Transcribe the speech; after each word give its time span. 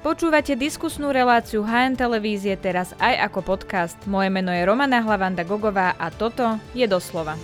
Počúvate 0.00 0.56
diskusnú 0.56 1.12
reláciu 1.12 1.60
HN 1.60 1.92
Televízie 1.92 2.56
teraz 2.56 2.96
aj 2.96 3.20
ako 3.28 3.52
podcast. 3.52 4.00
Moje 4.08 4.32
meno 4.32 4.48
je 4.48 4.64
Romana 4.64 5.04
Hlavanda 5.04 5.44
Gogová 5.44 5.92
a 6.00 6.08
toto 6.08 6.56
je 6.72 6.88
doslova. 6.88 7.36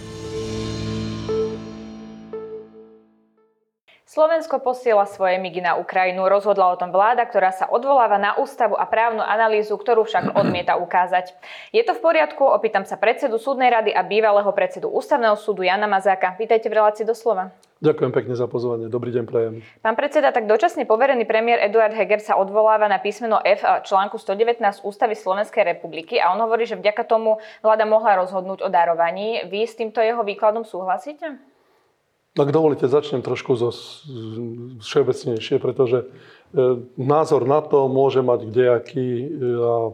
Slovensko 4.08 4.64
posiela 4.64 5.04
svoje 5.04 5.36
migy 5.36 5.60
na 5.60 5.76
Ukrajinu. 5.76 6.24
Rozhodla 6.24 6.72
o 6.72 6.80
tom 6.80 6.96
vláda, 6.96 7.28
ktorá 7.28 7.52
sa 7.52 7.68
odvoláva 7.68 8.16
na 8.16 8.40
ústavu 8.40 8.72
a 8.72 8.88
právnu 8.88 9.20
analýzu, 9.20 9.76
ktorú 9.76 10.08
však 10.08 10.32
odmieta 10.32 10.80
ukázať. 10.80 11.36
Je 11.76 11.84
to 11.84 11.92
v 11.92 12.00
poriadku? 12.00 12.40
Opýtam 12.40 12.88
sa 12.88 12.96
predsedu 12.96 13.36
súdnej 13.36 13.68
rady 13.68 13.92
a 13.92 14.00
bývalého 14.00 14.48
predsedu 14.56 14.88
ústavného 14.88 15.36
súdu 15.36 15.60
Jana 15.60 15.84
Mazáka. 15.84 16.32
Vítajte 16.40 16.72
v 16.72 16.80
relácii 16.80 17.04
doslova. 17.04 17.52
Ďakujem 17.76 18.08
pekne 18.08 18.32
za 18.32 18.48
pozvanie. 18.48 18.88
Dobrý 18.88 19.12
deň, 19.12 19.24
prajem. 19.28 19.60
Pán 19.84 20.00
predseda, 20.00 20.32
tak 20.32 20.48
dočasne 20.48 20.88
poverený 20.88 21.28
premiér 21.28 21.60
Eduard 21.60 21.92
Heger 21.92 22.24
sa 22.24 22.40
odvoláva 22.40 22.88
na 22.88 22.96
písmeno 22.96 23.36
F 23.44 23.60
článku 23.60 24.16
119 24.16 24.64
Ústavy 24.80 25.12
Slovenskej 25.12 25.76
republiky 25.76 26.16
a 26.16 26.32
on 26.32 26.40
hovorí, 26.40 26.64
že 26.64 26.80
vďaka 26.80 27.04
tomu 27.04 27.36
vláda 27.60 27.84
mohla 27.84 28.16
rozhodnúť 28.24 28.64
o 28.64 28.72
darovaní. 28.72 29.44
Vy 29.52 29.68
s 29.68 29.76
týmto 29.76 30.00
jeho 30.00 30.24
výkladom 30.24 30.64
súhlasíte? 30.64 31.36
Ak 32.36 32.48
dovolíte, 32.48 32.88
začnem 32.88 33.20
trošku 33.20 33.60
zo 33.60 33.72
všeobecnejšie, 34.80 35.60
pretože 35.60 36.04
e, 36.04 36.06
názor 36.96 37.44
na 37.44 37.60
to 37.60 37.92
môže 37.92 38.24
mať 38.24 38.52
kdejaký 38.52 39.08
e, 39.20 39.26
a 39.56 39.76
e, 39.88 39.92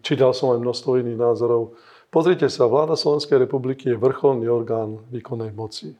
čítal 0.00 0.32
som 0.32 0.56
aj 0.56 0.60
množstvo 0.60 1.04
iných 1.04 1.20
názorov. 1.20 1.76
Pozrite 2.08 2.48
sa, 2.48 2.64
vláda 2.64 2.96
Slovenskej 2.96 3.44
republiky 3.44 3.92
je 3.92 4.00
vrcholný 4.00 4.48
orgán 4.48 5.04
výkonnej 5.12 5.56
moci. 5.56 5.96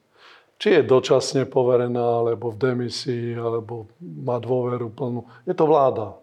Či 0.56 0.80
je 0.80 0.88
dočasne 0.88 1.45
poverená, 1.45 2.24
alebo 2.24 2.52
v 2.52 2.60
demisii, 2.60 3.37
alebo 3.37 3.92
má 4.01 4.41
dôveru 4.41 4.88
plnú. 4.88 5.28
Je 5.45 5.52
to 5.52 5.69
vláda. 5.69 6.16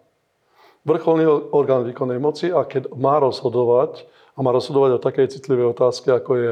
Vrcholný 0.84 1.24
orgán 1.54 1.86
výkonnej 1.86 2.18
moci 2.18 2.50
a 2.50 2.66
keď 2.66 2.92
má 2.98 3.22
rozhodovať, 3.22 4.04
a 4.34 4.42
má 4.42 4.50
rozhodovať 4.50 4.98
o 4.98 5.04
takej 5.04 5.38
citlivej 5.38 5.70
otázke, 5.70 6.10
ako 6.10 6.32
je 6.34 6.50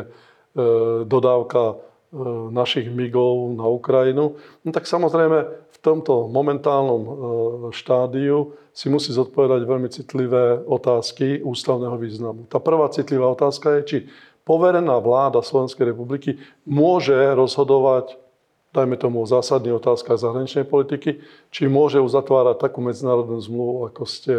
dodávka 1.10 1.82
E, 2.12 2.16
našich 2.52 2.92
migov 2.92 3.56
na 3.56 3.64
Ukrajinu, 3.64 4.36
no 4.36 4.68
tak 4.68 4.84
samozrejme 4.84 5.48
v 5.48 5.78
tomto 5.80 6.28
momentálnom 6.28 7.02
e, 7.02 7.12
štádiu 7.72 8.52
si 8.76 8.92
musí 8.92 9.16
zodpovedať 9.16 9.64
veľmi 9.64 9.88
citlivé 9.88 10.60
otázky 10.60 11.40
ústavného 11.40 11.96
významu. 11.96 12.44
Tá 12.52 12.60
prvá 12.60 12.92
citlivá 12.92 13.32
otázka 13.32 13.80
je, 13.80 13.82
či 13.88 13.98
poverená 14.42 14.98
vláda 14.98 15.40
Slovenskej 15.40 15.94
republiky 15.94 16.38
môže 16.66 17.14
rozhodovať, 17.14 18.18
dajme 18.72 18.96
tomu 18.96 19.22
o 19.22 19.30
zásadných 19.30 19.78
otázkach 19.78 20.18
zahraničnej 20.18 20.64
politiky, 20.64 21.22
či 21.52 21.68
môže 21.68 22.00
uzatvárať 22.00 22.58
takú 22.58 22.80
medzinárodnú 22.80 23.38
zmluvu, 23.38 23.92
ako 23.92 24.02
ste 24.08 24.34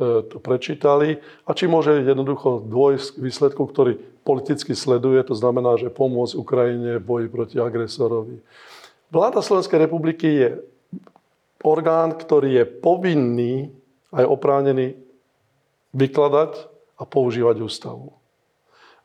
E, 0.00 0.24
to 0.24 0.40
prečítali 0.40 1.20
a 1.44 1.52
či 1.52 1.68
môže 1.68 1.92
jednoducho 2.00 2.64
dôjsť 2.64 3.08
k 3.10 3.18
výsledku, 3.20 3.62
ktorý 3.68 4.00
politicky 4.24 4.72
sleduje, 4.72 5.20
to 5.20 5.36
znamená, 5.36 5.76
že 5.76 5.92
pomôcť 5.92 6.40
Ukrajine 6.40 6.96
v 6.96 7.04
boji 7.04 7.26
proti 7.28 7.56
agresorovi. 7.60 8.40
Vláda 9.12 9.44
Slovenskej 9.44 9.84
republiky 9.84 10.28
je 10.30 10.48
orgán, 11.60 12.16
ktorý 12.16 12.62
je 12.62 12.64
povinný 12.64 13.68
aj 14.08 14.24
oprávnený 14.24 14.96
vykladať 15.92 16.70
a 16.96 17.04
používať 17.04 17.60
ústavu. 17.60 18.16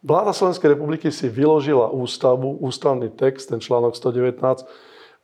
Vláda 0.05 0.37
Slovenskej 0.37 0.77
republiky 0.77 1.09
si 1.09 1.25
vyložila 1.25 1.89
ústavu, 1.89 2.61
ústavný 2.61 3.09
text, 3.09 3.49
ten 3.49 3.57
článok 3.57 3.97
119, 3.97 4.37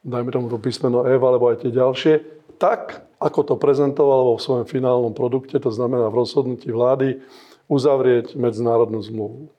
dajme 0.01 0.29
tomu 0.33 0.49
to 0.49 0.57
písmeno 0.57 1.05
E, 1.05 1.13
alebo 1.13 1.53
aj 1.53 1.61
tie 1.61 1.69
ďalšie, 1.69 2.13
tak, 2.57 3.05
ako 3.21 3.45
to 3.45 3.55
prezentoval 3.61 4.33
vo 4.33 4.41
svojom 4.41 4.65
finálnom 4.65 5.13
produkte, 5.13 5.61
to 5.61 5.69
znamená 5.69 6.09
v 6.09 6.25
rozhodnutí 6.25 6.73
vlády, 6.73 7.21
uzavrieť 7.69 8.33
medzinárodnú 8.33 9.05
zmluvu. 9.05 9.53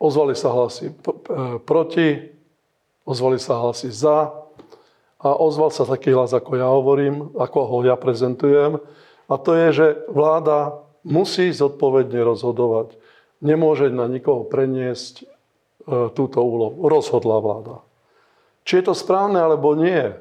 Ozvali 0.00 0.32
sa 0.32 0.48
hlasy 0.48 0.90
proti, 1.68 2.32
ozvali 3.04 3.36
sa 3.36 3.60
hlasy 3.60 3.92
za 3.92 4.32
a 5.20 5.28
ozval 5.36 5.68
sa 5.68 5.84
taký 5.84 6.16
hlas, 6.16 6.32
ako 6.32 6.56
ja 6.56 6.68
hovorím, 6.72 7.36
ako 7.36 7.58
ho 7.68 7.76
ja 7.84 8.00
prezentujem. 8.00 8.80
A 9.28 9.34
to 9.36 9.52
je, 9.52 9.68
že 9.76 9.86
vláda 10.08 10.80
musí 11.04 11.52
zodpovedne 11.52 12.24
rozhodovať. 12.24 12.96
Nemôže 13.44 13.92
na 13.92 14.08
nikoho 14.08 14.48
preniesť 14.48 15.22
e, 15.22 15.24
túto 16.16 16.40
úlohu. 16.40 16.88
Rozhodla 16.88 17.38
vláda. 17.44 17.84
Či 18.64 18.80
je 18.80 18.84
to 18.88 18.94
správne 18.96 19.36
alebo 19.36 19.76
nie, 19.76 20.16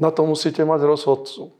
na 0.00 0.08
to 0.08 0.24
musíte 0.24 0.64
mať 0.64 0.80
rozhodcu. 0.88 1.52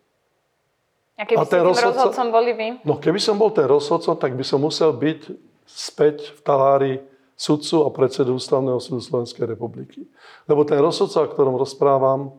A 1.14 1.22
keby 1.28 1.38
a 1.38 1.44
ste 1.46 1.60
tým 1.60 1.68
rozhodca, 1.68 1.88
rozhodcom 1.94 2.28
boli 2.32 2.52
vy? 2.56 2.68
No 2.82 2.98
keby 2.98 3.20
som 3.22 3.38
bol 3.38 3.54
ten 3.54 3.68
rozhodcom, 3.70 4.18
tak 4.18 4.34
by 4.34 4.42
som 4.42 4.58
musel 4.58 4.90
byť 4.90 5.20
späť 5.68 6.34
v 6.34 6.40
talári 6.42 6.92
sudcu 7.38 7.86
a 7.86 7.88
predsedu 7.94 8.34
Ústavného 8.34 8.82
súdu 8.82 9.02
Slovenskej 9.02 9.46
republiky. 9.46 10.06
Lebo 10.50 10.66
ten 10.66 10.82
rozhodca, 10.82 11.22
o 11.22 11.30
ktorom 11.30 11.54
rozprávam, 11.54 12.34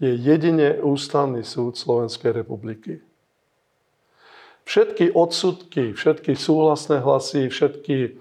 je 0.00 0.12
jedine 0.12 0.80
Ústavný 0.80 1.40
súd 1.44 1.76
Slovenskej 1.76 2.32
republiky. 2.32 3.00
Všetky 4.66 5.14
odsudky, 5.14 5.94
všetky 5.94 6.34
súhlasné 6.34 6.98
hlasy, 6.98 7.46
všetky 7.46 8.18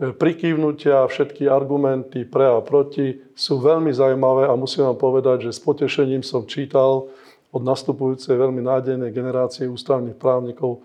prikývnutia, 0.00 1.04
všetky 1.04 1.44
argumenty 1.44 2.24
pre 2.24 2.48
a 2.48 2.64
proti 2.64 3.20
sú 3.36 3.60
veľmi 3.60 3.92
zaujímavé 3.92 4.48
a 4.48 4.56
musím 4.56 4.88
vám 4.88 4.96
povedať, 4.96 5.50
že 5.50 5.58
s 5.58 5.60
potešením 5.60 6.24
som 6.24 6.48
čítal 6.48 7.12
od 7.52 7.62
nastupujúcej 7.66 8.38
veľmi 8.38 8.64
nádejnej 8.64 9.12
generácie 9.12 9.68
ústavných 9.68 10.16
právnikov 10.16 10.80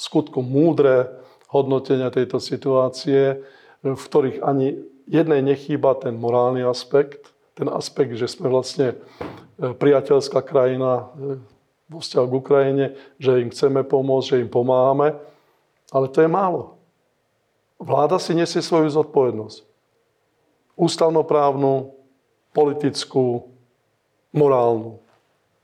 skutku 0.00 0.40
múdre 0.40 1.12
hodnotenia 1.52 2.08
tejto 2.08 2.40
situácie, 2.40 3.44
v 3.84 4.00
ktorých 4.00 4.40
ani 4.40 4.80
jednej 5.04 5.44
nechýba 5.44 5.98
ten 6.00 6.16
morálny 6.16 6.64
aspekt, 6.64 7.34
ten 7.58 7.68
aspekt, 7.68 8.16
že 8.16 8.30
sme 8.30 8.48
vlastne 8.48 8.94
e, 8.94 8.96
priateľská 9.74 10.40
krajina 10.40 11.10
e, 11.12 11.36
vo 11.90 11.98
vzťahu 11.98 12.26
k 12.30 12.38
Ukrajine, 12.38 12.86
že 13.18 13.42
im 13.42 13.50
chceme 13.50 13.82
pomôcť, 13.82 14.26
že 14.38 14.40
im 14.46 14.50
pomáhame, 14.50 15.18
ale 15.90 16.06
to 16.06 16.22
je 16.22 16.30
málo. 16.30 16.78
Vláda 17.82 18.22
si 18.22 18.30
nesie 18.38 18.62
svoju 18.62 18.86
zodpovednosť. 18.94 19.66
Ústavnoprávnu, 20.78 21.90
politickú, 22.54 23.50
morálnu. 24.30 25.02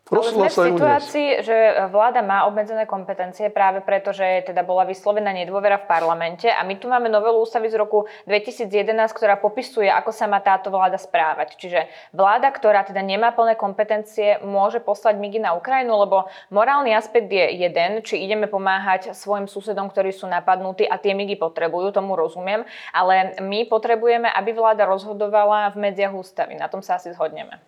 Ale 0.07 0.23
sme 0.23 0.47
v 0.47 0.71
situácii, 0.71 1.43
že 1.43 1.57
vláda 1.91 2.23
má 2.23 2.47
obmedzené 2.47 2.87
kompetencie 2.87 3.51
práve 3.51 3.83
preto, 3.83 4.15
že 4.15 4.47
teda 4.47 4.63
bola 4.63 4.87
vyslovená 4.87 5.35
nedôvera 5.35 5.83
v 5.83 5.91
parlamente 5.91 6.47
a 6.47 6.63
my 6.63 6.79
tu 6.79 6.87
máme 6.87 7.11
novelu 7.11 7.43
ústavy 7.43 7.67
z 7.67 7.75
roku 7.75 8.07
2011, 8.31 8.71
ktorá 9.11 9.35
popisuje, 9.35 9.91
ako 9.91 10.15
sa 10.15 10.31
má 10.31 10.39
táto 10.39 10.71
vláda 10.71 10.95
správať. 10.95 11.59
Čiže 11.59 11.91
vláda, 12.15 12.55
ktorá 12.55 12.87
teda 12.87 13.03
nemá 13.03 13.35
plné 13.35 13.59
kompetencie, 13.59 14.39
môže 14.47 14.79
poslať 14.79 15.19
migy 15.19 15.43
na 15.43 15.59
Ukrajinu, 15.59 15.99
lebo 15.99 16.31
morálny 16.55 16.95
aspekt 16.95 17.27
je 17.27 17.67
jeden, 17.67 18.07
či 18.07 18.23
ideme 18.23 18.47
pomáhať 18.47 19.11
svojim 19.11 19.51
susedom, 19.51 19.91
ktorí 19.91 20.15
sú 20.15 20.31
napadnutí 20.31 20.87
a 20.87 21.03
tie 21.03 21.19
migy 21.19 21.35
potrebujú, 21.35 21.91
tomu 21.91 22.15
rozumiem, 22.15 22.63
ale 22.95 23.35
my 23.43 23.67
potrebujeme, 23.67 24.31
aby 24.31 24.55
vláda 24.55 24.87
rozhodovala 24.87 25.75
v 25.75 25.83
medziach 25.83 26.15
ústavy. 26.15 26.55
Na 26.55 26.71
tom 26.71 26.79
sa 26.79 26.95
asi 26.95 27.11
zhodneme. 27.11 27.59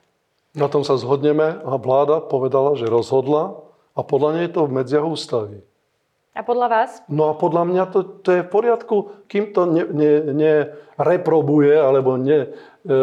Na 0.57 0.69
tom 0.69 0.85
sa 0.85 0.97
zhodneme 0.97 1.61
a 1.61 1.73
vláda 1.77 2.25
povedala, 2.25 2.77
že 2.77 2.89
rozhodla 2.89 3.61
a 3.93 4.01
podľa 4.01 4.31
nej 4.39 4.45
je 4.49 4.53
to 4.55 4.61
v 4.65 4.75
medziach 4.81 5.05
ústavy. 5.05 5.61
A 6.39 6.47
podľa 6.47 6.69
vás? 6.71 6.91
No 7.11 7.29
a 7.31 7.35
podľa 7.35 7.67
mňa 7.67 7.85
to, 7.91 8.01
to 8.23 8.29
je 8.31 8.47
v 8.47 8.51
poriadku, 8.53 9.27
kým 9.27 9.51
to 9.51 9.67
nereprobuje, 10.95 11.75
ne, 11.75 11.83
ne 11.83 11.87
alebo 11.91 12.11
ne, 12.15 12.41
e, 12.87 12.99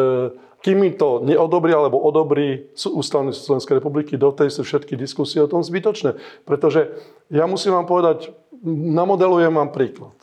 kým 0.63 0.77
mi 0.81 0.95
to 0.95 1.19
neodobrí 1.21 1.75
alebo 1.75 2.01
odobrí 2.01 2.73
Ústavný 2.73 3.35
Slovenskej 3.35 3.77
republiky, 3.77 4.17
dotej 4.17 4.49
sú 4.49 4.65
všetky 4.65 4.97
diskusie 4.97 5.43
o 5.43 5.51
tom 5.51 5.61
zbytočné. 5.61 6.17
Pretože 6.47 6.95
ja 7.29 7.45
musím 7.45 7.77
vám 7.77 7.85
povedať, 7.85 8.33
namodelujem 8.73 9.53
vám 9.53 9.69
príklad. 9.69 10.15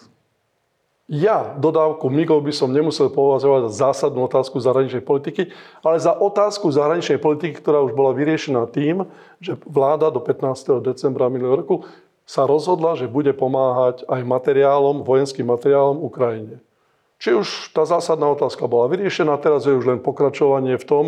Ja 1.12 1.53
dodávku 1.61 2.09
MIGov 2.09 2.41
by 2.41 2.56
som 2.56 2.73
nemusel 2.73 3.12
považovať 3.12 3.69
za 3.69 3.93
zásadnú 3.93 4.25
otázku 4.25 4.56
zahraničnej 4.56 5.05
politiky, 5.05 5.53
ale 5.85 6.00
za 6.00 6.17
otázku 6.17 6.73
zahraničnej 6.73 7.20
politiky, 7.20 7.61
ktorá 7.61 7.85
už 7.85 7.93
bola 7.93 8.17
vyriešená 8.17 8.64
tým, 8.73 9.05
že 9.37 9.61
vláda 9.69 10.09
do 10.09 10.25
15. 10.25 10.81
decembra 10.81 11.29
minulého 11.29 11.61
roku 11.61 11.85
sa 12.25 12.49
rozhodla, 12.49 12.97
že 12.97 13.12
bude 13.12 13.29
pomáhať 13.37 14.09
aj 14.09 14.25
materiálom, 14.25 15.05
vojenským 15.05 15.44
materiálom 15.44 16.00
Ukrajine. 16.00 16.64
Či 17.20 17.37
už 17.37 17.76
tá 17.76 17.85
zásadná 17.85 18.32
otázka 18.32 18.65
bola 18.65 18.88
vyriešená, 18.88 19.37
teraz 19.37 19.69
je 19.69 19.76
už 19.76 19.85
len 19.85 20.00
pokračovanie 20.00 20.81
v 20.81 20.88
tom, 20.88 21.05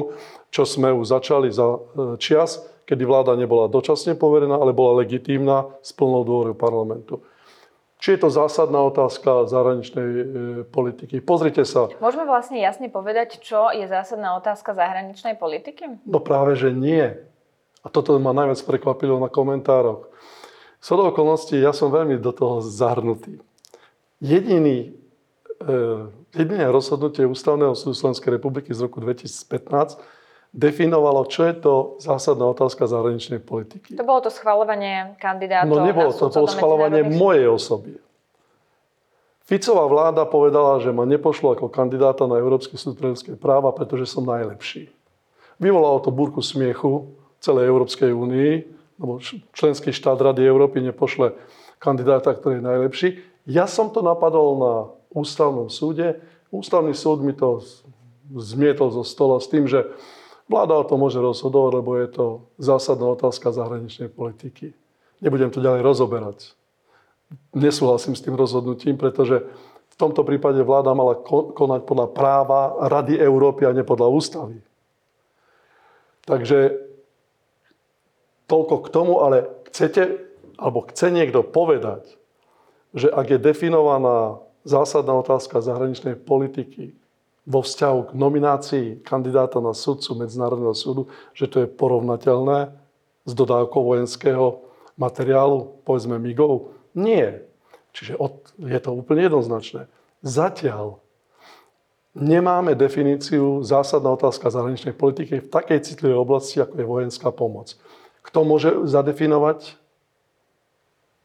čo 0.52 0.68
sme 0.68 0.92
už 0.92 1.16
začali 1.16 1.48
za 1.48 1.80
e, 1.80 2.20
čias, 2.20 2.60
kedy 2.84 3.08
vláda 3.08 3.40
nebola 3.40 3.72
dočasne 3.72 4.20
poverená, 4.20 4.60
ale 4.60 4.76
bola 4.76 5.00
legitímna 5.00 5.64
s 5.80 5.96
plnou 5.96 6.28
dôverou 6.28 6.52
parlamentu. 6.52 7.24
Či 8.04 8.20
je 8.20 8.28
to 8.28 8.28
zásadná 8.28 8.84
otázka 8.84 9.48
zahraničnej 9.48 10.04
e, 10.04 10.24
politiky. 10.68 11.24
Pozrite 11.24 11.64
sa. 11.64 11.88
Môžeme 12.04 12.28
vlastne 12.28 12.60
jasne 12.60 12.92
povedať, 12.92 13.40
čo 13.40 13.72
je 13.72 13.88
zásadná 13.88 14.36
otázka 14.36 14.76
zahraničnej 14.76 15.40
politiky? 15.40 16.04
No 16.04 16.20
práve, 16.20 16.52
že 16.52 16.68
nie. 16.68 17.00
A 17.80 17.88
toto 17.88 18.20
ma 18.20 18.36
najviac 18.36 18.60
prekvapilo 18.60 19.16
na 19.16 19.32
komentároch. 19.32 20.12
do 20.84 21.16
okolností, 21.16 21.56
ja 21.56 21.72
som 21.72 21.88
veľmi 21.88 22.20
do 22.20 22.28
toho 22.36 22.60
zahrnutý. 22.60 23.40
Jediný, 24.20 24.92
e, 25.64 25.76
jediné 26.36 26.68
rozhodnutie 26.68 27.24
Ústavného 27.24 27.72
súdu 27.72 27.96
Slovenskej 27.96 28.36
republiky 28.36 28.76
z 28.76 28.84
roku 28.84 29.00
2015 29.00 29.96
definovalo, 30.54 31.26
čo 31.26 31.50
je 31.50 31.54
to 31.58 31.74
zásadná 31.98 32.46
otázka 32.46 32.86
zahraničnej 32.86 33.42
politiky. 33.42 33.98
To 33.98 34.06
bolo 34.06 34.22
to 34.22 34.30
schvalovanie 34.30 35.18
kandidátov 35.18 35.66
No 35.66 35.82
nebolo 35.82 36.14
to, 36.14 36.30
to 36.30 36.38
bolo 36.38 36.46
schvalovanie 36.46 37.02
mojej 37.02 37.50
osoby. 37.50 37.98
Ficová 39.44 39.84
vláda 39.90 40.24
povedala, 40.24 40.80
že 40.80 40.94
ma 40.94 41.04
nepošlo 41.04 41.52
ako 41.58 41.68
kandidáta 41.68 42.24
na 42.24 42.40
Európsky 42.40 42.80
súd 42.80 42.96
pre 42.96 43.12
ľudské 43.12 43.36
práva, 43.36 43.74
pretože 43.76 44.08
som 44.08 44.24
najlepší. 44.24 44.88
Vyvolalo 45.60 46.00
to 46.00 46.14
búrku 46.14 46.40
smiechu 46.40 47.12
celej 47.42 47.68
Európskej 47.68 48.14
únii, 48.14 48.52
lebo 48.96 49.20
členský 49.52 49.92
štát 49.92 50.16
Rady 50.16 50.48
Európy 50.48 50.80
nepošle 50.80 51.36
kandidáta, 51.76 52.32
ktorý 52.32 52.62
je 52.62 52.64
najlepší. 52.64 53.08
Ja 53.44 53.68
som 53.68 53.92
to 53.92 54.00
napadol 54.00 54.48
na 54.56 54.74
ústavnom 55.12 55.68
súde. 55.68 56.24
Ústavný 56.48 56.96
súd 56.96 57.20
mi 57.20 57.36
to 57.36 57.60
zmietol 58.32 58.88
zo 58.96 59.04
stola 59.04 59.36
s 59.42 59.50
tým, 59.52 59.68
že 59.68 59.84
vláda 60.46 60.74
o 60.76 60.84
tom 60.84 61.00
môže 61.02 61.20
rozhodovať, 61.20 61.72
lebo 61.80 61.90
je 61.96 62.08
to 62.08 62.26
zásadná 62.60 63.06
otázka 63.12 63.52
zahraničnej 63.54 64.12
politiky. 64.12 64.76
Nebudem 65.24 65.48
to 65.48 65.62
ďalej 65.62 65.80
rozoberať 65.80 66.38
nesúhlasím 67.54 68.14
s 68.16 68.24
tým 68.24 68.34
rozhodnutím, 68.34 68.96
pretože 68.96 69.42
v 69.94 69.96
tomto 69.96 70.26
prípade 70.26 70.58
vláda 70.62 70.90
mala 70.94 71.14
konať 71.54 71.80
podľa 71.86 72.06
práva 72.10 72.74
Rady 72.90 73.18
Európy 73.18 73.66
a 73.66 73.74
nie 73.74 73.86
podľa 73.86 74.08
ústavy. 74.10 74.58
Takže 76.26 76.82
toľko 78.50 78.74
k 78.82 78.88
tomu, 78.90 79.22
ale 79.22 79.46
chcete, 79.70 80.18
alebo 80.58 80.88
chce 80.88 81.14
niekto 81.14 81.46
povedať, 81.46 82.16
že 82.94 83.10
ak 83.10 83.38
je 83.38 83.38
definovaná 83.38 84.42
zásadná 84.66 85.14
otázka 85.14 85.62
zahraničnej 85.62 86.18
politiky 86.18 86.96
vo 87.44 87.60
vzťahu 87.60 88.00
k 88.08 88.16
nominácii 88.16 88.86
kandidáta 89.04 89.60
na 89.60 89.76
sudcu 89.76 90.16
Medzinárodného 90.16 90.72
súdu, 90.72 91.12
že 91.36 91.44
to 91.44 91.64
je 91.64 91.68
porovnateľné 91.68 92.72
s 93.24 93.32
dodávkou 93.32 93.80
vojenského 93.84 94.64
materiálu, 94.96 95.80
povedzme 95.84 96.16
MIGov, 96.16 96.72
nie. 96.96 97.40
Čiže 97.92 98.16
od, 98.16 98.48
je 98.58 98.80
to 98.80 98.90
úplne 98.96 99.28
jednoznačné. 99.28 99.86
Zatiaľ 100.24 101.04
nemáme 102.16 102.72
definíciu 102.78 103.60
zásadná 103.60 104.14
otázka 104.14 104.48
zahraničnej 104.48 104.96
politiky 104.96 105.44
v 105.44 105.50
takej 105.50 105.84
citlivej 105.84 106.18
oblasti, 106.18 106.62
ako 106.62 106.74
je 106.80 106.86
vojenská 106.86 107.28
pomoc. 107.34 107.76
Kto 108.24 108.46
môže 108.46 108.70
zadefinovať? 108.88 109.76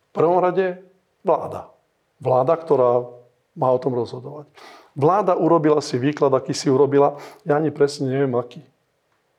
V 0.09 0.11
prvom 0.11 0.41
rade 0.41 0.83
vláda. 1.23 1.71
Vláda, 2.19 2.57
ktorá 2.59 3.07
má 3.55 3.69
o 3.71 3.79
tom 3.79 3.95
rozhodovať. 3.95 4.49
Vláda 4.99 5.39
urobila 5.39 5.79
si 5.79 5.95
výklad, 5.95 6.35
aký 6.35 6.51
si 6.51 6.67
urobila. 6.67 7.15
Ja 7.47 7.55
ani 7.55 7.71
presne 7.71 8.11
neviem, 8.11 8.35
aký 8.35 8.59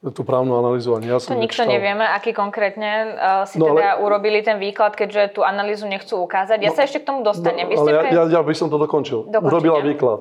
tú 0.01 0.25
právnu 0.25 0.57
analýzu 0.57 0.97
ani 0.97 1.13
ja 1.13 1.21
som 1.21 1.37
To 1.37 1.45
nikto 1.45 1.69
nevieme, 1.69 2.09
aký 2.09 2.33
konkrétne 2.33 3.21
uh, 3.21 3.45
si 3.45 3.61
no, 3.61 3.77
teda 3.77 4.01
ale... 4.01 4.09
urobili 4.09 4.41
ten 4.41 4.57
výklad, 4.57 4.97
keďže 4.97 5.37
tú 5.37 5.45
analýzu 5.45 5.85
nechcú 5.85 6.25
ukázať. 6.25 6.57
Ja 6.65 6.73
no, 6.73 6.77
sa 6.81 6.89
ešte 6.89 7.05
k 7.05 7.13
tomu 7.13 7.21
dostanem. 7.21 7.69
No, 7.69 7.85
ale 7.85 8.09
pre... 8.09 8.09
ja, 8.09 8.25
ja, 8.25 8.33
ja 8.33 8.41
by 8.41 8.55
som 8.57 8.73
to 8.73 8.81
dokončil. 8.81 9.29
Dokončite. 9.29 9.53
Urobila 9.53 9.85
výklad. 9.85 10.21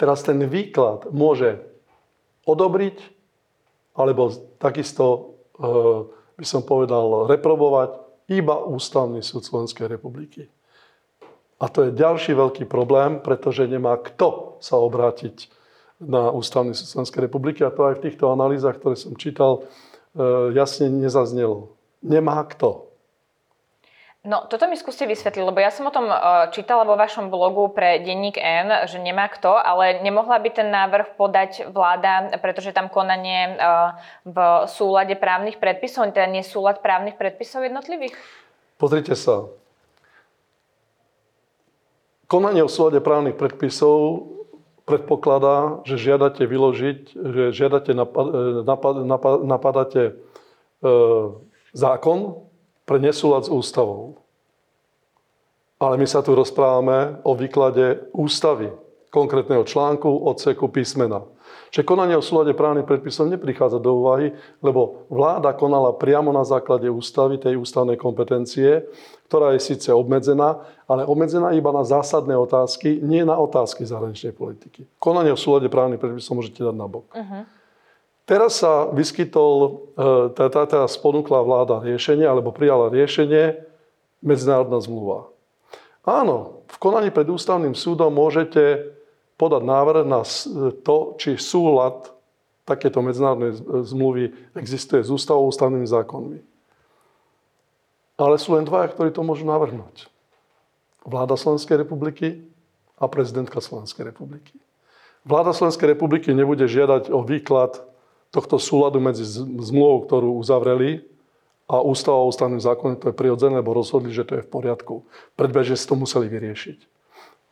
Teraz 0.00 0.24
ten 0.24 0.40
výklad 0.48 1.12
môže 1.12 1.60
odobriť, 2.48 3.04
alebo 3.92 4.32
takisto, 4.56 5.36
uh, 5.60 6.08
by 6.40 6.46
som 6.48 6.64
povedal, 6.64 7.28
reprobovať 7.28 8.00
iba 8.32 8.64
Ústavný 8.64 9.20
súd 9.20 9.44
Slovenskej 9.44 9.92
republiky. 9.92 10.48
A 11.62 11.70
to 11.70 11.86
je 11.86 11.96
ďalší 11.96 12.34
veľký 12.34 12.64
problém, 12.66 13.22
pretože 13.22 13.70
nemá 13.70 13.94
kto 13.96 14.58
sa 14.58 14.76
obrátiť 14.80 15.48
na 16.02 16.34
Ústavný 16.34 16.74
súd 16.74 16.90
Slovenskej 16.90 17.30
republiky 17.30 17.62
a 17.62 17.70
to 17.70 17.86
aj 17.86 18.02
v 18.02 18.04
týchto 18.10 18.34
analýzach, 18.34 18.76
ktoré 18.82 18.98
som 18.98 19.14
čítal, 19.14 19.62
e, 20.18 20.52
jasne 20.52 20.90
nezaznelo. 20.90 21.72
Nemá 22.02 22.42
kto. 22.50 22.90
No, 24.24 24.48
toto 24.48 24.64
mi 24.64 24.72
skúste 24.72 25.04
vysvetliť, 25.04 25.44
lebo 25.44 25.60
ja 25.60 25.68
som 25.68 25.84
o 25.84 25.92
tom 25.92 26.08
e, 26.08 26.16
čítala 26.56 26.88
vo 26.88 26.96
vašom 26.96 27.28
blogu 27.28 27.70
pre 27.70 28.00
denník 28.00 28.40
N, 28.40 28.88
že 28.88 28.96
nemá 28.96 29.28
kto, 29.28 29.52
ale 29.52 30.00
nemohla 30.00 30.40
by 30.40 30.48
ten 30.48 30.68
návrh 30.72 31.14
podať 31.20 31.68
vláda, 31.68 32.32
pretože 32.40 32.72
tam 32.72 32.88
konanie 32.88 33.52
e, 33.52 33.54
v 34.26 34.36
súlade 34.66 35.14
právnych 35.20 35.60
predpisov, 35.60 36.10
teda 36.10 36.26
nie 36.26 36.42
súlad 36.42 36.80
právnych 36.80 37.20
predpisov 37.20 37.68
jednotlivých? 37.68 38.16
Pozrite 38.80 39.12
sa. 39.12 39.46
Konanie 42.34 42.66
o 42.66 42.70
súlade 42.72 42.98
právnych 42.98 43.38
predpisov 43.38 44.26
predpokladá, 44.82 45.86
že 45.86 45.94
žiadate 45.94 46.42
vyložiť, 46.42 47.14
že 47.14 47.42
žiadate, 47.54 47.94
napad, 47.94 48.26
napad, 49.06 49.46
napadáte 49.46 50.02
e, 50.02 50.12
zákon 51.70 52.42
pre 52.82 52.98
nesúlad 52.98 53.46
s 53.46 53.54
ústavou. 53.54 54.18
Ale 55.78 55.94
my 55.94 56.10
sa 56.10 56.26
tu 56.26 56.34
rozprávame 56.34 57.22
o 57.22 57.38
výklade 57.38 58.02
ústavy, 58.10 58.74
konkrétneho 59.14 59.62
článku, 59.62 60.10
odseku 60.26 60.66
písmena. 60.66 61.22
Čiže 61.74 61.90
konanie 61.90 62.14
o 62.14 62.22
súlade 62.22 62.54
právnych 62.54 62.86
predpisov 62.86 63.26
neprichádza 63.26 63.82
do 63.82 63.98
úvahy, 63.98 64.30
lebo 64.62 65.10
vláda 65.10 65.50
konala 65.58 65.90
priamo 65.90 66.30
na 66.30 66.46
základe 66.46 66.86
ústavy, 66.86 67.34
tej 67.34 67.58
ústavnej 67.58 67.98
kompetencie, 67.98 68.86
ktorá 69.26 69.58
je 69.58 69.74
síce 69.74 69.90
obmedzená, 69.90 70.62
ale 70.86 71.02
obmedzená 71.02 71.50
iba 71.50 71.74
na 71.74 71.82
zásadné 71.82 72.38
otázky, 72.38 73.02
nie 73.02 73.26
na 73.26 73.34
otázky 73.42 73.82
zahraničnej 73.82 74.30
politiky. 74.30 74.86
Konanie 75.02 75.34
o 75.34 75.40
súlade 75.40 75.66
právnych 75.66 75.98
predpisov 75.98 76.38
môžete 76.38 76.62
dať 76.62 76.76
na 76.78 76.86
bok. 76.86 77.10
Uh-huh. 77.10 77.42
Teraz 78.22 78.62
sa 78.62 78.86
vyskytol, 78.94 79.82
e, 79.98 80.46
teraz 80.46 80.94
ponúkla 81.02 81.42
vláda 81.42 81.82
riešenie, 81.82 82.22
alebo 82.22 82.54
prijala 82.54 82.86
riešenie, 82.86 83.58
medzinárodná 84.22 84.78
zmluva. 84.78 85.26
Áno, 86.06 86.62
v 86.70 86.76
konaní 86.78 87.10
pred 87.10 87.26
ústavným 87.26 87.74
súdom 87.74 88.14
môžete 88.14 88.93
podať 89.34 89.62
návrh 89.66 90.04
na 90.06 90.22
to, 90.82 91.18
či 91.18 91.34
súlad 91.34 92.14
takéto 92.64 93.04
medzinárodnej 93.04 93.60
zmluvy 93.84 94.32
existuje 94.56 95.04
s 95.04 95.12
ústavou 95.12 95.50
ústavnými 95.52 95.84
zákonmi. 95.84 96.38
Ale 98.14 98.38
sú 98.38 98.56
len 98.56 98.64
dvaja, 98.64 98.94
ktorí 98.94 99.10
to 99.10 99.26
môžu 99.26 99.44
navrhnúť. 99.44 100.08
Vláda 101.04 101.36
Slovenskej 101.36 101.84
republiky 101.84 102.46
a 102.96 103.10
prezidentka 103.10 103.60
Slovenskej 103.60 104.08
republiky. 104.08 104.56
Vláda 105.26 105.52
Slovenskej 105.52 105.92
republiky 105.92 106.32
nebude 106.32 106.64
žiadať 106.64 107.12
o 107.12 107.20
výklad 107.20 107.84
tohto 108.32 108.56
súladu 108.56 109.02
medzi 109.02 109.26
zmluvou, 109.44 110.06
ktorú 110.08 110.30
uzavreli 110.40 111.04
a 111.68 111.80
ústavou 111.84 112.24
a 112.24 112.30
ústavným 112.30 112.60
zákonom, 112.60 113.00
to 113.00 113.10
je 113.12 113.16
prirodzené, 113.16 113.60
lebo 113.60 113.76
rozhodli, 113.76 114.12
že 114.14 114.24
to 114.24 114.40
je 114.40 114.44
v 114.44 114.52
poriadku. 114.52 115.04
Predbežne 115.36 115.76
si 115.76 115.84
to 115.84 115.96
museli 115.96 116.28
vyriešiť 116.28 116.93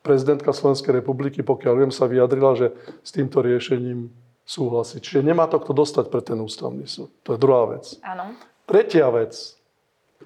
prezidentka 0.02 0.50
Slovenskej 0.50 0.98
republiky, 0.98 1.40
pokiaľ 1.46 1.74
viem, 1.78 1.92
sa 1.94 2.10
vyjadrila, 2.10 2.58
že 2.58 2.66
s 3.00 3.10
týmto 3.14 3.40
riešením 3.40 4.10
súhlasí. 4.42 4.98
Čiže 4.98 5.22
nemá 5.22 5.46
to 5.46 5.62
kto 5.62 5.72
dostať 5.72 6.10
pre 6.10 6.20
ten 6.20 6.38
ústavný 6.42 6.84
súd. 6.84 7.14
To 7.22 7.34
je 7.34 7.38
druhá 7.38 7.70
vec. 7.78 7.96
Áno. 8.02 8.34
Tretia 8.66 9.06
vec, 9.14 9.34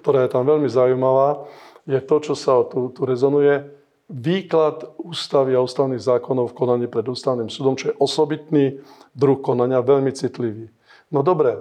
ktorá 0.01 0.25
je 0.25 0.33
tam 0.33 0.43
veľmi 0.45 0.67
zaujímavá, 0.69 1.45
je 1.87 1.99
to, 2.03 2.15
čo 2.19 2.33
sa 2.35 2.65
tu, 2.67 2.91
tu 2.91 3.07
rezonuje. 3.07 3.63
Výklad 4.07 4.97
ústavy 4.99 5.55
a 5.55 5.63
ústavných 5.63 5.99
zákonov 5.99 6.51
v 6.51 6.57
konaní 6.57 6.87
pred 6.87 7.03
ústavným 7.03 7.51
súdom, 7.51 7.75
čo 7.75 7.91
je 7.91 7.99
osobitný 7.99 8.79
druh 9.11 9.39
konania, 9.39 9.83
veľmi 9.83 10.11
citlivý. 10.15 10.71
No 11.11 11.23
dobre, 11.23 11.59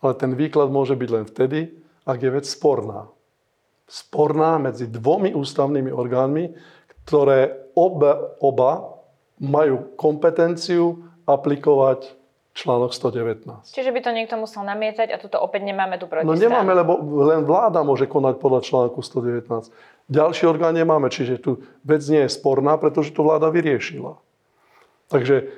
ale 0.00 0.12
ten 0.16 0.32
výklad 0.36 0.68
môže 0.68 0.96
byť 0.96 1.08
len 1.12 1.24
vtedy, 1.24 1.72
ak 2.04 2.18
je 2.20 2.30
vec 2.32 2.46
sporná. 2.48 3.08
Sporná 3.88 4.60
medzi 4.60 4.84
dvomi 4.84 5.32
ústavnými 5.32 5.88
orgánmi, 5.88 6.52
ktoré 7.08 7.56
oba, 7.72 8.36
oba 8.36 9.00
majú 9.40 9.96
kompetenciu 9.96 11.08
aplikovať 11.24 12.12
článok 12.52 12.92
119. 12.92 13.72
Čiže 13.72 13.94
by 13.94 14.00
to 14.04 14.10
niekto 14.12 14.34
musel 14.36 14.66
namietať 14.66 15.14
a 15.14 15.16
tuto 15.16 15.40
opäť 15.40 15.64
nemáme 15.64 15.96
tu 15.96 16.04
proti. 16.04 16.26
No 16.26 16.36
nemáme, 16.36 16.74
lebo 16.74 17.00
len 17.24 17.48
vláda 17.48 17.80
môže 17.80 18.04
konať 18.04 18.36
podľa 18.36 18.60
článku 18.60 19.00
119. 19.00 19.72
Ďalší 20.10 20.44
orgán 20.44 20.76
nemáme, 20.76 21.08
čiže 21.08 21.40
tu 21.40 21.64
vec 21.86 22.04
nie 22.10 22.26
je 22.26 22.34
sporná, 22.34 22.76
pretože 22.76 23.14
to 23.14 23.24
vláda 23.24 23.48
vyriešila. 23.48 24.18
Takže 25.08 25.48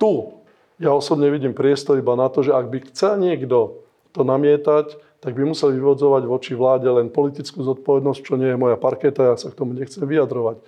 tu 0.00 0.42
ja 0.76 0.92
osobne 0.92 1.32
vidím 1.32 1.56
priestor 1.56 1.96
iba 1.96 2.12
na 2.16 2.28
to, 2.28 2.44
že 2.44 2.52
ak 2.52 2.68
by 2.68 2.78
chcel 2.92 3.16
niekto 3.16 3.80
to 4.12 4.24
namietať, 4.24 4.96
tak 5.24 5.32
by 5.32 5.48
musel 5.48 5.72
vyvodzovať 5.72 6.22
voči 6.28 6.52
vláde 6.52 6.88
len 6.88 7.08
politickú 7.08 7.64
zodpovednosť, 7.64 8.20
čo 8.20 8.36
nie 8.36 8.52
je 8.52 8.60
moja 8.60 8.76
parketa, 8.76 9.32
ja 9.32 9.36
sa 9.40 9.48
k 9.48 9.56
tomu 9.56 9.72
nechcem 9.72 10.04
vyjadrovať 10.04 10.60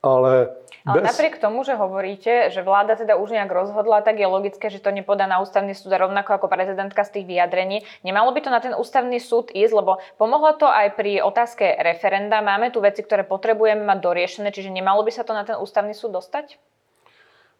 ale 0.00 0.60
Ale 0.80 1.04
Bez... 1.04 1.12
napriek 1.12 1.36
tomu, 1.36 1.60
že 1.60 1.76
hovoríte, 1.76 2.48
že 2.48 2.64
vláda 2.64 2.96
teda 2.96 3.20
už 3.20 3.36
nejak 3.36 3.52
rozhodla, 3.52 4.00
tak 4.00 4.16
je 4.16 4.24
logické, 4.24 4.72
že 4.72 4.80
to 4.80 4.88
nepodá 4.88 5.28
na 5.28 5.44
ústavný 5.44 5.76
súd 5.76 5.92
rovnako 5.92 6.40
ako 6.40 6.48
prezidentka 6.48 7.04
z 7.04 7.20
tých 7.20 7.26
vyjadrení. 7.28 7.84
Nemalo 8.00 8.32
by 8.32 8.40
to 8.40 8.48
na 8.48 8.64
ten 8.64 8.72
ústavný 8.72 9.20
súd 9.20 9.52
ísť, 9.52 9.76
lebo 9.76 10.00
pomohlo 10.16 10.56
to 10.56 10.64
aj 10.64 10.96
pri 10.96 11.20
otázke 11.20 11.76
referenda. 11.84 12.40
Máme 12.40 12.72
tu 12.72 12.80
veci, 12.80 13.04
ktoré 13.04 13.28
potrebujeme 13.28 13.84
mať 13.84 13.98
doriešené, 14.00 14.48
čiže 14.56 14.72
nemalo 14.72 15.04
by 15.04 15.12
sa 15.12 15.20
to 15.20 15.36
na 15.36 15.44
ten 15.44 15.60
ústavný 15.60 15.92
súd 15.92 16.16
dostať? 16.16 16.56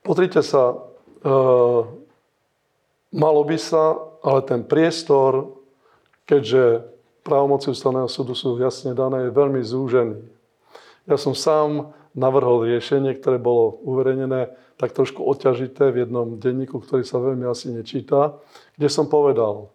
Pozrite 0.00 0.40
sa, 0.40 0.80
e, 1.20 1.36
malo 3.12 3.42
by 3.44 3.58
sa, 3.60 4.00
ale 4.24 4.40
ten 4.48 4.64
priestor, 4.64 5.60
keďže 6.24 6.88
právomoci 7.20 7.68
ústavného 7.68 8.08
súdu 8.08 8.32
sú 8.32 8.56
jasne 8.56 8.96
dané, 8.96 9.28
je 9.28 9.36
veľmi 9.36 9.60
zúžený. 9.60 10.24
Ja 11.04 11.20
som 11.20 11.36
sám 11.36 11.99
navrhol 12.14 12.66
riešenie, 12.66 13.14
ktoré 13.18 13.38
bolo 13.38 13.78
uverejnené 13.86 14.50
tak 14.80 14.96
trošku 14.96 15.22
oťažité 15.22 15.92
v 15.92 16.06
jednom 16.06 16.40
denníku, 16.40 16.80
ktorý 16.80 17.04
sa 17.04 17.20
veľmi 17.20 17.44
asi 17.46 17.70
nečíta, 17.70 18.40
kde 18.74 18.88
som 18.88 19.06
povedal, 19.06 19.68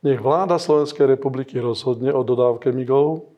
nech 0.00 0.22
vláda 0.22 0.56
Slovenskej 0.62 1.10
republiky 1.10 1.58
rozhodne 1.58 2.14
o 2.14 2.22
dodávke 2.22 2.70
migov 2.70 3.28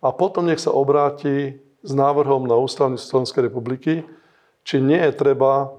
a 0.00 0.10
potom 0.10 0.48
nech 0.48 0.60
sa 0.60 0.72
obráti 0.72 1.60
s 1.84 1.92
návrhom 1.92 2.48
na 2.48 2.56
ústavný 2.56 2.96
Slovenskej 2.96 3.52
republiky, 3.52 4.02
či 4.64 4.80
nie 4.80 4.96
je 4.96 5.12
treba 5.12 5.76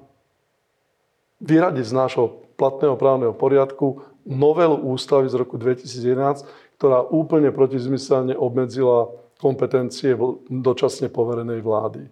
vyradiť 1.42 1.86
z 1.90 1.94
nášho 1.94 2.26
platného 2.56 2.96
právneho 2.96 3.34
poriadku 3.34 4.06
novelu 4.24 4.78
ústavy 4.78 5.28
z 5.30 5.36
roku 5.36 5.58
2011, 5.58 6.46
ktorá 6.78 7.06
úplne 7.10 7.50
protizmyselne 7.50 8.38
obmedzila 8.38 9.10
kompetencie 9.40 10.16
dočasne 10.48 11.12
poverenej 11.12 11.60
vlády. 11.60 12.08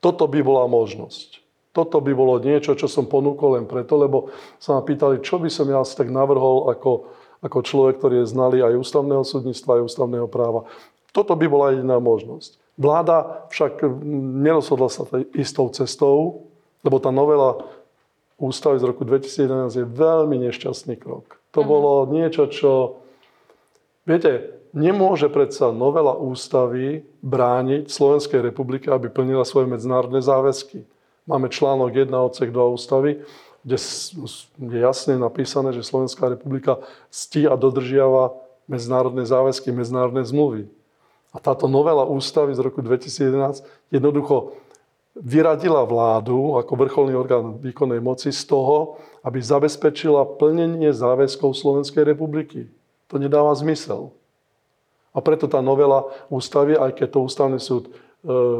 Toto 0.00 0.24
by 0.28 0.40
bola 0.40 0.64
možnosť. 0.68 1.40
Toto 1.70 2.02
by 2.02 2.12
bolo 2.16 2.42
niečo, 2.42 2.74
čo 2.74 2.90
som 2.90 3.06
ponúkol 3.06 3.60
len 3.60 3.66
preto, 3.68 3.94
lebo 3.94 4.34
sa 4.58 4.74
ma 4.74 4.82
pýtali, 4.82 5.22
čo 5.22 5.38
by 5.38 5.46
som 5.46 5.70
ja 5.70 5.78
asi 5.78 5.94
tak 5.94 6.10
navrhol 6.10 6.72
ako, 6.72 7.06
ako 7.46 7.58
človek, 7.62 8.02
ktorý 8.02 8.24
je 8.24 8.32
znalý 8.34 8.58
aj 8.66 8.80
ústavného 8.80 9.22
súdnictva, 9.22 9.78
aj 9.78 9.86
ústavného 9.86 10.26
práva. 10.26 10.66
Toto 11.14 11.38
by 11.38 11.46
bola 11.46 11.70
jediná 11.70 12.02
možnosť. 12.02 12.58
Vláda 12.74 13.46
však 13.54 13.86
nerozhodla 14.40 14.88
sa 14.90 15.04
istou 15.36 15.70
cestou, 15.70 16.48
lebo 16.82 16.98
tá 16.98 17.12
novela 17.14 17.60
ústavy 18.40 18.80
z 18.80 18.88
roku 18.88 19.04
2011 19.04 19.70
je 19.70 19.84
veľmi 19.84 20.40
nešťastný 20.48 20.96
krok. 20.96 21.38
To 21.54 21.60
uh-huh. 21.60 21.70
bolo 21.70 21.92
niečo, 22.08 22.48
čo... 22.48 23.02
Viete, 24.08 24.59
nemôže 24.70 25.28
predsa 25.30 25.74
novela 25.74 26.14
ústavy 26.14 27.02
brániť 27.22 27.90
Slovenskej 27.90 28.40
republike, 28.42 28.90
aby 28.90 29.10
plnila 29.10 29.46
svoje 29.46 29.70
medzinárodné 29.70 30.22
záväzky. 30.22 30.86
Máme 31.26 31.50
článok 31.52 31.94
1 31.94 32.10
odsek 32.10 32.50
2 32.50 32.74
ústavy, 32.74 33.22
kde 33.60 33.76
je 34.56 34.80
jasne 34.80 35.20
napísané, 35.20 35.76
že 35.76 35.84
Slovenská 35.84 36.32
republika 36.32 36.80
stí 37.12 37.44
a 37.44 37.54
dodržiava 37.54 38.32
medzinárodné 38.64 39.28
záväzky, 39.28 39.68
medzinárodné 39.68 40.24
zmluvy. 40.24 40.64
A 41.30 41.38
táto 41.38 41.70
novela 41.70 42.02
ústavy 42.08 42.56
z 42.56 42.60
roku 42.64 42.82
2011 42.82 43.62
jednoducho 43.94 44.58
vyradila 45.14 45.84
vládu 45.84 46.56
ako 46.58 46.72
vrcholný 46.74 47.14
orgán 47.14 47.58
výkonnej 47.60 48.00
moci 48.02 48.30
z 48.32 48.46
toho, 48.46 48.98
aby 49.22 49.42
zabezpečila 49.42 50.38
plnenie 50.38 50.90
záväzkov 50.94 51.54
Slovenskej 51.54 52.06
republiky. 52.06 52.70
To 53.10 53.18
nedáva 53.18 53.54
zmysel. 53.54 54.14
A 55.10 55.18
preto 55.18 55.50
tá 55.50 55.58
novela 55.58 56.06
ústavy, 56.30 56.78
aj 56.78 56.94
keď 56.94 57.08
to 57.10 57.26
ústavný 57.26 57.58
súd 57.58 57.90
e, 57.90 57.92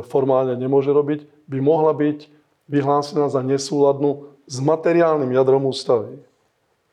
formálne 0.06 0.58
nemôže 0.58 0.90
robiť, 0.90 1.46
by 1.46 1.58
mohla 1.62 1.94
byť 1.94 2.26
vyhlásená 2.66 3.30
za 3.30 3.42
nesúladnú 3.42 4.30
s 4.50 4.58
materiálnym 4.58 5.30
jadrom 5.30 5.70
ústavy. 5.70 6.18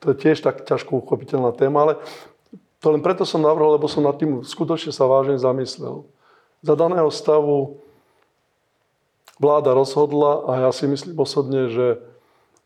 To 0.05 0.13
je 0.13 0.15
tiež 0.17 0.45
tak 0.45 0.61
ťažko 0.61 1.01
uchopiteľná 1.01 1.53
téma, 1.57 1.89
ale 1.89 1.93
to 2.77 2.93
len 2.93 3.01
preto 3.01 3.25
som 3.25 3.41
navrhol, 3.41 3.81
lebo 3.81 3.89
som 3.89 4.05
nad 4.05 4.13
tým 4.13 4.45
skutočne 4.45 4.93
sa 4.93 5.09
vážne 5.09 5.41
zamyslel. 5.41 6.05
Za 6.61 6.77
daného 6.77 7.09
stavu 7.09 7.81
vláda 9.41 9.73
rozhodla 9.73 10.45
a 10.45 10.69
ja 10.69 10.71
si 10.73 10.85
myslím 10.85 11.17
osobne, 11.17 11.73
že 11.73 11.97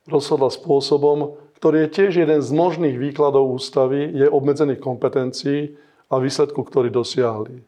rozhodla 0.07 0.51
spôsobom, 0.51 1.39
ktorý 1.59 1.87
je 1.87 1.93
tiež 1.93 2.11
jeden 2.27 2.39
z 2.43 2.49
možných 2.51 2.99
výkladov 2.99 3.55
ústavy, 3.55 4.11
je 4.11 4.27
obmedzených 4.27 4.83
kompetencií 4.83 5.79
a 6.11 6.19
výsledku, 6.19 6.59
ktorý 6.67 6.91
dosiahli. 6.91 7.63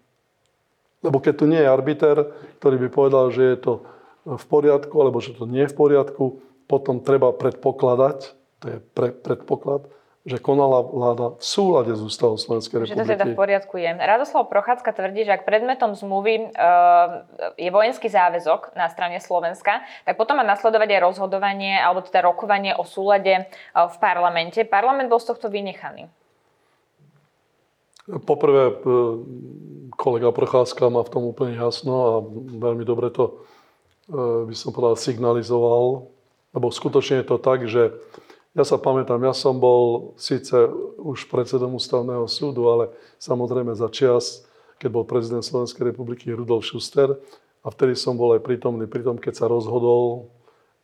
Lebo 1.04 1.18
keď 1.24 1.34
tu 1.40 1.46
nie 1.48 1.60
je 1.60 1.68
arbiter, 1.68 2.16
ktorý 2.60 2.76
by 2.88 2.90
povedal, 2.92 3.26
že 3.32 3.44
je 3.56 3.58
to 3.60 3.74
v 4.24 4.46
poriadku, 4.48 4.96
alebo 5.00 5.20
že 5.20 5.36
to 5.36 5.48
nie 5.48 5.68
je 5.68 5.72
v 5.72 5.78
poriadku, 5.80 6.24
potom 6.68 7.04
treba 7.04 7.32
predpokladať, 7.36 8.18
to 8.64 8.66
je 8.68 8.78
pre, 8.96 9.12
predpoklad, 9.12 9.88
že 10.24 10.40
konala 10.40 10.80
vláda 10.80 11.36
v 11.36 11.44
súlade 11.44 11.92
s 11.92 12.00
ústavou 12.00 12.40
Slovenskej 12.40 12.88
republiky. 12.88 12.96
Že 12.96 13.04
to 13.04 13.14
teda 13.20 13.26
v 13.28 13.36
poriadku 13.36 13.76
je. 13.76 13.92
Radoslav 13.92 14.48
Prochádzka 14.48 14.96
tvrdí, 14.96 15.28
že 15.28 15.36
ak 15.36 15.44
predmetom 15.44 16.00
zmluvy 16.00 16.34
e, 16.40 16.46
je 17.60 17.68
vojenský 17.68 18.08
záväzok 18.08 18.72
na 18.80 18.88
strane 18.88 19.20
Slovenska, 19.20 19.84
tak 20.08 20.16
potom 20.16 20.40
má 20.40 20.48
nasledovať 20.48 20.96
aj 20.96 21.02
rozhodovanie 21.04 21.76
alebo 21.76 22.08
teda 22.08 22.24
rokovanie 22.24 22.72
o 22.72 22.88
súlade 22.88 23.36
e, 23.36 23.44
v 23.76 23.96
parlamente. 24.00 24.64
Parlament 24.64 25.12
bol 25.12 25.20
z 25.20 25.36
tohto 25.36 25.52
vynechaný. 25.52 26.08
Poprvé, 28.04 28.64
e, 28.68 28.74
kolega 29.96 30.36
Procházka 30.36 30.92
má 30.92 31.04
v 31.04 31.14
tom 31.14 31.24
úplne 31.30 31.56
jasno 31.56 31.94
a 31.96 32.12
veľmi 32.60 32.84
dobre 32.84 33.08
to, 33.14 33.40
by 34.48 34.52
som 34.52 34.76
povedal, 34.76 35.00
signalizoval. 35.00 36.12
Lebo 36.54 36.68
skutočne 36.70 37.24
je 37.24 37.28
to 37.28 37.38
tak, 37.40 37.66
že 37.66 37.96
ja 38.54 38.62
sa 38.62 38.78
pamätám, 38.78 39.18
ja 39.26 39.34
som 39.34 39.58
bol 39.58 40.14
síce 40.14 40.54
už 41.02 41.26
predsedom 41.26 41.74
ústavného 41.74 42.30
súdu, 42.30 42.70
ale 42.70 42.94
samozrejme 43.18 43.74
za 43.74 43.90
čas, 43.90 44.46
keď 44.78 44.90
bol 44.94 45.10
prezident 45.10 45.42
Slovenskej 45.42 45.90
republiky 45.90 46.30
Rudolf 46.30 46.70
Schuster 46.70 47.18
a 47.66 47.68
vtedy 47.74 47.98
som 47.98 48.14
bol 48.14 48.38
aj 48.38 48.46
prítomný 48.46 48.86
pri 48.86 49.02
tom, 49.02 49.18
keď 49.18 49.34
sa 49.42 49.46
rozhodol, 49.50 50.30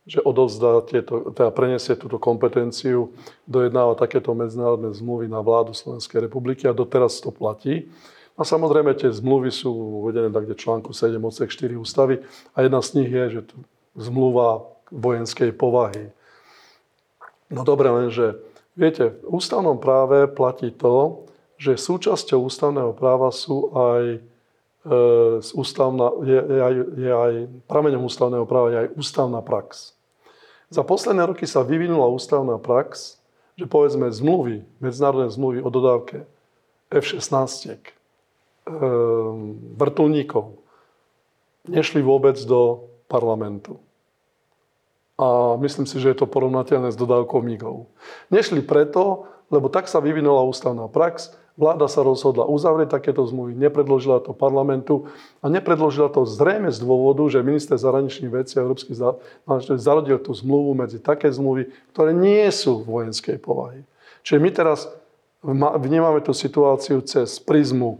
že 0.08 0.24
odovzdá 0.24 0.82
tieto, 0.88 1.36
teda 1.36 1.51
preniesie 1.51 1.94
túto 2.00 2.18
kompetenciu, 2.18 3.12
dojednáva 3.46 4.00
takéto 4.00 4.32
medzinárodné 4.34 4.96
zmluvy 4.96 5.27
na 5.27 5.44
vládu 5.44 5.75
Slovenskej 5.75 6.25
republiky 6.25 6.65
a 6.65 6.74
doteraz 6.74 7.20
to 7.20 7.29
platí. 7.29 7.91
A 8.39 8.48
samozrejme 8.48 8.96
tie 8.96 9.12
zmluvy 9.12 9.51
sú 9.51 9.70
uvedené 10.08 10.32
tak, 10.32 10.48
kde 10.48 10.56
článku 10.56 10.96
7 10.96 11.20
odsek 11.20 11.51
4 11.51 11.75
ústavy 11.75 12.24
a 12.56 12.63
jedna 12.63 12.79
z 12.79 12.89
nich 12.96 13.12
je, 13.12 13.25
že 13.29 13.41
zmluva 14.00 14.63
vojenskej 14.89 15.51
povahy. 15.53 16.10
No 17.51 17.68
dobre, 17.68 17.91
lenže 17.91 18.39
viete, 18.79 19.20
v 19.25 19.27
ústavnom 19.27 19.75
práve 19.77 20.29
platí 20.32 20.72
to, 20.72 21.27
že 21.60 21.75
súčasťou 21.75 22.48
ústavného 22.48 22.96
práva 22.96 23.36
sú 23.36 23.75
aj 23.75 24.24
e, 24.86 25.39
ústavná, 25.55 26.12
je, 26.24 26.39
je, 26.39 26.59
aj, 26.62 26.74
je 26.95 27.12
aj 27.12 27.33
prameňom 27.67 28.03
ústavného 28.05 28.45
práva 28.45 28.67
je 28.71 28.77
aj 28.86 28.89
ústavná 28.95 29.39
prax. 29.43 29.93
Za 30.69 30.86
posledné 30.86 31.25
roky 31.25 31.50
sa 31.50 31.65
vyvinula 31.65 32.07
ústavná 32.13 32.62
prax, 32.62 33.17
že 33.57 33.65
povedzme 33.65 34.07
zmluvy, 34.13 34.63
medzinárodné 34.79 35.27
zmluvy 35.33 35.59
o 35.65 35.69
dodávke 35.74 36.24
F-16 36.93 37.69
e, 37.69 37.77
vrtulníkov 39.75 40.57
nešli 41.67 42.00
vôbec 42.01 42.39
do 42.45 42.88
parlamentu 43.09 43.77
a 45.19 45.59
myslím 45.59 45.83
si, 45.83 46.00
že 46.00 46.15
je 46.15 46.17
to 46.24 46.31
porovnateľné 46.31 46.95
s 46.95 46.98
dodávkou 46.98 47.43
migov. 47.43 47.91
Nešli 48.31 48.63
preto, 48.63 49.27
lebo 49.51 49.67
tak 49.67 49.91
sa 49.91 50.00
vyvinula 50.00 50.48
ústavná 50.48 50.88
prax, 50.88 51.36
vláda 51.60 51.92
sa 51.92 52.08
rozhodla 52.08 52.48
uzavrieť 52.48 52.96
takéto 52.96 53.28
zmluvy, 53.28 53.51
nepredložila 53.60 54.24
to 54.24 54.32
parlamentu 54.32 55.12
a 55.44 55.51
nepredložila 55.51 56.08
to 56.08 56.24
zrejme 56.24 56.72
z 56.72 56.80
dôvodu, 56.80 57.28
že 57.28 57.44
minister 57.44 57.75
zahraničných 57.75 58.32
vecí 58.32 58.56
a 58.56 58.63
európsky 58.63 58.96
zarodil 59.75 60.24
tú 60.24 60.32
zmluvu 60.32 60.80
medzi 60.80 61.04
také 61.04 61.28
zmluvy, 61.28 61.68
ktoré 61.92 62.16
nie 62.16 62.48
sú 62.56 62.88
vojenskej 62.88 63.44
povahy. 63.44 63.84
Čiže 64.24 64.39
my 64.39 64.50
teraz 64.56 64.88
vnímame 65.84 66.24
tú 66.24 66.32
situáciu 66.32 67.04
cez 67.04 67.44
prizmu 67.44 68.00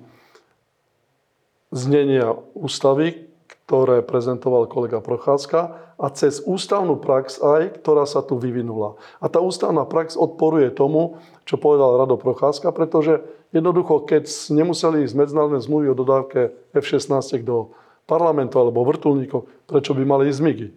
znenia 1.76 2.32
ústavy, 2.56 3.28
ktoré 3.68 4.00
prezentoval 4.02 4.72
kolega 4.72 5.04
Procházka 5.04 5.89
a 6.00 6.08
cez 6.16 6.40
ústavnú 6.48 6.96
prax 7.04 7.44
aj, 7.44 7.84
ktorá 7.84 8.08
sa 8.08 8.24
tu 8.24 8.40
vyvinula. 8.40 8.96
A 9.20 9.28
tá 9.28 9.44
ústavná 9.44 9.84
prax 9.84 10.16
odporuje 10.16 10.72
tomu, 10.72 11.20
čo 11.44 11.60
povedal 11.60 12.00
Rado 12.00 12.16
Procházka, 12.16 12.72
pretože 12.72 13.20
jednoducho, 13.52 14.08
keď 14.08 14.32
nemuseli 14.56 15.04
ísť 15.04 15.20
medzinárodné 15.20 15.60
zmluvy 15.60 15.92
o 15.92 16.00
dodávke 16.00 16.56
F-16 16.72 17.44
do 17.44 17.76
parlamentu 18.08 18.58
alebo 18.58 18.88
vrtulníkov, 18.88 19.46
prečo 19.68 19.92
by 19.92 20.08
mali 20.08 20.32
ísť 20.32 20.42
MIGI? 20.42 20.70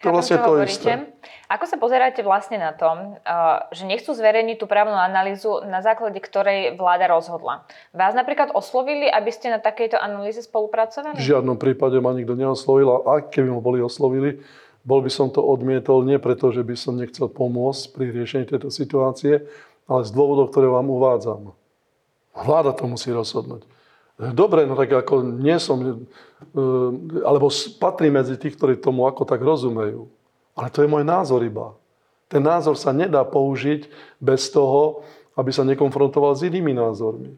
To 0.00 0.08
je 0.08 0.16
vlastne 0.16 0.40
to 0.40 0.56
isté. 0.64 1.12
Ako 1.52 1.68
sa 1.68 1.76
pozeráte 1.76 2.24
vlastne 2.24 2.56
na 2.56 2.72
to, 2.72 2.88
eh, 2.88 3.58
že 3.76 3.84
nechcú 3.84 4.16
zverejniť 4.16 4.56
tú 4.56 4.64
právnu 4.64 4.96
analýzu, 4.96 5.60
na 5.68 5.84
základe 5.84 6.16
ktorej 6.16 6.80
vláda 6.80 7.04
rozhodla? 7.04 7.68
Vás 7.92 8.16
napríklad 8.16 8.56
oslovili, 8.56 9.12
aby 9.12 9.28
ste 9.28 9.52
na 9.52 9.60
takejto 9.60 10.00
analýze 10.00 10.40
spolupracovali? 10.40 11.20
V 11.20 11.28
žiadnom 11.36 11.60
prípade 11.60 12.00
ma 12.00 12.16
nikto 12.16 12.32
neoslovil 12.32 12.88
a 12.88 13.20
ak 13.20 13.28
keby 13.28 13.52
ma 13.52 13.60
boli 13.60 13.84
oslovili, 13.84 14.40
bol 14.80 15.04
by 15.04 15.10
som 15.12 15.28
to 15.28 15.44
odmietol 15.44 16.00
nie 16.02 16.16
preto, 16.16 16.48
že 16.48 16.64
by 16.64 16.74
som 16.76 16.96
nechcel 16.96 17.28
pomôcť 17.28 17.82
pri 17.92 18.04
riešení 18.16 18.44
tejto 18.48 18.72
situácie, 18.72 19.44
ale 19.84 20.00
z 20.06 20.10
dôvodov, 20.14 20.54
ktoré 20.54 20.70
vám 20.70 20.88
uvádzam. 20.88 21.52
Vláda 22.32 22.72
to 22.72 22.88
musí 22.88 23.12
rozhodnúť. 23.12 23.66
Dobre, 24.20 24.68
no 24.68 24.76
tak 24.76 24.92
ako 24.92 25.24
nie 25.24 25.56
som, 25.56 25.80
e, 25.80 25.96
alebo 27.24 27.48
patrí 27.80 28.12
medzi 28.12 28.36
tých, 28.36 28.52
ktorí 28.60 28.76
tomu 28.76 29.08
ako 29.08 29.24
tak 29.24 29.40
rozumejú. 29.40 30.12
Ale 30.52 30.68
to 30.68 30.84
je 30.84 30.92
môj 30.92 31.04
názor 31.08 31.40
iba. 31.40 31.72
Ten 32.28 32.44
názor 32.44 32.76
sa 32.76 32.92
nedá 32.92 33.24
použiť 33.24 33.88
bez 34.20 34.52
toho, 34.52 35.02
aby 35.40 35.48
sa 35.56 35.64
nekonfrontoval 35.64 36.36
s 36.36 36.44
inými 36.44 36.76
názormi. 36.76 37.32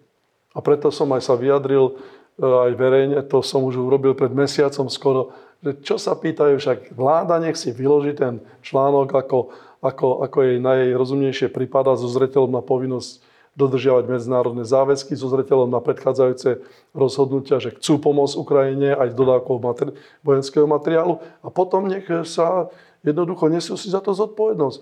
A 0.52 0.58
preto 0.58 0.90
som 0.90 1.06
aj 1.14 1.22
sa 1.22 1.38
vyjadril 1.38 1.94
e, 1.94 2.42
aj 2.42 2.72
verejne, 2.74 3.18
to 3.30 3.38
som 3.46 3.62
už 3.62 3.78
urobil 3.78 4.18
pred 4.18 4.34
mesiacom 4.34 4.90
skoro, 4.90 5.30
že 5.62 5.78
čo 5.80 5.96
sa 5.96 6.18
pýtajú, 6.18 6.58
však 6.58 6.78
vláda 6.98 7.38
nech 7.38 7.54
si 7.54 7.70
vyloží 7.70 8.18
ten 8.18 8.42
článok, 8.66 9.14
ako, 9.14 9.38
ako, 9.78 10.26
ako 10.26 10.38
jej 10.42 10.58
najrozumnejšie 10.58 11.48
prípada 11.54 11.94
so 11.94 12.10
zreteľom 12.10 12.50
na 12.50 12.62
povinnosť 12.62 13.22
dodržiavať 13.52 14.04
medzinárodné 14.08 14.64
záväzky 14.64 15.12
so 15.12 15.28
zreteľom 15.28 15.68
na 15.68 15.78
predchádzajúce 15.84 16.64
rozhodnutia, 16.96 17.60
že 17.60 17.76
chcú 17.76 18.00
pomôcť 18.00 18.40
Ukrajine 18.40 18.96
aj 18.96 19.12
dodávkou 19.12 19.60
materi- 19.60 19.94
vojenského 20.24 20.64
materiálu 20.64 21.20
a 21.44 21.48
potom 21.52 21.84
nech 21.84 22.08
sa 22.24 22.72
jednoducho 23.04 23.52
nesú 23.52 23.76
si 23.76 23.92
za 23.92 24.00
to 24.00 24.16
zodpovednosť. 24.16 24.78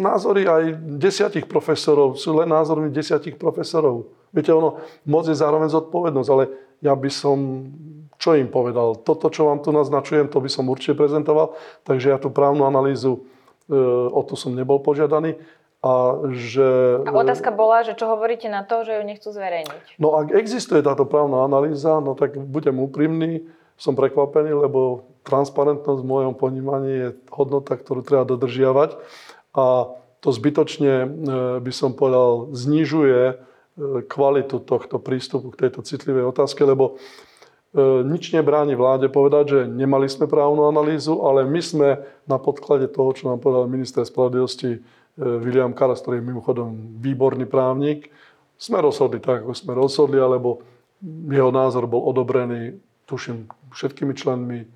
Názory 0.00 0.48
aj 0.48 0.64
desiatich 0.96 1.44
profesorov 1.44 2.16
sú 2.16 2.32
len 2.32 2.48
názormi 2.48 2.88
desiatich 2.88 3.36
profesorov. 3.36 4.08
Viete, 4.32 4.54
ono, 4.54 4.80
moc 5.04 5.28
je 5.28 5.36
zároveň 5.36 5.68
zodpovednosť, 5.68 6.30
ale 6.32 6.44
ja 6.80 6.96
by 6.96 7.10
som, 7.12 7.68
čo 8.20 8.36
im 8.36 8.52
povedal? 8.52 9.00
Toto, 9.00 9.32
čo 9.32 9.48
vám 9.48 9.64
tu 9.64 9.72
naznačujem, 9.72 10.28
to 10.28 10.44
by 10.44 10.50
som 10.52 10.68
určite 10.68 11.00
prezentoval, 11.00 11.56
takže 11.88 12.12
ja 12.12 12.20
tú 12.20 12.28
právnu 12.28 12.68
analýzu, 12.68 13.24
e, 13.66 13.80
o 14.12 14.20
to 14.20 14.36
som 14.36 14.52
nebol 14.52 14.76
požiadaný. 14.84 15.40
A, 15.80 16.12
že... 16.36 17.00
a 17.08 17.10
otázka 17.16 17.48
bola, 17.56 17.80
že 17.80 17.96
čo 17.96 18.04
hovoríte 18.12 18.52
na 18.52 18.60
to, 18.68 18.84
že 18.84 19.00
ju 19.00 19.02
nechcú 19.08 19.32
zverejniť? 19.32 19.96
No 19.96 20.12
ak 20.20 20.36
existuje 20.36 20.84
táto 20.84 21.08
právna 21.08 21.48
analýza, 21.48 21.96
no 22.04 22.12
tak 22.12 22.36
budem 22.36 22.76
úprimný, 22.76 23.48
som 23.80 23.96
prekvapený, 23.96 24.52
lebo 24.52 25.08
transparentnosť 25.24 26.04
v 26.04 26.10
mojom 26.12 26.34
ponímaní 26.36 26.92
je 26.92 27.08
hodnota, 27.32 27.80
ktorú 27.80 28.04
treba 28.04 28.28
dodržiavať. 28.28 29.00
A 29.56 29.96
to 30.20 30.28
zbytočne, 30.28 30.92
e, 30.92 31.08
by 31.64 31.72
som 31.72 31.96
povedal, 31.96 32.52
znižuje 32.52 33.20
e, 33.32 33.34
kvalitu 34.04 34.60
tohto 34.60 35.00
prístupu 35.00 35.56
k 35.56 35.64
tejto 35.64 35.80
citlivej 35.80 36.28
otázke, 36.28 36.60
lebo 36.60 37.00
nič 38.06 38.34
nebráni 38.34 38.74
vláde 38.74 39.06
povedať, 39.06 39.44
že 39.46 39.60
nemali 39.70 40.10
sme 40.10 40.26
právnu 40.26 40.66
analýzu, 40.66 41.22
ale 41.22 41.46
my 41.46 41.60
sme 41.62 41.88
na 42.26 42.34
podklade 42.34 42.90
toho, 42.90 43.14
čo 43.14 43.30
nám 43.30 43.38
povedal 43.38 43.70
minister 43.70 44.02
spravodlivosti 44.02 44.82
E, 45.20 45.24
William 45.38 45.76
Karas, 45.76 46.00
ktorý 46.00 46.22
je 46.22 46.30
mimochodom 46.32 46.68
výborný 47.02 47.44
právnik, 47.44 48.08
sme 48.60 48.80
rozhodli 48.80 49.20
tak, 49.20 49.44
ako 49.44 49.52
sme 49.56 49.72
rozhodli, 49.76 50.20
alebo 50.20 50.64
jeho 51.28 51.52
názor 51.52 51.88
bol 51.88 52.04
odobrený, 52.08 52.76
tuším, 53.08 53.48
všetkými 53.72 54.12
členmi 54.16 54.68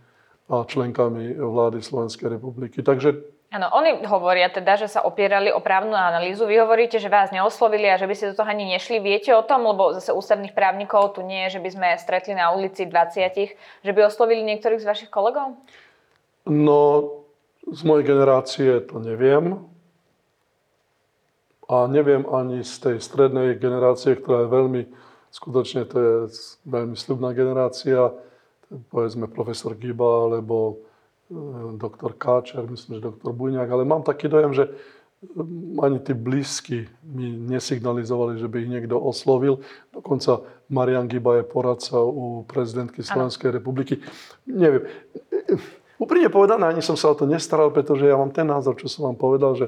a 0.49 0.65
členkami 0.65 1.37
vlády 1.37 1.81
Slovenskej 1.81 2.37
republiky. 2.37 2.81
Takže 2.85 3.17
Áno, 3.55 3.71
oni 3.71 4.03
hovoria 4.03 4.51
teda, 4.51 4.75
že 4.75 4.91
sa 4.91 5.07
opierali 5.07 5.55
o 5.55 5.63
právnu 5.63 5.95
analýzu. 5.95 6.43
Vy 6.43 6.59
hovoríte, 6.59 6.99
že 6.99 7.07
vás 7.07 7.31
neoslovili 7.31 7.87
a 7.87 7.95
že 7.95 8.11
by 8.11 8.15
ste 8.19 8.35
do 8.35 8.43
toho 8.43 8.51
ani 8.51 8.67
nešli. 8.67 8.99
Viete 8.99 9.31
o 9.31 9.47
tom, 9.47 9.63
lebo 9.63 9.95
zase 9.95 10.11
ústavných 10.11 10.59
právnikov 10.59 11.15
tu 11.15 11.23
nie 11.23 11.47
je, 11.47 11.55
že 11.55 11.63
by 11.63 11.71
sme 11.71 11.89
stretli 12.03 12.35
na 12.35 12.51
ulici 12.51 12.83
20, 12.83 13.55
že 13.87 13.93
by 13.95 14.01
oslovili 14.11 14.43
niektorých 14.43 14.83
z 14.83 14.89
vašich 14.91 15.11
kolegov? 15.15 15.55
No, 16.51 17.07
z 17.71 17.81
mojej 17.87 18.11
generácie 18.11 18.83
to 18.91 18.99
neviem. 18.99 19.63
A 21.71 21.87
neviem 21.87 22.27
ani 22.27 22.67
z 22.67 22.75
tej 22.91 22.97
strednej 22.99 23.55
generácie, 23.55 24.19
ktorá 24.19 24.45
je 24.45 24.51
veľmi, 24.51 24.83
skutočne 25.31 25.87
to 25.87 25.97
je 25.97 26.15
veľmi 26.67 26.99
slubná 26.99 27.31
generácia, 27.31 28.11
povedzme 28.91 29.31
profesor 29.31 29.79
Giba 29.79 30.27
alebo 30.27 30.83
doktor 31.77 32.13
Káčer, 32.15 32.67
myslím, 32.71 32.99
že 32.99 33.09
doktor 33.11 33.33
Bujňák, 33.33 33.71
ale 33.71 33.85
mám 33.85 34.03
taký 34.03 34.29
dojem, 34.29 34.55
že 34.55 34.71
ani 35.81 35.99
tí 36.05 36.13
blízky 36.13 36.85
mi 37.01 37.33
nesignalizovali, 37.33 38.37
že 38.37 38.49
by 38.49 38.57
ich 38.61 38.73
niekto 38.77 39.01
oslovil. 39.01 39.65
Dokonca 39.89 40.45
Marian 40.69 41.09
Giba 41.09 41.41
je 41.41 41.45
poradca 41.49 41.97
u 41.97 42.45
prezidentky 42.45 43.01
Slovenskej 43.01 43.49
ano. 43.49 43.57
republiky. 43.57 44.05
Neviem. 44.45 44.85
Úprimne 45.97 46.29
povedané, 46.29 46.69
ani 46.69 46.83
som 46.85 46.99
sa 46.99 47.09
o 47.13 47.17
to 47.17 47.25
nestaral, 47.25 47.73
pretože 47.73 48.05
ja 48.05 48.19
mám 48.19 48.35
ten 48.35 48.45
názor, 48.45 48.77
čo 48.77 48.91
som 48.91 49.09
vám 49.09 49.17
povedal, 49.17 49.57
že 49.57 49.67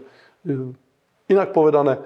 Inak 1.27 1.51
povedané, 1.51 1.99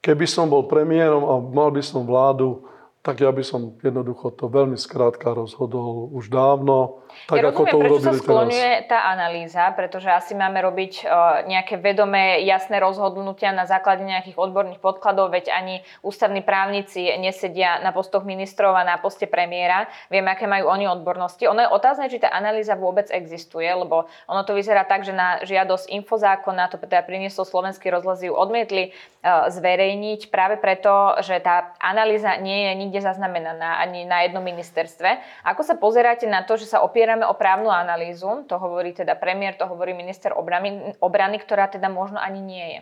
keby 0.00 0.24
som 0.24 0.48
bol 0.48 0.64
premiérom 0.64 1.24
a 1.24 1.34
mal 1.36 1.68
by 1.68 1.84
som 1.84 2.08
vládu, 2.08 2.64
tak 3.04 3.20
ja 3.20 3.28
by 3.28 3.44
som 3.44 3.76
jednoducho 3.84 4.32
to 4.32 4.48
veľmi 4.48 4.80
skrátka 4.80 5.36
rozhodol 5.36 6.08
už 6.16 6.32
dávno. 6.32 7.04
Tak 7.28 7.36
ja 7.36 7.52
ako 7.52 7.62
rozumiem, 7.68 7.68
to 7.68 7.78
prečo 7.78 8.00
sa 8.00 8.12
skloňuje 8.16 8.72
teraz. 8.80 8.88
tá 8.88 8.98
analýza, 9.12 9.62
pretože 9.76 10.08
asi 10.08 10.32
máme 10.32 10.64
robiť 10.64 11.04
nejaké 11.44 11.76
vedomé, 11.76 12.40
jasné 12.48 12.80
rozhodnutia 12.80 13.52
na 13.52 13.68
základe 13.68 14.08
nejakých 14.08 14.40
odborných 14.40 14.80
podkladov, 14.80 15.36
veď 15.36 15.52
ani 15.52 15.84
ústavní 16.00 16.40
právnici 16.40 17.12
nesedia 17.20 17.76
na 17.84 17.92
postoch 17.92 18.24
ministrov 18.24 18.72
a 18.72 18.88
na 18.88 18.96
poste 18.96 19.28
premiéra. 19.28 19.84
Vieme, 20.08 20.32
aké 20.32 20.48
majú 20.48 20.72
oni 20.72 20.88
odbornosti. 20.88 21.44
Ono 21.44 21.60
je 21.60 21.68
otázne, 21.68 22.08
či 22.08 22.24
tá 22.24 22.32
analýza 22.32 22.72
vôbec 22.72 23.12
existuje, 23.12 23.68
lebo 23.68 24.08
ono 24.24 24.42
to 24.48 24.56
vyzerá 24.56 24.88
tak, 24.88 25.04
že 25.04 25.12
na 25.12 25.44
žiadosť 25.44 25.92
infozákona, 25.92 26.72
to 26.72 26.80
teda 26.80 27.04
priniesol 27.04 27.44
slovenský 27.44 27.92
rozhlas, 27.92 28.24
ju 28.24 28.32
odmietli 28.32 28.96
uh, 28.96 29.52
zverejniť 29.52 30.32
práve 30.32 30.56
preto, 30.56 31.20
že 31.20 31.36
tá 31.44 31.76
analýza 31.84 32.40
nie 32.40 32.64
je 32.64 32.72
nikde 32.74 32.93
nikde 32.94 33.10
zaznamenaná 33.10 33.82
ani 33.82 34.06
na 34.06 34.22
jednom 34.22 34.46
ministerstve. 34.46 35.18
Ako 35.42 35.66
sa 35.66 35.74
pozeráte 35.74 36.30
na 36.30 36.46
to, 36.46 36.54
že 36.54 36.70
sa 36.70 36.78
opierame 36.86 37.26
o 37.26 37.34
právnu 37.34 37.66
analýzu, 37.66 38.46
to 38.46 38.54
hovorí 38.54 38.94
teda 38.94 39.18
premiér, 39.18 39.58
to 39.58 39.66
hovorí 39.66 39.90
minister 39.90 40.30
obrany, 40.30 40.94
obrany 41.02 41.42
ktorá 41.42 41.66
teda 41.66 41.90
možno 41.90 42.22
ani 42.22 42.38
nie 42.38 42.66
je? 42.70 42.80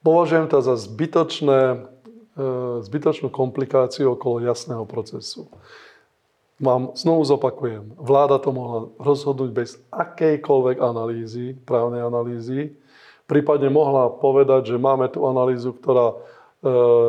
Považujem 0.00 0.48
to 0.48 0.64
za 0.64 0.80
zbytočné, 0.80 1.60
e, 1.60 1.76
zbytočnú 2.88 3.28
komplikáciu 3.28 4.16
okolo 4.16 4.40
jasného 4.48 4.88
procesu. 4.88 5.52
Mám, 6.56 6.96
znovu 6.96 7.20
zopakujem, 7.28 8.00
vláda 8.00 8.40
to 8.40 8.48
mohla 8.48 8.88
rozhodnúť 8.96 9.50
bez 9.52 9.76
akejkoľvek 9.92 10.80
analýzy, 10.80 11.52
právnej 11.68 12.00
analýzy. 12.00 12.72
Prípadne 13.28 13.68
mohla 13.68 14.08
povedať, 14.08 14.72
že 14.72 14.76
máme 14.80 15.12
tu 15.12 15.28
analýzu, 15.28 15.76
ktorá 15.76 16.16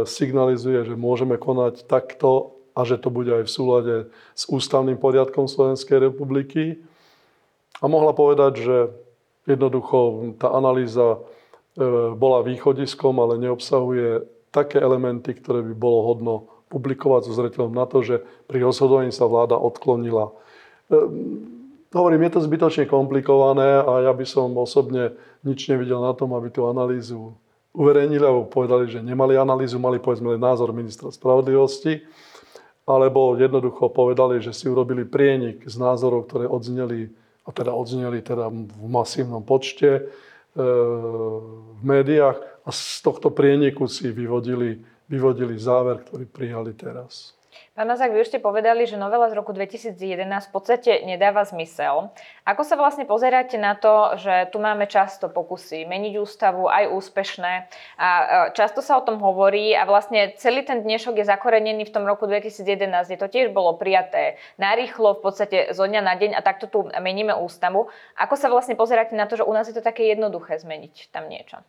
signalizuje, 0.09 0.81
že 0.81 0.97
môžeme 0.97 1.37
konať 1.37 1.85
takto 1.85 2.57
a 2.73 2.81
že 2.81 2.97
to 2.97 3.13
bude 3.13 3.29
aj 3.29 3.45
v 3.45 3.53
súlade 3.53 3.95
s 4.33 4.43
ústavným 4.49 4.97
poriadkom 4.97 5.45
Slovenskej 5.45 6.09
republiky. 6.09 6.81
A 7.81 7.85
mohla 7.85 8.17
povedať, 8.17 8.65
že 8.65 8.77
jednoducho 9.45 10.33
tá 10.41 10.49
analýza 10.49 11.17
e, 11.17 11.17
bola 12.17 12.41
východiskom, 12.41 13.13
ale 13.21 13.37
neobsahuje 13.37 14.25
také 14.49 14.81
elementy, 14.81 15.37
ktoré 15.37 15.61
by 15.61 15.73
bolo 15.77 15.99
hodno 16.01 16.33
publikovať 16.73 17.29
so 17.29 17.33
zreteľom 17.37 17.73
na 17.77 17.85
to, 17.85 18.01
že 18.01 18.25
pri 18.49 18.65
rozhodovaní 18.65 19.13
sa 19.13 19.29
vláda 19.29 19.53
odklonila. 19.53 20.33
E, 20.89 20.97
hovorím, 21.93 22.25
je 22.25 22.31
to 22.33 22.45
zbytočne 22.49 22.89
komplikované 22.89 23.85
a 23.85 24.09
ja 24.09 24.13
by 24.17 24.25
som 24.25 24.49
osobne 24.57 25.13
nič 25.45 25.69
nevidel 25.69 26.01
na 26.01 26.17
tom, 26.17 26.33
aby 26.33 26.49
tú 26.49 26.65
analýzu 26.65 27.37
uverejnili 27.73 28.21
alebo 28.21 28.45
povedali, 28.45 28.85
že 28.85 29.01
nemali 29.01 29.33
analýzu, 29.33 29.81
mali 29.81 29.97
povedzme 29.97 30.37
názor 30.37 30.69
ministra 30.71 31.09
spravodlivosti, 31.09 32.05
alebo 32.85 33.33
jednoducho 33.35 33.89
povedali, 33.89 34.39
že 34.39 34.53
si 34.53 34.69
urobili 34.69 35.03
prienik 35.07 35.65
z 35.65 35.75
názorov, 35.81 36.29
ktoré 36.29 36.45
odzneli, 36.45 37.09
a 37.43 37.49
teda 37.49 37.73
odzneli 37.73 38.21
teda 38.21 38.47
v 38.53 38.87
masívnom 38.87 39.41
počte 39.41 39.89
e, 39.89 40.01
v 41.73 41.81
médiách 41.81 42.37
a 42.63 42.69
z 42.69 43.01
tohto 43.01 43.33
prieniku 43.33 43.89
si 43.89 44.13
vyvodili, 44.13 44.79
vyvodili 45.09 45.57
záver, 45.57 46.03
ktorý 46.05 46.29
prijali 46.29 46.71
teraz. 46.77 47.33
Pán 47.73 47.89
Mazák, 47.89 48.13
vy 48.13 48.21
už 48.21 48.29
ste 48.29 48.39
povedali, 48.39 48.85
že 48.85 49.01
novela 49.01 49.25
z 49.29 49.37
roku 49.39 49.49
2011 49.49 49.97
v 50.29 50.51
podstate 50.53 50.91
nedáva 51.09 51.41
zmysel. 51.41 52.13
Ako 52.45 52.61
sa 52.61 52.77
vlastne 52.77 53.09
pozeráte 53.09 53.57
na 53.57 53.73
to, 53.73 54.13
že 54.21 54.53
tu 54.53 54.61
máme 54.61 54.85
často 54.85 55.25
pokusy 55.25 55.89
meniť 55.89 56.13
ústavu, 56.21 56.69
aj 56.69 56.93
úspešné 56.93 57.53
a 57.97 58.09
často 58.53 58.85
sa 58.85 59.01
o 59.01 59.05
tom 59.05 59.17
hovorí 59.17 59.73
a 59.73 59.89
vlastne 59.89 60.37
celý 60.37 60.61
ten 60.61 60.85
dnešok 60.85 61.17
je 61.17 61.25
zakorenený 61.25 61.89
v 61.89 61.93
tom 61.93 62.05
roku 62.05 62.29
2011, 62.29 63.09
kde 63.09 63.17
to 63.17 63.27
tiež 63.31 63.49
bolo 63.49 63.73
prijaté 63.73 64.37
narýchlo, 64.61 65.17
v 65.17 65.21
podstate 65.25 65.57
zo 65.73 65.85
dňa 65.89 66.01
na 66.05 66.13
deň 66.13 66.31
a 66.37 66.41
takto 66.45 66.69
tu 66.69 66.85
meníme 66.93 67.33
ústavu. 67.33 67.89
Ako 68.19 68.37
sa 68.37 68.53
vlastne 68.53 68.77
pozeráte 68.77 69.17
na 69.17 69.25
to, 69.25 69.41
že 69.41 69.47
u 69.47 69.53
nás 69.53 69.65
je 69.65 69.73
to 69.73 69.81
také 69.81 70.05
jednoduché 70.13 70.61
zmeniť 70.61 71.09
tam 71.09 71.25
niečo? 71.25 71.63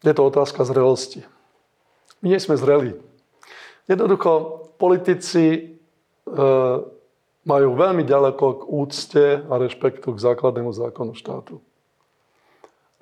Je 0.00 0.16
to 0.16 0.24
otázka 0.24 0.64
zrelosti. 0.64 1.28
My 2.24 2.32
nie 2.32 2.40
sme 2.40 2.56
zreli. 2.56 3.09
Jednoducho, 3.90 4.30
politici 4.78 5.46
e, 5.50 5.60
majú 7.42 7.68
veľmi 7.74 8.06
ďaleko 8.06 8.46
k 8.54 8.62
úcte 8.70 9.24
a 9.42 9.54
rešpektu 9.58 10.14
k 10.14 10.22
základnému 10.30 10.70
zákonu 10.70 11.18
štátu. 11.18 11.58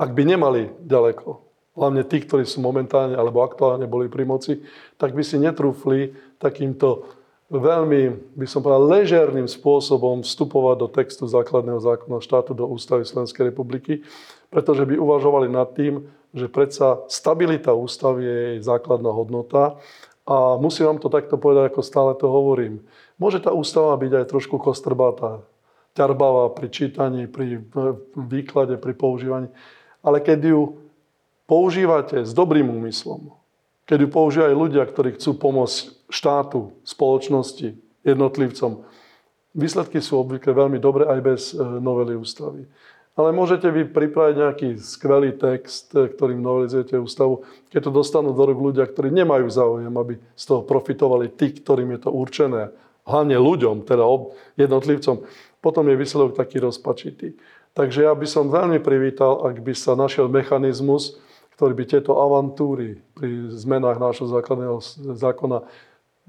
Ak 0.01 0.17
by 0.17 0.23
nemali 0.25 0.73
ďaleko, 0.81 1.45
hlavne 1.77 2.09
tí, 2.09 2.25
ktorí 2.25 2.49
sú 2.49 2.65
momentálne 2.65 3.21
alebo 3.21 3.45
aktuálne 3.45 3.85
boli 3.85 4.09
pri 4.09 4.25
moci, 4.25 4.65
tak 4.97 5.13
by 5.13 5.21
si 5.21 5.37
netrúfli 5.37 6.17
takýmto 6.41 7.05
veľmi, 7.53 8.33
by 8.33 8.47
som 8.49 8.65
povedal, 8.65 8.89
ležerným 8.89 9.45
spôsobom 9.45 10.25
vstupovať 10.25 10.77
do 10.81 10.89
textu 10.89 11.29
základného 11.29 11.85
zákona 11.85 12.25
štátu 12.25 12.57
do 12.57 12.65
Ústavy 12.65 13.05
Slovenskej 13.05 13.53
republiky, 13.53 14.01
pretože 14.49 14.89
by 14.89 14.97
uvažovali 14.97 15.53
nad 15.53 15.69
tým, 15.77 16.09
že 16.33 16.49
predsa 16.49 17.05
stabilita 17.09 17.73
ústavy 17.73 18.25
je 18.25 18.37
jej 18.53 18.59
základná 18.65 19.09
hodnota 19.13 19.81
a 20.29 20.61
musím 20.61 20.93
vám 20.93 21.01
to 21.01 21.09
takto 21.09 21.41
povedať, 21.41 21.73
ako 21.73 21.81
stále 21.81 22.13
to 22.13 22.29
hovorím. 22.29 22.85
Môže 23.17 23.41
tá 23.41 23.49
ústava 23.49 23.97
byť 23.97 24.13
aj 24.13 24.25
trošku 24.29 24.61
kostrbatá, 24.61 25.41
ťarbavá 25.97 26.53
pri 26.53 26.69
čítaní, 26.69 27.25
pri 27.25 27.65
výklade, 28.13 28.77
pri 28.77 28.93
používaní. 28.93 29.49
Ale 30.05 30.21
keď 30.21 30.53
ju 30.53 30.61
používate 31.49 32.29
s 32.29 32.37
dobrým 32.37 32.69
úmyslom, 32.69 33.33
keď 33.89 34.05
ju 34.05 34.09
používajú 34.13 34.55
ľudia, 34.55 34.85
ktorí 34.85 35.17
chcú 35.17 35.41
pomôcť 35.41 35.77
štátu, 36.13 36.77
spoločnosti, 36.85 37.73
jednotlivcom, 38.05 38.85
výsledky 39.57 40.05
sú 40.05 40.21
obvykle 40.21 40.53
veľmi 40.53 40.77
dobré 40.77 41.09
aj 41.09 41.21
bez 41.25 41.41
e, 41.57 41.65
novely 41.65 42.21
ústavy. 42.21 42.69
Ale 43.19 43.35
môžete 43.35 43.67
vy 43.67 43.91
pripraviť 43.91 44.35
nejaký 44.39 44.69
skvelý 44.79 45.35
text, 45.35 45.91
ktorým 45.91 46.39
novelizujete 46.39 46.95
ústavu, 47.03 47.43
keď 47.67 47.91
to 47.91 47.99
dostanú 47.99 48.31
do 48.31 48.47
rúk 48.47 48.71
ľudia, 48.71 48.87
ktorí 48.87 49.11
nemajú 49.11 49.51
záujem, 49.51 49.91
aby 49.91 50.23
z 50.39 50.45
toho 50.47 50.63
profitovali 50.63 51.27
tí, 51.35 51.51
ktorým 51.51 51.99
je 51.99 52.07
to 52.07 52.11
určené, 52.15 52.71
hlavne 53.03 53.35
ľuďom, 53.35 53.83
teda 53.83 54.07
jednotlivcom, 54.55 55.27
potom 55.59 55.85
je 55.91 55.99
výsledok 55.99 56.39
taký 56.39 56.63
rozpačitý. 56.63 57.35
Takže 57.75 58.07
ja 58.07 58.15
by 58.15 58.27
som 58.31 58.55
veľmi 58.55 58.79
privítal, 58.79 59.43
ak 59.51 59.67
by 59.67 59.75
sa 59.75 59.99
našiel 59.99 60.31
mechanizmus, 60.31 61.19
ktorý 61.59 61.75
by 61.75 61.85
tieto 61.91 62.15
avantúry 62.23 63.03
pri 63.19 63.51
zmenách 63.51 63.99
nášho 63.99 64.31
základného 64.31 64.79
zákona 65.19 65.67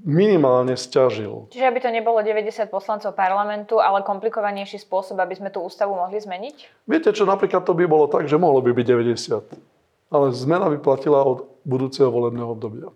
minimálne 0.04 0.76
stiažil. 0.76 1.48
Čiže 1.52 1.68
aby 1.68 1.78
to 1.80 1.90
nebolo 1.92 2.24
90 2.24 2.72
poslancov 2.72 3.12
parlamentu, 3.12 3.78
ale 3.80 4.00
komplikovanejší 4.00 4.80
spôsob, 4.80 5.20
aby 5.20 5.36
sme 5.36 5.50
tú 5.52 5.60
ústavu 5.60 5.92
mohli 5.92 6.16
zmeniť? 6.16 6.88
Viete 6.88 7.12
čo, 7.12 7.28
napríklad 7.28 7.64
to 7.68 7.76
by 7.76 7.84
bolo 7.84 8.08
tak, 8.08 8.24
že 8.24 8.40
mohlo 8.40 8.64
by 8.64 8.72
byť 8.72 8.86
90. 8.86 10.10
Ale 10.10 10.26
zmena 10.34 10.66
by 10.72 10.78
platila 10.80 11.22
od 11.22 11.46
budúceho 11.62 12.08
volebného 12.08 12.48
obdobia. 12.50 12.88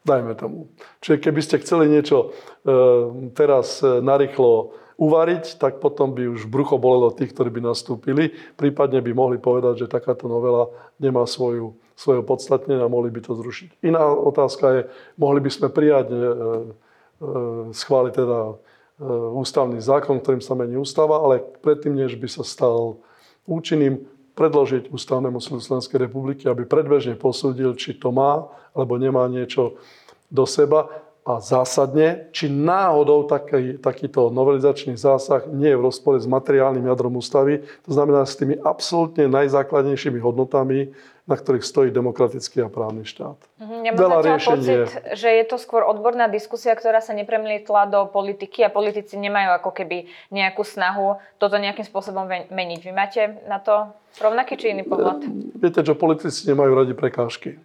Dajme 0.00 0.32
tomu. 0.32 0.72
Čiže 1.04 1.20
keby 1.20 1.40
ste 1.44 1.60
chceli 1.60 1.84
niečo 1.92 2.32
e, 2.64 2.72
teraz 3.36 3.84
e, 3.84 4.00
narýchlo 4.00 4.72
uvariť, 4.96 5.60
tak 5.60 5.80
potom 5.80 6.12
by 6.12 6.28
už 6.28 6.48
brucho 6.48 6.76
bolelo 6.76 7.12
tých, 7.12 7.32
ktorí 7.32 7.52
by 7.52 7.72
nastúpili. 7.72 8.32
Prípadne 8.56 9.00
by 9.00 9.12
mohli 9.12 9.36
povedať, 9.40 9.84
že 9.84 9.92
takáto 9.92 10.28
novela 10.28 10.72
nemá 10.96 11.24
svoju, 11.24 11.76
svoje 12.00 12.24
podstatnenie 12.24 12.80
a 12.80 12.88
mohli 12.88 13.12
by 13.12 13.20
to 13.20 13.36
zrušiť. 13.36 13.84
Iná 13.84 14.08
otázka 14.08 14.66
je, 14.72 14.80
mohli 15.20 15.44
by 15.44 15.50
sme 15.52 15.68
prijať, 15.68 16.08
e, 16.08 16.16
e, 16.16 16.24
schváliť 17.76 18.14
teda 18.16 18.40
e, 18.48 18.54
ústavný 19.36 19.76
zákon, 19.84 20.16
ktorým 20.16 20.40
sa 20.40 20.56
mení 20.56 20.80
ústava, 20.80 21.20
ale 21.20 21.44
predtým, 21.60 21.92
než 21.92 22.16
by 22.16 22.24
sa 22.24 22.40
stal 22.40 22.96
účinným, 23.44 24.00
predložiť 24.30 24.88
Ústavnému 24.88 25.36
súdu 25.36 25.60
Slovenskej 25.60 26.08
republiky, 26.08 26.48
aby 26.48 26.64
predbežne 26.64 27.12
posúdil, 27.12 27.76
či 27.76 27.92
to 27.92 28.08
má 28.08 28.48
alebo 28.72 28.96
nemá 28.96 29.28
niečo 29.28 29.76
do 30.32 30.48
seba 30.48 30.88
a 31.20 31.36
zásadne, 31.36 32.32
či 32.32 32.48
náhodou 32.48 33.28
taký, 33.28 33.76
takýto 33.76 34.32
novelizačný 34.32 34.96
zásah 34.96 35.44
nie 35.52 35.68
je 35.68 35.76
v 35.76 35.84
rozpore 35.84 36.16
s 36.16 36.24
materiálnym 36.24 36.88
jadrom 36.88 37.20
ústavy, 37.20 37.60
to 37.84 37.90
znamená 37.92 38.24
s 38.24 38.40
tými 38.40 38.56
absolútne 38.64 39.28
najzákladnejšími 39.28 40.16
hodnotami, 40.16 40.96
na 41.30 41.38
ktorých 41.38 41.62
stojí 41.62 41.94
demokratický 41.94 42.66
a 42.66 42.68
právny 42.68 43.06
štát. 43.06 43.38
Mhm, 43.62 43.76
ja 43.86 43.90
mám 43.94 44.18
pocit, 44.42 44.90
že 45.14 45.28
je 45.30 45.44
to 45.46 45.62
skôr 45.62 45.86
odborná 45.86 46.26
diskusia, 46.26 46.74
ktorá 46.74 46.98
sa 46.98 47.14
nepremlietla 47.14 47.86
do 47.86 48.10
politiky 48.10 48.66
a 48.66 48.74
politici 48.74 49.14
nemajú 49.14 49.54
ako 49.62 49.70
keby 49.70 50.10
nejakú 50.34 50.66
snahu 50.66 51.22
toto 51.38 51.54
nejakým 51.54 51.86
spôsobom 51.86 52.26
meniť. 52.50 52.80
Vy 52.82 52.92
máte 52.92 53.38
na 53.46 53.62
to 53.62 53.94
rovnaký 54.18 54.58
či 54.58 54.74
iný 54.74 54.82
pohľad? 54.82 55.22
Viete, 55.54 55.86
že 55.86 55.94
politici 55.94 56.50
nemajú 56.50 56.74
radi 56.74 56.98
prekážky. 56.98 57.62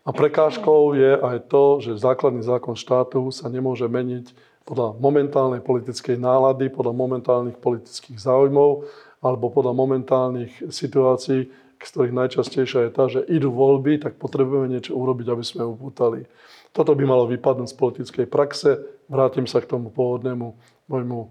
A 0.00 0.16
prekážkou 0.16 0.96
je 0.96 1.12
aj 1.20 1.52
to, 1.52 1.84
že 1.84 2.00
základný 2.00 2.40
zákon 2.40 2.72
štátu 2.72 3.28
sa 3.28 3.52
nemôže 3.52 3.84
meniť 3.84 4.32
podľa 4.64 4.96
momentálnej 4.96 5.60
politickej 5.60 6.16
nálady, 6.16 6.72
podľa 6.72 6.96
momentálnych 6.96 7.60
politických 7.60 8.16
záujmov 8.16 8.88
alebo 9.20 9.52
podľa 9.52 9.76
momentálnych 9.76 10.72
situácií, 10.72 11.52
z 11.84 11.90
ktorých 11.90 12.14
najčastejšia 12.16 12.88
je 12.88 12.90
tá, 12.92 13.04
že 13.08 13.20
idú 13.26 13.50
voľby, 13.52 14.00
tak 14.00 14.20
potrebujeme 14.20 14.68
niečo 14.68 14.92
urobiť, 14.92 15.26
aby 15.32 15.44
sme 15.44 15.64
upútali. 15.64 16.28
Toto 16.70 16.94
by 16.94 17.02
malo 17.02 17.24
vypadnúť 17.26 17.72
z 17.72 17.76
politickej 17.76 18.26
praxe. 18.30 18.78
Vrátim 19.10 19.48
sa 19.48 19.58
k 19.58 19.70
tomu 19.70 19.90
pôvodnému 19.90 20.54
môjmu 20.86 21.20
e, 21.24 21.28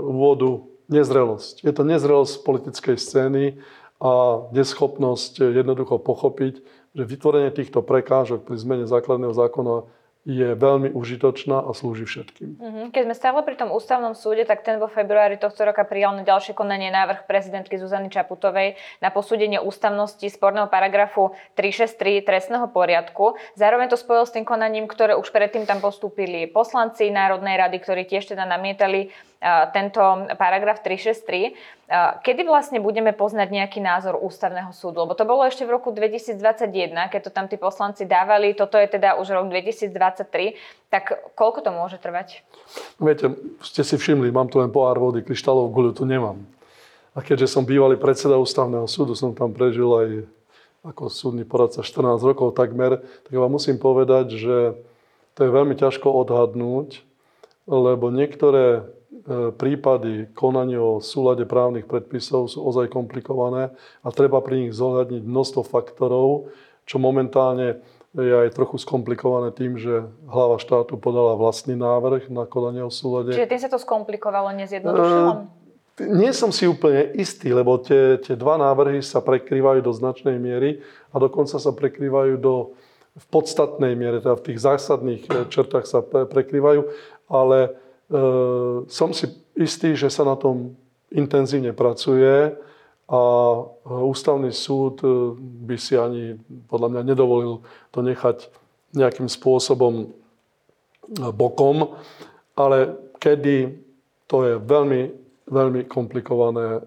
úvodu. 0.00 0.64
Nezrelosť. 0.86 1.66
Je 1.66 1.74
to 1.74 1.82
nezrelosť 1.82 2.46
politickej 2.46 2.94
scény 2.94 3.58
a 3.98 4.46
neschopnosť 4.54 5.50
jednoducho 5.50 5.98
pochopiť, 5.98 6.62
že 6.94 7.02
vytvorenie 7.02 7.50
týchto 7.50 7.82
prekážok 7.82 8.46
pri 8.46 8.56
zmene 8.56 8.86
základného 8.86 9.34
zákona 9.34 9.82
je 10.26 10.58
veľmi 10.58 10.90
užitočná 10.90 11.62
a 11.62 11.70
slúži 11.70 12.02
všetkým. 12.02 12.58
Mhm. 12.58 12.82
Keď 12.90 13.02
sme 13.06 13.14
stále 13.14 13.40
pri 13.46 13.54
tom 13.54 13.70
ústavnom 13.70 14.18
súde, 14.18 14.42
tak 14.42 14.66
ten 14.66 14.82
vo 14.82 14.90
februári 14.90 15.38
tohto 15.38 15.62
roka 15.62 15.86
prijal 15.86 16.18
na 16.18 16.26
ďalšie 16.26 16.50
konanie 16.50 16.90
návrh 16.90 17.30
prezidentky 17.30 17.78
Zuzany 17.78 18.10
Čaputovej 18.10 18.74
na 18.98 19.14
posúdenie 19.14 19.62
ústavnosti 19.62 20.26
sporného 20.26 20.66
paragrafu 20.66 21.30
363 21.54 22.26
trestného 22.26 22.66
poriadku. 22.74 23.38
Zároveň 23.54 23.86
to 23.86 23.96
spojil 23.96 24.26
s 24.26 24.34
tým 24.34 24.42
konaním, 24.42 24.90
ktoré 24.90 25.14
už 25.14 25.30
predtým 25.30 25.62
tam 25.62 25.78
postúpili 25.78 26.50
poslanci 26.50 27.06
Národnej 27.14 27.54
rady, 27.54 27.78
ktorí 27.78 28.02
tiež 28.10 28.34
teda 28.34 28.42
namietali 28.42 29.14
tento 29.70 30.02
paragraf 30.34 30.82
363. 30.82 31.54
Kedy 32.26 32.42
vlastne 32.42 32.82
budeme 32.82 33.14
poznať 33.14 33.48
nejaký 33.54 33.78
názor 33.78 34.18
ústavného 34.18 34.74
súdu? 34.74 35.06
Lebo 35.06 35.14
to 35.14 35.22
bolo 35.22 35.46
ešte 35.46 35.62
v 35.62 35.78
roku 35.78 35.94
2021, 35.94 37.12
keď 37.14 37.20
to 37.26 37.30
tam 37.30 37.46
tí 37.46 37.54
poslanci 37.54 38.02
dávali, 38.02 38.58
toto 38.58 38.74
je 38.74 38.90
teda 38.90 39.14
už 39.22 39.30
rok 39.38 39.46
2023, 39.46 40.58
tak 40.90 41.14
koľko 41.38 41.62
to 41.62 41.70
môže 41.70 42.02
trvať? 42.02 42.42
Viete, 42.98 43.38
ste 43.62 43.86
si 43.86 43.94
všimli, 43.94 44.34
mám 44.34 44.50
tu 44.50 44.58
len 44.58 44.74
pohár 44.74 44.98
vody, 44.98 45.22
kryštálovú 45.22 45.70
guľu 45.70 45.90
tu 45.94 46.02
nemám. 46.02 46.42
A 47.14 47.22
keďže 47.22 47.54
som 47.54 47.62
bývalý 47.62 47.94
predseda 47.96 48.36
ústavného 48.36 48.84
súdu, 48.90 49.14
som 49.14 49.30
tam 49.30 49.54
prežil 49.54 49.88
aj 49.88 50.08
ako 50.86 51.06
súdny 51.06 51.46
poradca 51.46 51.86
14 51.86 52.18
rokov 52.22 52.54
takmer, 52.54 52.98
tak 53.26 53.34
vám 53.34 53.50
musím 53.50 53.78
povedať, 53.78 54.38
že 54.38 54.56
to 55.38 55.40
je 55.46 55.50
veľmi 55.50 55.74
ťažko 55.78 56.06
odhadnúť, 56.10 57.02
lebo 57.66 58.14
niektoré 58.14 58.86
E, 59.26 59.50
prípady 59.50 60.30
konania 60.38 60.78
o 60.78 61.02
súlade 61.02 61.42
právnych 61.50 61.90
predpisov 61.90 62.46
sú 62.46 62.62
ozaj 62.62 62.86
komplikované 62.94 63.74
a 64.06 64.08
treba 64.14 64.38
pri 64.38 64.66
nich 64.66 64.72
zohľadniť 64.78 65.26
množstvo 65.26 65.66
faktorov, 65.66 66.54
čo 66.86 67.02
momentálne 67.02 67.82
je 68.14 68.30
aj 68.30 68.54
trochu 68.54 68.78
skomplikované 68.78 69.50
tým, 69.50 69.82
že 69.82 70.06
hlava 70.30 70.62
štátu 70.62 70.94
podala 70.94 71.34
vlastný 71.34 71.74
návrh 71.74 72.30
na 72.30 72.46
konanie 72.46 72.86
o 72.86 72.92
súlade. 72.92 73.34
Čiže 73.34 73.50
tým 73.50 73.60
sa 73.66 73.70
to 73.72 73.82
skomplikovalo, 73.82 74.54
nezjednodušilo? 74.62 75.32
E, 75.98 76.06
nie 76.06 76.30
som 76.30 76.54
si 76.54 76.70
úplne 76.70 77.10
istý, 77.18 77.50
lebo 77.50 77.82
tie, 77.82 78.22
tie 78.22 78.38
dva 78.38 78.54
návrhy 78.62 79.02
sa 79.02 79.18
prekrývajú 79.18 79.82
do 79.82 79.90
značnej 79.90 80.38
miery 80.38 80.86
a 81.10 81.18
dokonca 81.18 81.58
sa 81.58 81.74
prekrývajú 81.74 82.38
do, 82.38 82.78
v 83.16 83.26
podstatnej 83.32 83.96
miere, 83.96 84.20
teda 84.20 84.36
v 84.36 84.44
tých 84.44 84.58
zásadných 84.60 85.22
e, 85.24 85.48
črtách 85.48 85.88
sa 85.88 86.04
prekrývajú, 86.04 86.84
ale 87.26 87.76
Ehm, 88.06 88.86
som 88.86 89.10
si 89.10 89.26
istý, 89.58 89.98
že 89.98 90.06
sa 90.06 90.22
na 90.22 90.38
tom 90.38 90.78
intenzívne 91.10 91.74
pracuje 91.74 92.54
a 93.06 93.22
e, 93.50 93.62
ústavný 93.86 94.54
súd 94.54 95.02
e, 95.02 95.34
by 95.66 95.74
si 95.74 95.98
ani 95.98 96.38
podľa 96.70 96.88
mňa 96.94 97.02
nedovolil 97.02 97.66
to 97.90 98.06
nechať 98.06 98.46
nejakým 98.94 99.26
spôsobom 99.26 100.14
bokom, 101.34 101.98
ale 102.58 102.94
kedy 103.18 103.78
to 104.26 104.36
je 104.42 104.54
veľmi, 104.58 105.02
veľmi 105.46 105.86
komplikované 105.86 106.82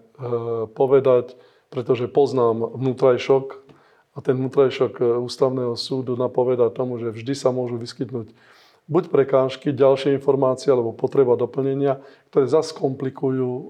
povedať, 0.76 1.40
pretože 1.72 2.10
poznám 2.10 2.76
vnútrajšok 2.76 3.44
a 4.12 4.18
ten 4.20 4.36
vnútrajšok 4.36 5.24
ústavného 5.24 5.72
súdu 5.72 6.20
napoveda 6.20 6.68
tomu, 6.68 7.00
že 7.00 7.14
vždy 7.14 7.32
sa 7.32 7.48
môžu 7.48 7.80
vyskytnúť 7.80 8.34
buď 8.90 9.04
prekážky, 9.08 9.70
ďalšie 9.70 10.18
informácie 10.18 10.68
alebo 10.74 10.90
potreba 10.90 11.38
doplnenia, 11.38 12.02
ktoré 12.34 12.50
zase 12.50 12.74
komplikujú 12.74 13.48
e, 13.48 13.64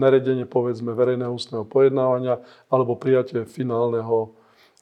naredenie 0.00 0.48
povedzme 0.48 0.96
verejného 0.96 1.36
ústneho 1.36 1.68
pojednávania 1.68 2.40
alebo 2.72 2.96
prijatie 2.96 3.44
finálneho 3.44 4.32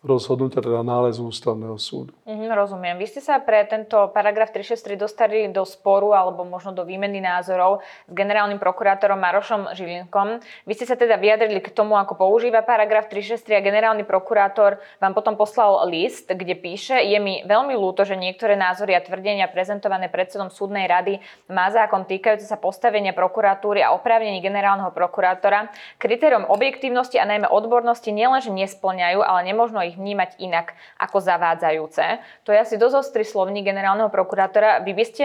rozhodnutia, 0.00 0.64
teda 0.64 0.80
nálezu 0.80 1.28
ústavného 1.28 1.76
súdu. 1.76 2.16
Mm, 2.24 2.48
rozumiem. 2.56 2.96
Vy 2.96 3.06
ste 3.12 3.20
sa 3.20 3.36
pre 3.36 3.68
tento 3.68 4.08
paragraf 4.16 4.48
363 4.48 4.96
dostali 4.96 5.44
do 5.52 5.68
sporu 5.68 6.16
alebo 6.16 6.40
možno 6.40 6.72
do 6.72 6.88
výmeny 6.88 7.20
názorov 7.20 7.84
s 8.08 8.12
generálnym 8.16 8.56
prokurátorom 8.56 9.20
Marošom 9.20 9.76
Žilinkom. 9.76 10.40
Vy 10.64 10.72
ste 10.72 10.88
sa 10.88 10.96
teda 10.96 11.20
vyjadrili 11.20 11.60
k 11.60 11.68
tomu, 11.68 12.00
ako 12.00 12.16
používa 12.16 12.64
paragraf 12.64 13.12
363 13.12 13.60
a 13.60 13.60
generálny 13.60 14.08
prokurátor 14.08 14.80
vám 15.04 15.12
potom 15.12 15.36
poslal 15.36 15.84
list, 15.84 16.32
kde 16.32 16.56
píše, 16.56 16.96
je 16.96 17.20
mi 17.20 17.44
veľmi 17.44 17.76
ľúto, 17.76 18.08
že 18.08 18.16
niektoré 18.16 18.56
názory 18.56 18.96
a 18.96 19.04
tvrdenia 19.04 19.52
prezentované 19.52 20.08
predsedom 20.08 20.48
súdnej 20.48 20.88
rady 20.88 21.20
má 21.52 21.68
zákon 21.68 22.08
týkajúce 22.08 22.48
sa 22.48 22.56
postavenia 22.56 23.12
prokuratúry 23.12 23.84
a 23.84 23.92
oprávnení 23.92 24.40
generálneho 24.40 24.96
prokurátora. 24.96 25.68
Kritérium 26.00 26.48
objektívnosti 26.48 27.20
a 27.20 27.28
najmä 27.28 27.52
odbornosti 27.52 28.16
nielenže 28.16 28.48
nesplňajú, 28.48 29.20
ale 29.20 29.44
nemožno 29.44 29.89
ich 29.90 29.98
vnímať 29.98 30.38
inak 30.38 30.78
ako 30.96 31.18
zavádzajúce. 31.18 32.22
To 32.46 32.54
je 32.54 32.58
asi 32.62 32.78
dosť 32.78 32.96
ostrý 33.02 33.24
slovník 33.26 33.66
generálneho 33.66 34.08
prokurátora. 34.08 34.86
Vy 34.86 34.92
by 34.94 35.04
ste 35.04 35.24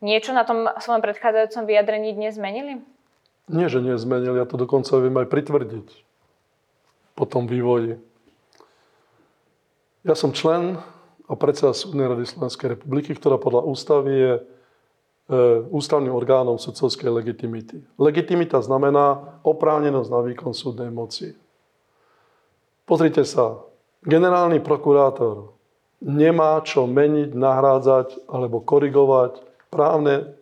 niečo 0.00 0.32
na 0.32 0.48
tom 0.48 0.66
svojom 0.80 1.04
predchádzajúcom 1.04 1.64
vyjadrení 1.68 2.16
dnes 2.16 2.40
zmenili? 2.40 2.80
Nie, 3.46 3.70
že 3.70 3.78
nezmenili, 3.78 4.42
ja 4.42 4.46
to 4.48 4.58
dokonca 4.58 4.90
viem 4.98 5.14
aj 5.22 5.30
pritvrdiť 5.30 5.88
po 7.14 7.24
tom 7.24 7.46
vývoji. 7.46 7.96
Ja 10.02 10.18
som 10.18 10.34
člen 10.34 10.78
a 11.26 11.32
predseda 11.34 11.74
Súdnej 11.74 12.06
rady 12.06 12.22
Slovenskej 12.26 12.78
republiky, 12.78 13.14
ktorá 13.14 13.42
podľa 13.42 13.66
ústavy 13.66 14.12
je 14.14 14.32
e, 14.38 14.42
ústavným 15.74 16.14
orgánom 16.14 16.54
sudcovskej 16.54 17.10
legitimity. 17.10 17.82
Legitimita 17.98 18.62
znamená 18.62 19.38
oprávnenosť 19.42 20.08
na 20.10 20.20
výkon 20.22 20.54
súdnej 20.54 20.94
moci. 20.94 21.34
Pozrite 22.86 23.26
sa, 23.26 23.65
generálny 24.06 24.62
prokurátor 24.62 25.56
nemá 26.00 26.62
čo 26.62 26.86
meniť, 26.86 27.34
nahrádzať 27.34 28.30
alebo 28.30 28.62
korigovať 28.62 29.42
právne 29.68 30.36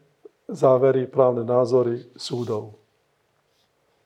závery, 0.50 1.08
právne 1.08 1.42
názory 1.46 2.04
súdov. 2.14 2.76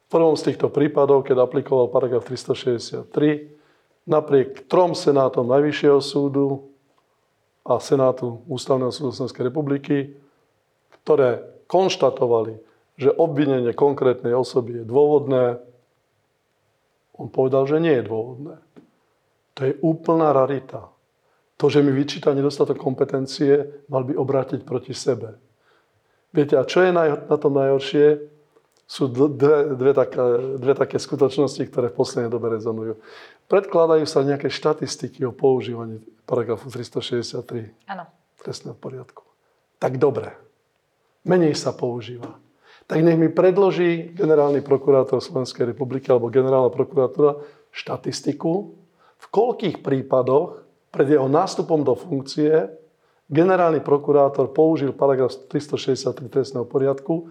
V 0.09 0.17
prvom 0.17 0.39
z 0.39 0.53
týchto 0.53 0.73
prípadov, 0.73 1.27
keď 1.27 1.45
aplikoval 1.45 1.93
paragraf 1.93 2.25
363, 2.25 3.53
napriek 4.09 4.65
trom 4.65 4.97
senátom 4.97 5.45
Najvyššieho 5.45 6.01
súdu 6.01 6.73
a 7.69 7.77
Senátu 7.77 8.41
Ústavného 8.49 8.89
súdu 8.89 9.13
Slovenskej 9.13 9.53
republiky, 9.53 10.17
ktoré 11.05 11.45
konštatovali, 11.69 12.57
že 12.97 13.13
obvinenie 13.13 13.77
konkrétnej 13.77 14.33
osoby 14.33 14.81
je 14.81 14.85
dôvodné, 14.89 15.61
on 17.19 17.29
povedal, 17.29 17.69
že 17.69 17.83
nie 17.83 18.01
je 18.01 18.09
dôvodné. 18.09 18.57
To 19.59 19.67
je 19.67 19.75
úplná 19.83 20.31
rarita. 20.31 20.87
To, 21.59 21.67
že 21.67 21.83
mi 21.83 21.91
vyčíta 21.91 22.31
nedostatok 22.31 22.79
kompetencie, 22.79 23.83
mal 23.91 24.07
by 24.07 24.15
obrátiť 24.15 24.63
proti 24.63 24.95
sebe. 24.95 25.35
Viete, 26.31 26.55
a 26.55 26.63
čo 26.63 26.87
je 26.87 26.95
na, 26.95 27.19
tom 27.35 27.59
najhoršie? 27.59 28.39
Sú 28.89 29.11
dve, 29.11 29.75
dve, 29.75 29.93
také, 29.93 30.23
dve 30.63 30.73
také 30.79 30.97
skutočnosti, 30.97 31.61
ktoré 31.69 31.91
v 31.91 31.99
poslednej 31.99 32.31
dobe 32.31 32.55
rezonujú. 32.55 33.03
Predkladajú 33.51 34.07
sa 34.07 34.25
nejaké 34.25 34.49
štatistiky 34.49 35.27
o 35.27 35.35
používaní 35.35 36.01
paragrafu 36.25 36.71
363 36.71 37.91
Áno. 37.91 38.07
trestného 38.41 38.79
poriadku. 38.79 39.27
Tak 39.83 39.99
dobre. 40.01 40.33
Menej 41.27 41.59
sa 41.59 41.75
používa. 41.75 42.39
Tak 42.89 43.05
nech 43.05 43.21
mi 43.21 43.29
predloží 43.29 44.15
generálny 44.17 44.65
prokurátor 44.65 45.21
Slovenskej 45.21 45.69
republiky 45.75 46.09
alebo 46.09 46.33
generálna 46.33 46.73
prokurátora 46.73 47.45
štatistiku, 47.75 48.73
v 49.19 49.27
koľkých 49.29 49.83
prípadoch 49.83 50.63
pred 50.95 51.11
jeho 51.11 51.27
nástupom 51.27 51.83
do 51.83 51.99
funkcie 51.99 52.71
generálny 53.29 53.85
prokurátor 53.85 54.51
použil 54.51 54.97
paragraf 54.97 55.37
363 55.53 56.33
trestného 56.33 56.65
poriadku 56.65 57.29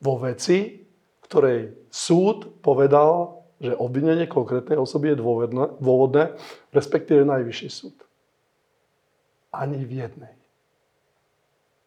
vo 0.00 0.14
veci, 0.22 0.86
ktorej 1.28 1.76
súd 1.92 2.62
povedal, 2.64 3.42
že 3.60 3.76
obvinenie 3.76 4.28
konkrétnej 4.28 4.76
osoby 4.76 5.12
je 5.12 5.20
dôvodné, 5.20 5.64
dôvodné 5.80 6.24
respektíve 6.72 7.24
najvyšší 7.24 7.68
súd. 7.72 7.96
Ani 9.52 9.80
v 9.84 9.92
jednej. 10.04 10.34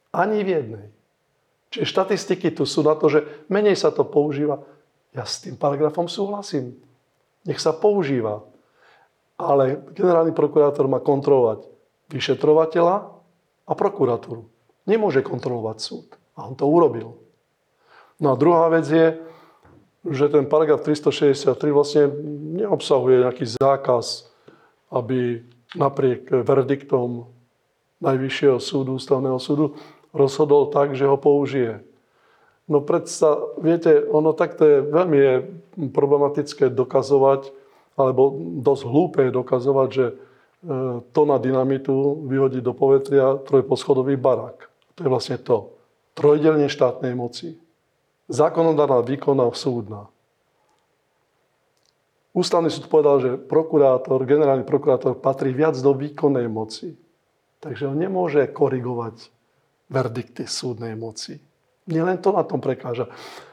Ani 0.09 0.41
v 0.41 0.49
jednej. 0.57 0.87
Čiže 1.69 1.85
štatistiky 1.85 2.49
tu 2.49 2.65
sú 2.65 2.81
na 2.81 2.97
to, 2.97 3.13
že 3.13 3.21
menej 3.45 3.77
sa 3.77 3.93
to 3.93 4.01
používa. 4.01 4.65
Ja 5.13 5.21
s 5.21 5.45
tým 5.45 5.53
paragrafom 5.53 6.09
súhlasím. 6.09 6.81
Nech 7.45 7.61
sa 7.61 7.69
používa 7.69 8.41
ale 9.39 9.79
generálny 9.95 10.35
prokurátor 10.35 10.91
má 10.91 10.99
kontrolovať 10.99 11.63
vyšetrovateľa 12.11 12.95
a 13.63 13.71
prokuratúru. 13.71 14.43
Nemôže 14.83 15.23
kontrolovať 15.23 15.77
súd. 15.79 16.07
A 16.35 16.43
on 16.43 16.59
to 16.59 16.67
urobil. 16.67 17.15
No 18.19 18.35
a 18.35 18.39
druhá 18.39 18.67
vec 18.67 18.83
je, 18.91 19.15
že 20.03 20.27
ten 20.27 20.43
paragraf 20.43 20.83
363 20.83 21.55
vlastne 21.71 22.11
neobsahuje 22.59 23.23
nejaký 23.23 23.45
zákaz, 23.55 24.27
aby 24.91 25.47
napriek 25.79 26.27
verdiktom 26.43 27.31
Najvyššieho 27.99 28.63
súdu, 28.63 28.95
ústavného 28.95 29.35
súdu, 29.43 29.75
rozhodol 30.15 30.71
tak, 30.71 30.95
že 30.95 31.03
ho 31.03 31.19
použije. 31.19 31.83
No 32.63 32.79
predsa, 32.79 33.35
viete, 33.59 34.07
ono 34.07 34.31
takto 34.31 34.63
je 34.63 34.77
veľmi 34.87 35.17
je 35.19 35.33
problematické 35.91 36.71
dokazovať, 36.71 37.51
alebo 37.99 38.31
dosť 38.63 38.83
hlúpe 38.87 39.19
je 39.27 39.35
dokazovať, 39.35 39.89
že 39.91 40.05
e, 40.07 40.13
tona 41.11 41.37
dynamitu 41.37 42.23
vyhodí 42.23 42.63
do 42.63 42.71
povetria 42.71 43.37
trojposchodový 43.43 44.15
barák. 44.15 44.71
To 44.95 44.99
je 45.03 45.09
vlastne 45.11 45.37
to. 45.39 45.75
Trojdelne 46.15 46.71
štátnej 46.71 47.11
moci. 47.13 47.59
Zákonodárna, 48.31 49.03
výkonná, 49.03 49.51
súdna. 49.51 50.07
Ústavný 52.29 52.69
súd 52.69 52.87
povedal, 52.87 53.17
že 53.19 53.31
prokurátor, 53.41 54.21
generálny 54.23 54.63
prokurátor 54.63 55.17
patrí 55.17 55.49
viac 55.49 55.75
do 55.81 55.97
výkonnej 55.97 56.45
moci. 56.45 56.93
Takže 57.59 57.89
on 57.89 57.97
nemôže 57.99 58.45
korigovať 58.53 59.33
verdikty 59.89 60.45
súdnej 60.45 60.93
moci. 60.93 61.41
Nie 61.89 62.05
len 62.05 62.21
to 62.21 62.29
na 62.29 62.45
tom 62.45 62.61
prekáža. 62.61 63.09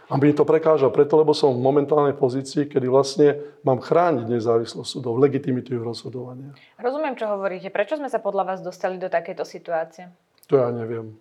A 0.07 0.15
mi 0.23 0.31
to 0.31 0.47
prekáža 0.47 0.87
preto, 0.95 1.19
lebo 1.19 1.35
som 1.35 1.51
v 1.51 1.67
momentálnej 1.67 2.15
pozícii, 2.15 2.71
kedy 2.71 2.87
vlastne 2.87 3.43
mám 3.67 3.83
chrániť 3.83 4.31
nezávislosť 4.31 4.87
súdov, 4.87 5.19
legitimitu 5.19 5.75
ich 5.75 5.83
rozhodovania. 5.83 6.55
Rozumiem, 6.79 7.19
čo 7.19 7.27
hovoríte. 7.27 7.75
Prečo 7.75 7.99
sme 7.99 8.07
sa 8.07 8.23
podľa 8.23 8.55
vás 8.55 8.61
dostali 8.63 9.03
do 9.03 9.11
takejto 9.11 9.43
situácie? 9.43 10.07
To 10.47 10.63
ja 10.63 10.71
neviem. 10.71 11.19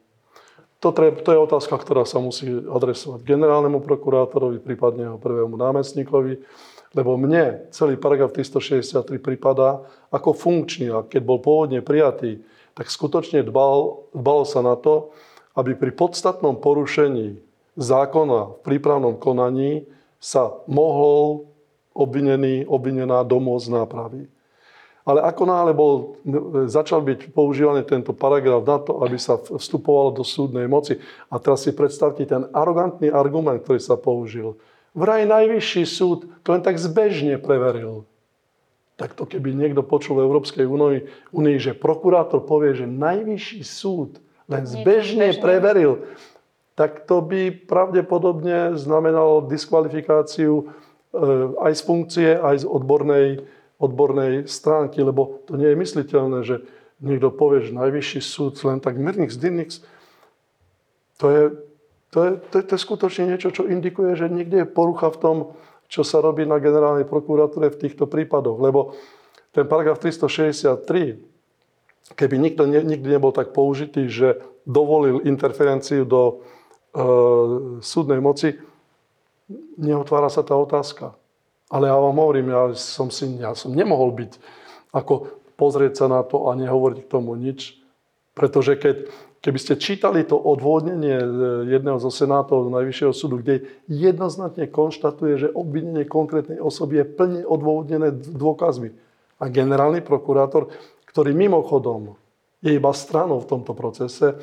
To, 0.85 0.93
treb, 0.93 1.25
to 1.25 1.33
je 1.33 1.39
otázka, 1.41 1.81
ktorá 1.81 2.05
sa 2.05 2.21
musí 2.21 2.45
adresovať 2.45 3.25
generálnemu 3.25 3.81
prokurátorovi, 3.81 4.61
prípadne 4.61 5.09
jeho 5.09 5.17
prvému 5.17 5.57
námestníkovi, 5.57 6.45
lebo 6.93 7.17
mne 7.17 7.65
celý 7.73 7.97
paragraf 7.97 8.37
363 8.37 9.17
prípada 9.17 9.81
ako 10.13 10.37
funkčný 10.37 10.93
a 10.93 11.01
keď 11.01 11.21
bol 11.25 11.41
pôvodne 11.41 11.81
prijatý, 11.81 12.45
tak 12.77 12.93
skutočne 12.93 13.41
dbal, 13.41 14.05
dbalo 14.13 14.45
sa 14.45 14.61
na 14.61 14.77
to, 14.77 15.09
aby 15.57 15.73
pri 15.73 15.95
podstatnom 15.95 16.59
porušení 16.59 17.39
zákona 17.75 18.59
v 18.59 18.59
prípravnom 18.63 19.19
konaní 19.19 19.87
sa 20.19 20.51
mohol 20.65 21.47
obvinený, 21.95 22.67
obvinená 22.67 23.23
domôcť 23.23 23.67
nápravy. 23.71 24.27
Ale 25.05 25.21
ako 25.21 25.43
náhle 25.45 25.71
bol, 25.77 26.17
začal 26.65 27.05
byť 27.05 27.29
používaný 27.29 27.85
tento 27.85 28.09
paragraf 28.09 28.65
na 28.65 28.81
to, 28.81 29.05
aby 29.05 29.21
sa 29.21 29.37
vstupovalo 29.37 30.17
do 30.17 30.25
súdnej 30.25 30.65
moci. 30.65 30.97
A 31.29 31.37
teraz 31.37 31.61
si 31.61 31.77
predstavte 31.77 32.25
ten 32.25 32.49
arogantný 32.49 33.13
argument, 33.13 33.61
ktorý 33.61 33.77
sa 33.77 34.01
použil. 34.01 34.57
Vraj 34.97 35.29
najvyšší 35.29 35.83
súd 35.85 36.25
to 36.41 36.57
len 36.57 36.65
tak 36.65 36.81
zbežne 36.81 37.37
preveril. 37.37 38.09
Tak 38.97 39.13
to 39.13 39.29
keby 39.29 39.53
niekto 39.53 39.85
počul 39.85 40.17
v 40.17 40.25
Európskej 40.25 40.65
únii, 41.29 41.57
že 41.61 41.77
prokurátor 41.77 42.41
povie, 42.41 42.73
že 42.73 42.89
najvyšší 42.89 43.61
súd 43.61 44.17
len 44.49 44.65
zbežne 44.65 45.37
preveril, 45.37 46.01
tak 46.75 47.07
to 47.07 47.23
by 47.23 47.51
pravdepodobne 47.51 48.75
znamenalo 48.75 49.47
diskvalifikáciu 49.47 50.53
e, 50.59 50.63
aj 51.55 51.71
z 51.71 51.81
funkcie, 51.87 52.29
aj 52.35 52.55
z 52.61 52.65
odbornej, 52.67 53.27
odbornej 53.79 54.51
stránky, 54.51 54.99
lebo 54.99 55.39
to 55.47 55.55
nie 55.55 55.71
je 55.71 55.79
mysliteľné, 55.79 56.39
že 56.43 56.67
niekto 56.99 57.31
povie, 57.31 57.63
že 57.63 57.75
najvyšší 57.75 58.19
súd 58.19 58.59
len 58.67 58.83
tak 58.83 58.99
mrnix, 58.99 59.39
dynix, 59.39 59.83
To 61.19 61.31
je, 61.31 61.43
to, 62.11 62.19
je, 62.23 62.31
to, 62.51 62.55
je, 62.59 62.63
to 62.67 62.71
je 62.75 62.81
skutočne 62.83 63.23
niečo, 63.31 63.55
čo 63.55 63.67
indikuje, 63.67 64.19
že 64.19 64.27
niekde 64.27 64.63
je 64.63 64.67
porucha 64.67 65.07
v 65.15 65.19
tom, 65.23 65.37
čo 65.87 66.03
sa 66.03 66.19
robí 66.19 66.43
na 66.43 66.59
generálnej 66.59 67.07
prokuratúre 67.07 67.71
v 67.71 67.87
týchto 67.87 68.03
prípadoch. 68.03 68.59
Lebo 68.59 68.99
ten 69.55 69.63
paragraf 69.63 70.03
363, 70.03 72.19
keby 72.19 72.35
nikto 72.35 72.67
ne, 72.67 72.83
nikdy 72.83 73.15
nebol 73.15 73.31
tak 73.31 73.55
použitý, 73.55 74.11
že 74.11 74.43
dovolil 74.67 75.23
interferenciu 75.23 76.03
do 76.03 76.43
súdnej 77.83 78.23
moci, 78.23 78.55
neotvára 79.75 80.31
sa 80.31 80.41
tá 80.41 80.55
otázka. 80.55 81.13
Ale 81.67 81.89
ja 81.89 81.97
vám 81.97 82.15
hovorím, 82.15 82.53
ja 82.53 82.71
som, 82.77 83.09
si, 83.09 83.25
ja 83.41 83.57
som 83.57 83.73
nemohol 83.73 84.13
byť, 84.13 84.31
ako 84.93 85.27
pozrieť 85.57 86.05
sa 86.05 86.07
na 86.07 86.21
to 86.21 86.47
a 86.47 86.55
nehovoriť 86.55 86.99
k 87.03 87.11
tomu 87.11 87.33
nič. 87.35 87.75
Pretože 88.37 88.77
keď, 88.77 89.09
keby 89.41 89.59
ste 89.59 89.79
čítali 89.79 90.21
to 90.27 90.35
odvodnenie 90.37 91.17
e, 91.17 91.29
jedného 91.71 91.97
zo 91.97 92.11
senátov 92.11 92.67
Najvyššieho 92.69 93.13
súdu, 93.15 93.41
kde 93.41 93.65
jednoznačne 93.87 94.69
konštatuje, 94.69 95.47
že 95.47 95.55
obvinenie 95.55 96.05
konkrétnej 96.05 96.59
osoby 96.59 97.01
je 97.01 97.05
plne 97.07 97.41
odvodnené 97.47 98.11
dôkazmi. 98.13 98.93
A 99.39 99.49
generálny 99.49 100.03
prokurátor, 100.03 100.69
ktorý 101.09 101.33
mimochodom 101.33 102.19
je 102.59 102.75
iba 102.75 102.91
stranou 102.91 103.41
v 103.41 103.49
tomto 103.49 103.73
procese, 103.73 104.37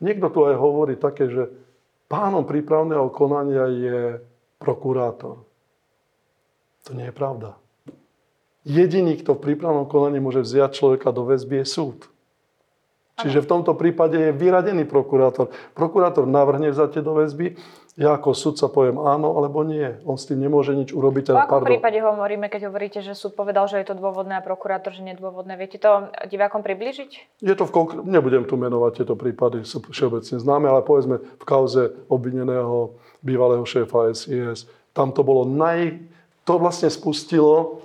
niekto 0.00 0.32
tu 0.32 0.48
aj 0.48 0.56
hovorí 0.56 0.96
také, 0.96 1.28
že 1.28 1.52
pánom 2.06 2.46
prípravného 2.46 3.10
konania 3.10 3.66
je 3.70 4.00
prokurátor. 4.58 5.42
To 6.86 6.90
nie 6.94 7.10
je 7.10 7.14
pravda. 7.14 7.58
Jediný, 8.66 9.14
kto 9.18 9.38
v 9.38 9.44
prípravnom 9.52 9.86
konaní 9.86 10.18
môže 10.18 10.42
vziať 10.42 10.70
človeka 10.74 11.14
do 11.14 11.26
väzby, 11.26 11.62
je 11.62 11.66
súd. 11.66 11.98
Čiže 13.16 13.46
v 13.46 13.50
tomto 13.50 13.72
prípade 13.78 14.18
je 14.18 14.34
vyradený 14.34 14.84
prokurátor. 14.84 15.48
Prokurátor 15.72 16.28
navrhne 16.28 16.68
vzatie 16.74 17.00
do 17.00 17.16
väzby, 17.16 17.56
ja 17.96 18.12
ako 18.12 18.36
sudca 18.36 18.68
poviem 18.68 19.00
áno 19.00 19.40
alebo 19.40 19.64
nie. 19.64 19.96
On 20.04 20.20
s 20.20 20.28
tým 20.28 20.36
nemôže 20.36 20.76
nič 20.76 20.92
urobiť. 20.92 21.32
V 21.32 21.40
akom 21.40 21.64
pardon. 21.64 21.72
prípade 21.72 21.96
hovoríme, 22.04 22.52
keď 22.52 22.68
hovoríte, 22.68 23.00
že 23.00 23.16
súd 23.16 23.32
povedal, 23.32 23.64
že 23.72 23.80
je 23.80 23.88
to 23.88 23.96
dôvodné 23.96 24.36
a 24.36 24.44
prokurátor, 24.44 24.92
že 24.92 25.00
nedôvodné? 25.00 25.56
Viete 25.56 25.80
to 25.80 26.12
divákom 26.28 26.60
približiť? 26.60 27.40
Je 27.40 27.54
to 27.56 27.64
v 27.64 27.72
konkr- 27.72 28.04
Nebudem 28.04 28.44
tu 28.44 28.60
menovať 28.60 29.00
tieto 29.00 29.16
prípady, 29.16 29.64
sú 29.64 29.80
všeobecne 29.80 30.36
známe, 30.36 30.68
ale 30.68 30.84
povedzme 30.84 31.24
v 31.24 31.44
kauze 31.48 31.96
obvineného 32.12 33.00
bývalého 33.24 33.64
šéfa 33.64 34.12
SIS. 34.12 34.68
Tam 34.92 35.16
to 35.16 35.24
bolo 35.24 35.48
naj... 35.48 35.96
To 36.46 36.62
vlastne 36.62 36.86
spustilo, 36.92 37.82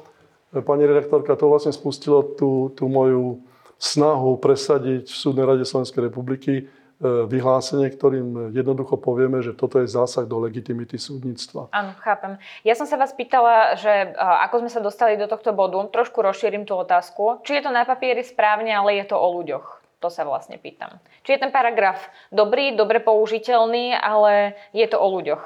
pani 0.53 0.85
redaktorka, 0.85 1.33
to 1.33 1.49
vlastne 1.49 1.73
spustilo 1.73 2.35
tú, 2.35 2.69
tú 2.77 2.85
moju 2.85 3.41
snahu 3.81 4.37
presadiť 4.37 5.09
v 5.09 5.17
Súdnej 5.17 5.47
rade 5.47 5.65
Slovenskej 5.65 6.11
republiky 6.11 6.69
vyhlásenie, 7.01 7.89
ktorým 7.89 8.53
jednoducho 8.53 8.93
povieme, 8.93 9.41
že 9.41 9.57
toto 9.57 9.81
je 9.81 9.89
zásah 9.89 10.29
do 10.29 10.37
legitimity 10.37 11.01
súdnictva. 11.01 11.73
Áno, 11.73 11.97
chápem. 12.05 12.37
Ja 12.61 12.77
som 12.77 12.85
sa 12.85 12.93
vás 12.93 13.09
pýtala, 13.17 13.73
že 13.73 13.89
e, 13.89 14.07
ako 14.13 14.61
sme 14.61 14.69
sa 14.69 14.85
dostali 14.85 15.17
do 15.17 15.25
tohto 15.25 15.49
bodu, 15.49 15.81
trošku 15.89 16.21
rozšírim 16.21 16.69
tú 16.69 16.77
otázku. 16.77 17.41
Či 17.41 17.57
je 17.57 17.63
to 17.65 17.73
na 17.73 17.89
papieri 17.89 18.21
správne, 18.21 18.69
ale 18.69 19.01
je 19.01 19.09
to 19.09 19.17
o 19.17 19.27
ľuďoch. 19.41 19.81
To 20.05 20.13
sa 20.13 20.21
vlastne 20.25 20.61
pýtam. 20.61 21.01
Či 21.25 21.37
je 21.37 21.41
ten 21.41 21.49
paragraf 21.49 21.97
dobrý, 22.29 22.77
dobre 22.77 23.01
použiteľný, 23.01 23.97
ale 23.97 24.53
je 24.69 24.85
to 24.85 25.01
o 25.01 25.07
ľuďoch. 25.09 25.41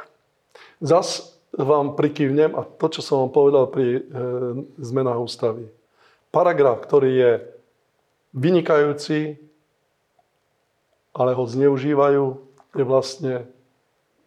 Zas 0.84 1.40
vám 1.56 1.96
prikývnem 1.96 2.52
a 2.52 2.68
to, 2.68 2.92
čo 2.92 3.00
som 3.00 3.24
vám 3.24 3.32
povedal 3.32 3.72
pri 3.72 3.88
e, 3.88 4.02
zmenách 4.84 5.24
ústavy. 5.24 5.72
Paragraf, 6.36 6.84
ktorý 6.84 7.12
je 7.16 7.32
vynikajúci, 8.36 9.45
ale 11.16 11.32
ho 11.32 11.44
zneužívajú, 11.48 12.24
je 12.76 12.84
vlastne 12.84 13.48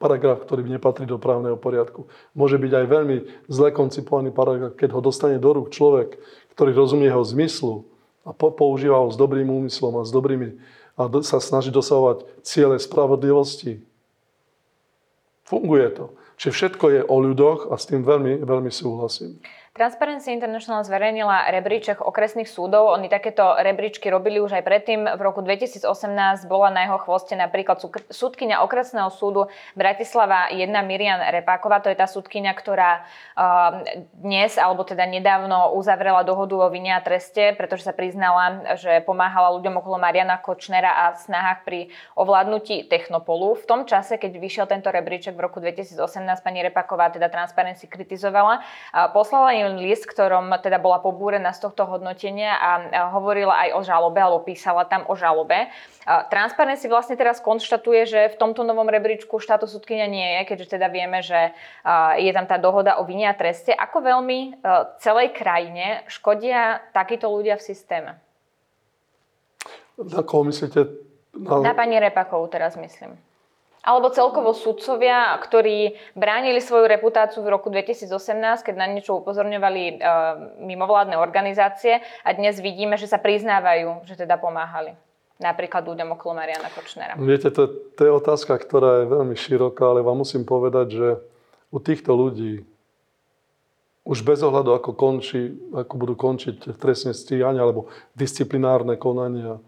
paragraf, 0.00 0.40
ktorý 0.48 0.64
nepatrí 0.64 1.04
do 1.04 1.20
právneho 1.20 1.60
poriadku. 1.60 2.08
Môže 2.32 2.56
byť 2.56 2.72
aj 2.72 2.86
veľmi 2.88 3.16
zle 3.52 3.68
koncipovaný 3.74 4.32
paragraf, 4.32 4.72
keď 4.78 4.96
ho 4.96 5.04
dostane 5.04 5.36
do 5.36 5.52
rúk 5.52 5.68
človek, 5.68 6.16
ktorý 6.56 6.72
rozumie 6.72 7.12
jeho 7.12 7.22
zmyslu 7.22 7.84
a 8.24 8.32
používa 8.32 9.04
ho 9.04 9.12
s 9.12 9.20
dobrým 9.20 9.52
úmyslom 9.52 10.00
a 10.00 10.08
s 10.08 10.10
dobrými 10.10 10.56
a 10.98 11.06
sa 11.22 11.38
snaží 11.38 11.70
dosahovať 11.70 12.26
ciele 12.42 12.74
spravodlivosti. 12.80 13.78
Funguje 15.46 15.86
to. 15.94 16.10
Čiže 16.38 16.54
všetko 16.54 16.84
je 16.90 17.00
o 17.06 17.16
ľuďoch 17.22 17.70
a 17.70 17.74
s 17.78 17.86
tým 17.86 18.02
veľmi, 18.02 18.42
veľmi 18.42 18.70
súhlasím. 18.70 19.38
Transparency 19.78 20.34
International 20.34 20.82
zverejnila 20.82 21.54
rebríček 21.54 22.02
okresných 22.02 22.50
súdov. 22.50 22.90
Oni 22.98 23.06
takéto 23.06 23.54
rebríčky 23.54 24.10
robili 24.10 24.42
už 24.42 24.58
aj 24.58 24.66
predtým. 24.66 25.06
V 25.06 25.20
roku 25.22 25.38
2018 25.38 25.86
bola 26.50 26.74
na 26.74 26.90
jeho 26.90 26.98
chvoste 26.98 27.38
napríklad 27.38 27.78
súdkynia 28.10 28.58
okresného 28.66 29.06
súdu 29.14 29.46
Bratislava 29.78 30.50
1 30.50 30.66
Mirian 30.82 31.22
Repáková. 31.22 31.78
To 31.86 31.94
je 31.94 31.94
tá 31.94 32.10
súdkynia, 32.10 32.50
ktorá 32.58 33.06
dnes, 34.18 34.58
alebo 34.58 34.82
teda 34.82 35.06
nedávno 35.06 35.70
uzavrela 35.78 36.26
dohodu 36.26 36.58
o 36.58 36.66
vine 36.74 36.90
a 36.90 36.98
treste, 36.98 37.54
pretože 37.54 37.86
sa 37.86 37.94
priznala, 37.94 38.74
že 38.74 38.98
pomáhala 39.06 39.54
ľuďom 39.54 39.78
okolo 39.78 40.02
Mariana 40.02 40.42
Kočnera 40.42 41.06
a 41.06 41.14
snahách 41.14 41.62
pri 41.62 41.94
ovládnutí 42.18 42.90
Technopolu. 42.90 43.54
V 43.54 43.62
tom 43.70 43.86
čase, 43.86 44.18
keď 44.18 44.42
vyšiel 44.42 44.66
tento 44.66 44.90
rebríček 44.90 45.38
v 45.38 45.46
roku 45.46 45.62
2018, 45.62 46.02
pani 46.42 46.66
Repáková 46.66 47.14
teda 47.14 47.30
Transparency 47.30 47.86
kritizovala. 47.86 48.58
Poslala 49.14 49.54
im 49.54 49.67
list, 49.76 50.08
ktorom 50.08 50.48
teda 50.64 50.80
bola 50.80 50.96
pobúrená 51.04 51.52
z 51.52 51.68
tohto 51.68 51.84
hodnotenia 51.84 52.56
a 52.56 52.70
hovorila 53.12 53.68
aj 53.68 53.70
o 53.76 53.80
žalobe, 53.84 54.16
alebo 54.16 54.40
písala 54.40 54.88
tam 54.88 55.04
o 55.04 55.12
žalobe. 55.12 55.68
Transparency 56.32 56.88
vlastne 56.88 57.20
teraz 57.20 57.44
konštatuje, 57.44 58.08
že 58.08 58.20
v 58.32 58.38
tomto 58.40 58.64
novom 58.64 58.88
rebríčku 58.88 59.36
štátu 59.36 59.68
súdkynia 59.68 60.08
nie 60.08 60.24
je, 60.24 60.40
keďže 60.48 60.80
teda 60.80 60.88
vieme, 60.88 61.20
že 61.20 61.52
je 62.16 62.30
tam 62.32 62.48
tá 62.48 62.56
dohoda 62.56 62.96
o 62.96 63.04
vine 63.04 63.28
a 63.28 63.36
treste. 63.36 63.76
Ako 63.76 64.00
veľmi 64.00 64.64
celej 65.04 65.36
krajine 65.36 66.08
škodia 66.08 66.80
takíto 66.96 67.28
ľudia 67.28 67.60
v 67.60 67.66
systéme? 67.68 68.10
Na 70.00 70.24
koho 70.24 70.48
myslíte? 70.48 70.88
Na, 71.36 71.60
na 71.60 71.74
pani 71.76 72.00
Repakovú 72.00 72.48
teraz 72.48 72.72
myslím 72.80 73.27
alebo 73.88 74.12
celkovo 74.12 74.52
sudcovia, 74.52 75.32
ktorí 75.40 75.96
bránili 76.12 76.60
svoju 76.60 76.84
reputáciu 76.84 77.40
v 77.40 77.56
roku 77.56 77.72
2018, 77.72 78.60
keď 78.60 78.74
na 78.76 78.84
niečo 78.84 79.16
upozorňovali 79.24 79.82
e, 79.88 79.92
mimovládne 80.60 81.16
organizácie 81.16 82.04
a 82.20 82.28
dnes 82.36 82.60
vidíme, 82.60 83.00
že 83.00 83.08
sa 83.08 83.16
priznávajú, 83.16 84.04
že 84.04 84.20
teda 84.20 84.36
pomáhali. 84.36 84.92
Napríklad 85.40 85.88
ľuďom 85.88 86.20
okolo 86.20 86.36
Mariana 86.36 86.68
Kočnera. 86.68 87.16
Viete, 87.16 87.48
to, 87.48 87.72
to 87.96 88.00
je 88.04 88.12
otázka, 88.12 88.60
ktorá 88.60 89.06
je 89.06 89.06
veľmi 89.08 89.32
široká, 89.32 89.88
ale 89.88 90.04
vám 90.04 90.20
musím 90.20 90.44
povedať, 90.44 90.86
že 90.92 91.08
u 91.72 91.78
týchto 91.80 92.12
ľudí 92.12 92.68
už 94.04 94.24
bez 94.24 94.40
ohľadu, 94.44 94.76
ako, 94.76 94.90
končí, 94.96 95.56
ako 95.72 95.94
budú 95.96 96.14
končiť 96.16 96.76
trestné 96.76 97.16
stíhania 97.16 97.64
alebo 97.64 97.88
disciplinárne 98.16 99.00
konania, 99.00 99.60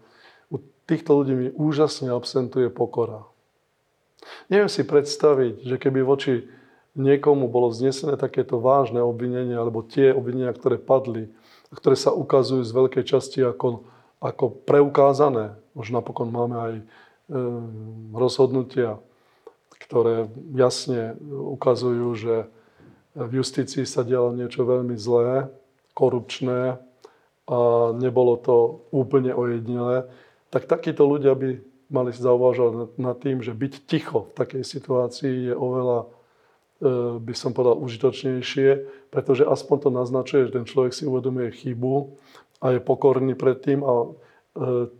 u 0.53 0.57
týchto 0.85 1.21
ľudí 1.21 1.33
mi 1.33 1.47
úžasne 1.53 2.13
absentuje 2.13 2.69
pokora. 2.69 3.30
Neviem 4.47 4.69
si 4.69 4.85
predstaviť, 4.85 5.65
že 5.65 5.75
keby 5.81 6.05
voči 6.05 6.45
niekomu 6.93 7.47
bolo 7.47 7.71
znesené 7.71 8.19
takéto 8.19 8.59
vážne 8.59 8.99
obvinenie, 8.99 9.55
alebo 9.55 9.85
tie 9.85 10.11
obvinenia, 10.11 10.51
ktoré 10.51 10.75
padli, 10.75 11.31
ktoré 11.71 11.95
sa 11.95 12.11
ukazujú 12.11 12.61
z 12.67 12.75
veľkej 12.75 13.03
časti 13.07 13.39
ako, 13.47 13.87
ako 14.19 14.45
preukázané. 14.67 15.55
Už 15.71 15.95
napokon 15.95 16.27
máme 16.27 16.55
aj 16.59 16.73
e, 16.75 16.83
rozhodnutia, 18.11 18.99
ktoré 19.87 20.27
jasne 20.51 21.15
ukazujú, 21.31 22.07
že 22.19 22.35
v 23.15 23.31
justícii 23.39 23.87
sa 23.87 24.03
dialo 24.03 24.35
niečo 24.35 24.63
veľmi 24.63 24.95
zlé, 24.95 25.51
korupčné 25.95 26.79
a 27.47 27.57
nebolo 27.95 28.39
to 28.39 28.87
úplne 28.95 29.35
ojedinelé, 29.35 30.07
tak 30.51 30.67
takíto 30.67 31.03
ľudia 31.03 31.35
by 31.35 31.59
mali 31.91 32.15
zauvažovať 32.15 32.95
nad 32.95 33.17
tým, 33.19 33.43
že 33.43 33.51
byť 33.51 33.73
ticho 33.85 34.31
v 34.31 34.35
takej 34.39 34.63
situácii 34.63 35.51
je 35.51 35.53
oveľa, 35.53 35.99
e, 36.01 36.07
by 37.19 37.33
som 37.35 37.51
povedal, 37.51 37.77
užitočnejšie, 37.83 38.69
pretože 39.11 39.43
aspoň 39.43 39.77
to 39.77 39.89
naznačuje, 39.91 40.47
že 40.47 40.55
ten 40.55 40.65
človek 40.65 40.95
si 40.95 41.03
uvedomuje 41.03 41.51
chybu 41.51 42.15
a 42.63 42.73
je 42.73 42.79
pokorný 42.79 43.35
pred 43.35 43.59
tým 43.59 43.83
a 43.83 43.93
e, 44.01 44.07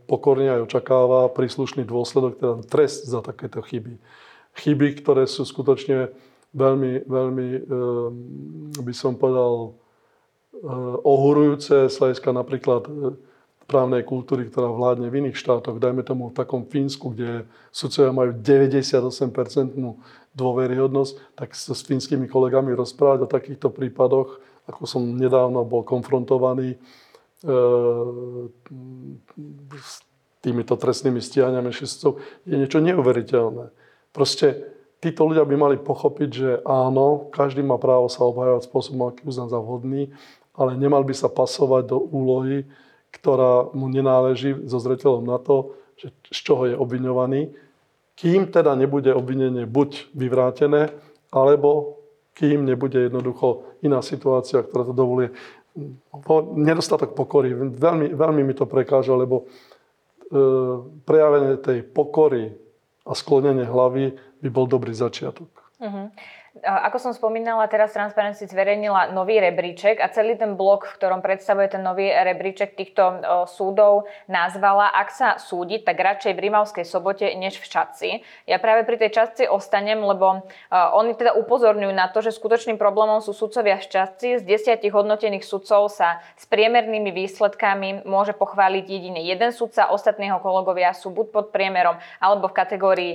pokorne 0.06 0.52
aj 0.52 0.68
očakáva 0.68 1.32
príslušný 1.32 1.88
dôsledok, 1.88 2.38
teda 2.38 2.56
trest 2.68 3.08
za 3.08 3.24
takéto 3.24 3.64
chyby. 3.64 3.96
Chyby, 4.60 5.00
ktoré 5.00 5.32
sú 5.32 5.48
skutočne 5.48 6.12
veľmi, 6.52 7.08
veľmi, 7.08 7.48
e, 7.56 7.60
by 8.84 8.94
som 8.94 9.16
povedal, 9.16 9.80
ohurujúce 11.02 11.90
hľadiska 11.90 12.30
napríklad 12.38 12.86
právnej 13.72 14.04
kultúry, 14.04 14.52
ktorá 14.52 14.68
vládne 14.68 15.08
v 15.08 15.24
iných 15.24 15.40
štátoch, 15.40 15.80
dajme 15.80 16.04
tomu 16.04 16.28
v 16.30 16.36
takom 16.36 16.68
Fínsku, 16.68 17.16
kde 17.16 17.48
sudcovia 17.72 18.12
majú 18.12 18.36
98% 18.36 19.80
dôveryhodnosť, 20.36 21.14
tak 21.40 21.56
sa 21.56 21.72
s 21.72 21.88
fínskymi 21.88 22.28
kolegami 22.28 22.76
rozprávať 22.76 23.20
o 23.24 23.32
takýchto 23.32 23.72
prípadoch, 23.72 24.44
ako 24.68 24.84
som 24.84 25.02
nedávno 25.04 25.64
bol 25.64 25.88
konfrontovaný 25.88 26.76
e, 26.76 26.78
s 29.80 30.04
týmito 30.44 30.76
trestnými 30.76 31.24
stíhaniami 31.24 31.72
šestcov, 31.72 32.20
je 32.44 32.56
niečo 32.56 32.84
neuveriteľné. 32.84 33.72
Proste 34.12 34.76
títo 35.02 35.28
ľudia 35.28 35.44
by 35.44 35.56
mali 35.56 35.78
pochopiť, 35.82 36.30
že 36.30 36.50
áno, 36.64 37.28
každý 37.34 37.66
má 37.66 37.76
právo 37.82 38.08
sa 38.08 38.24
obhajovať 38.24 38.68
spôsobom, 38.70 39.10
aký 39.10 39.26
uzná 39.26 39.50
za 39.50 39.58
vhodný, 39.58 40.14
ale 40.56 40.76
nemal 40.78 41.02
by 41.02 41.16
sa 41.16 41.32
pasovať 41.32 41.92
do 41.92 41.98
úlohy, 41.98 42.68
ktorá 43.12 43.70
mu 43.76 43.92
nenáleží 43.92 44.56
so 44.66 44.80
zreteľom 44.80 45.28
na 45.28 45.38
to, 45.38 45.76
že 46.00 46.10
z 46.32 46.40
čoho 46.42 46.64
je 46.66 46.76
obviňovaný, 46.76 47.54
kým 48.16 48.50
teda 48.50 48.74
nebude 48.74 49.14
obvinenie 49.14 49.66
buď 49.66 50.14
vyvrátené, 50.16 50.94
alebo 51.32 52.02
kým 52.34 52.66
nebude 52.66 53.12
jednoducho 53.12 53.78
iná 53.84 54.02
situácia, 54.02 54.64
ktorá 54.64 54.88
to 54.88 54.96
dovoluje. 54.96 55.30
Nedostatok 56.56 57.16
pokory, 57.16 57.56
veľmi, 57.56 58.12
veľmi 58.12 58.42
mi 58.44 58.54
to 58.56 58.68
prekáža, 58.68 59.16
lebo 59.16 59.44
e, 59.44 59.46
prejavenie 61.08 61.56
tej 61.60 61.80
pokory 61.88 62.52
a 63.08 63.12
sklonenie 63.16 63.68
hlavy 63.68 64.16
by 64.44 64.50
bol 64.52 64.68
dobrý 64.68 64.92
začiatok. 64.92 65.48
Uh-huh. 65.80 66.12
Ako 66.60 67.00
som 67.00 67.16
spomínala, 67.16 67.64
teraz 67.72 67.96
Transparency 67.96 68.44
zverejnila 68.44 69.16
nový 69.16 69.40
rebríček 69.40 70.04
a 70.04 70.12
celý 70.12 70.36
ten 70.36 70.60
blok, 70.60 70.84
v 70.84 71.00
ktorom 71.00 71.24
predstavuje 71.24 71.72
ten 71.72 71.80
nový 71.80 72.12
rebríček 72.12 72.76
týchto 72.76 73.24
súdov, 73.48 74.12
nazvala 74.28 74.92
Ak 74.92 75.16
sa 75.16 75.40
súdi, 75.40 75.80
tak 75.80 75.96
radšej 75.96 76.36
v 76.36 76.44
Rimavskej 76.52 76.84
sobote, 76.84 77.24
než 77.40 77.56
v 77.56 77.72
Čadci. 77.72 78.10
Ja 78.52 78.60
práve 78.60 78.84
pri 78.84 79.00
tej 79.00 79.16
Čadci 79.16 79.48
ostanem, 79.48 80.04
lebo 80.04 80.44
oni 80.76 81.16
teda 81.16 81.40
upozorňujú 81.40 81.94
na 81.96 82.12
to, 82.12 82.20
že 82.20 82.36
skutočným 82.36 82.76
problémom 82.76 83.24
sú 83.24 83.32
sudcovia 83.32 83.80
v 83.80 83.88
Čadci. 83.88 84.28
Z 84.40 84.44
desiatich 84.44 84.92
hodnotených 84.92 85.48
sudcov 85.48 85.88
sa 85.88 86.20
s 86.36 86.44
priemernými 86.52 87.16
výsledkami 87.16 88.04
môže 88.04 88.36
pochváliť 88.36 88.92
jedine 88.92 89.24
jeden 89.24 89.56
sudca, 89.56 89.88
ostatného 89.88 90.44
kolegovia 90.44 90.92
sú 90.92 91.16
buď 91.16 91.32
pod 91.32 91.46
priemerom, 91.56 91.96
alebo 92.20 92.52
v 92.52 92.58
kategórii 92.60 93.14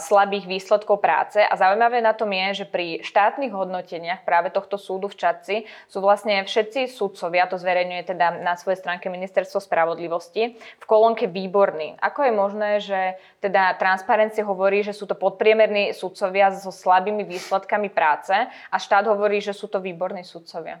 slabých 0.00 0.48
výsledkov 0.48 1.04
práce. 1.04 1.44
A 1.44 1.52
zaujímavé 1.52 2.00
na 2.00 2.16
tom 2.16 2.32
je, 2.32 2.64
že 2.64 2.77
pri 2.78 3.02
štátnych 3.02 3.50
hodnoteniach 3.50 4.22
práve 4.22 4.54
tohto 4.54 4.78
súdu 4.78 5.10
v 5.10 5.18
Čadci 5.18 5.66
sú 5.90 5.98
vlastne 5.98 6.46
všetci 6.46 6.86
súdcovia, 6.86 7.50
to 7.50 7.58
zverejňuje 7.58 8.06
teda 8.06 8.38
na 8.38 8.54
svojej 8.54 8.78
stránke 8.78 9.10
Ministerstvo 9.10 9.58
spravodlivosti, 9.58 10.54
v 10.54 10.84
kolónke 10.86 11.26
výborný. 11.26 11.98
Ako 11.98 12.22
je 12.22 12.32
možné, 12.38 12.70
že 12.78 13.18
teda 13.42 13.74
Transparency 13.82 14.46
hovorí, 14.46 14.86
že 14.86 14.94
sú 14.94 15.10
to 15.10 15.18
podpriemerní 15.18 15.90
súdcovia 15.90 16.54
so 16.54 16.70
slabými 16.70 17.26
výsledkami 17.26 17.90
práce 17.90 18.46
a 18.46 18.76
štát 18.78 19.10
hovorí, 19.10 19.42
že 19.42 19.50
sú 19.50 19.66
to 19.66 19.82
výborní 19.82 20.22
súdcovia? 20.22 20.78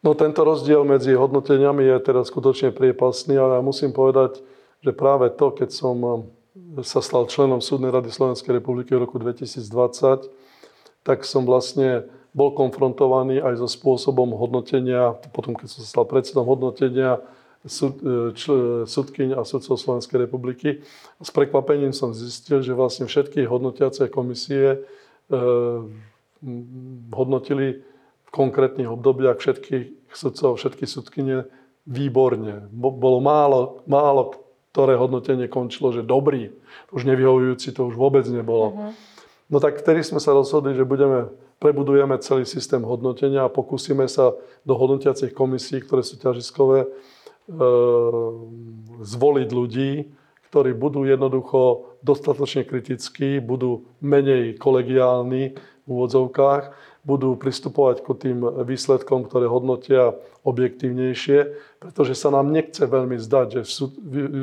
No 0.00 0.16
tento 0.16 0.40
rozdiel 0.40 0.88
medzi 0.88 1.12
hodnoteniami 1.12 1.84
je 1.84 1.96
teraz 2.00 2.32
skutočne 2.32 2.72
priepasný, 2.72 3.36
ale 3.36 3.60
ja 3.60 3.62
musím 3.62 3.92
povedať, 3.92 4.40
že 4.80 4.96
práve 4.96 5.28
to, 5.36 5.52
keď 5.52 5.68
som 5.68 6.24
sa 6.80 7.04
stal 7.04 7.28
členom 7.28 7.60
Súdnej 7.60 7.92
rady 7.92 8.08
Slovenskej 8.08 8.56
republiky 8.56 8.96
v 8.96 9.04
roku 9.04 9.20
2020, 9.20 10.47
tak 11.08 11.24
som 11.24 11.48
vlastne 11.48 12.04
bol 12.36 12.52
konfrontovaný 12.52 13.40
aj 13.40 13.64
so 13.64 13.68
spôsobom 13.72 14.36
hodnotenia, 14.36 15.16
potom 15.32 15.56
keď 15.56 15.72
som 15.72 15.80
sa 15.80 15.88
stal 15.88 16.04
predsedom 16.04 16.44
hodnotenia 16.44 17.24
súd, 17.64 18.04
e, 18.04 18.84
súdkyň 18.84 19.32
a 19.32 19.42
sudcov 19.48 19.80
Slovenskej 19.80 20.28
republiky. 20.28 20.84
S 21.16 21.32
prekvapením 21.32 21.96
som 21.96 22.12
zistil, 22.12 22.60
že 22.60 22.76
vlastne 22.76 23.08
všetky 23.08 23.48
hodnotiace 23.48 24.12
komisie 24.12 24.76
e, 24.76 24.78
hodnotili 27.16 27.80
v 28.28 28.30
konkrétnych 28.30 28.92
obdobiach 28.92 29.40
všetkých 29.40 30.12
sudcov, 30.12 30.60
všetky 30.60 30.84
sudkyne 30.84 31.48
výborne. 31.88 32.68
Bolo 32.76 33.24
málo, 33.24 33.80
málo 33.88 34.44
ktoré 34.78 34.94
hodnotenie 34.94 35.50
končilo, 35.50 35.90
že 35.90 36.06
dobrý, 36.06 36.54
už 36.94 37.02
nevyhovujúci 37.02 37.74
to 37.74 37.88
už 37.90 37.98
vôbec 37.98 38.22
nebolo. 38.30 38.66
Uh-huh. 38.70 38.92
No 39.48 39.64
tak 39.64 39.80
vtedy 39.80 40.04
sme 40.04 40.20
sa 40.20 40.36
rozhodli, 40.36 40.76
že 40.76 40.84
budeme, 40.84 41.32
prebudujeme 41.56 42.20
celý 42.20 42.44
systém 42.44 42.84
hodnotenia 42.84 43.48
a 43.48 43.52
pokúsime 43.52 44.04
sa 44.04 44.36
do 44.68 44.76
hodnotiacich 44.76 45.32
komisí, 45.32 45.80
ktoré 45.80 46.04
sú 46.04 46.20
ťažiskové, 46.20 46.84
e, 46.84 46.88
zvoliť 49.00 49.48
ľudí, 49.48 50.12
ktorí 50.52 50.76
budú 50.76 51.08
jednoducho 51.08 51.96
dostatočne 52.04 52.68
kritickí, 52.68 53.40
budú 53.40 53.88
menej 54.04 54.60
kolegiálni 54.60 55.56
v 55.56 55.88
úvodzovkách 55.88 56.87
budú 57.08 57.32
pristupovať 57.40 58.04
ku 58.04 58.12
tým 58.12 58.44
výsledkom, 58.68 59.24
ktoré 59.24 59.48
hodnotia 59.48 60.12
objektívnejšie, 60.44 61.56
pretože 61.80 62.12
sa 62.12 62.28
nám 62.28 62.52
nechce 62.52 62.84
veľmi 62.84 63.16
zdať, 63.16 63.46
že 63.56 63.62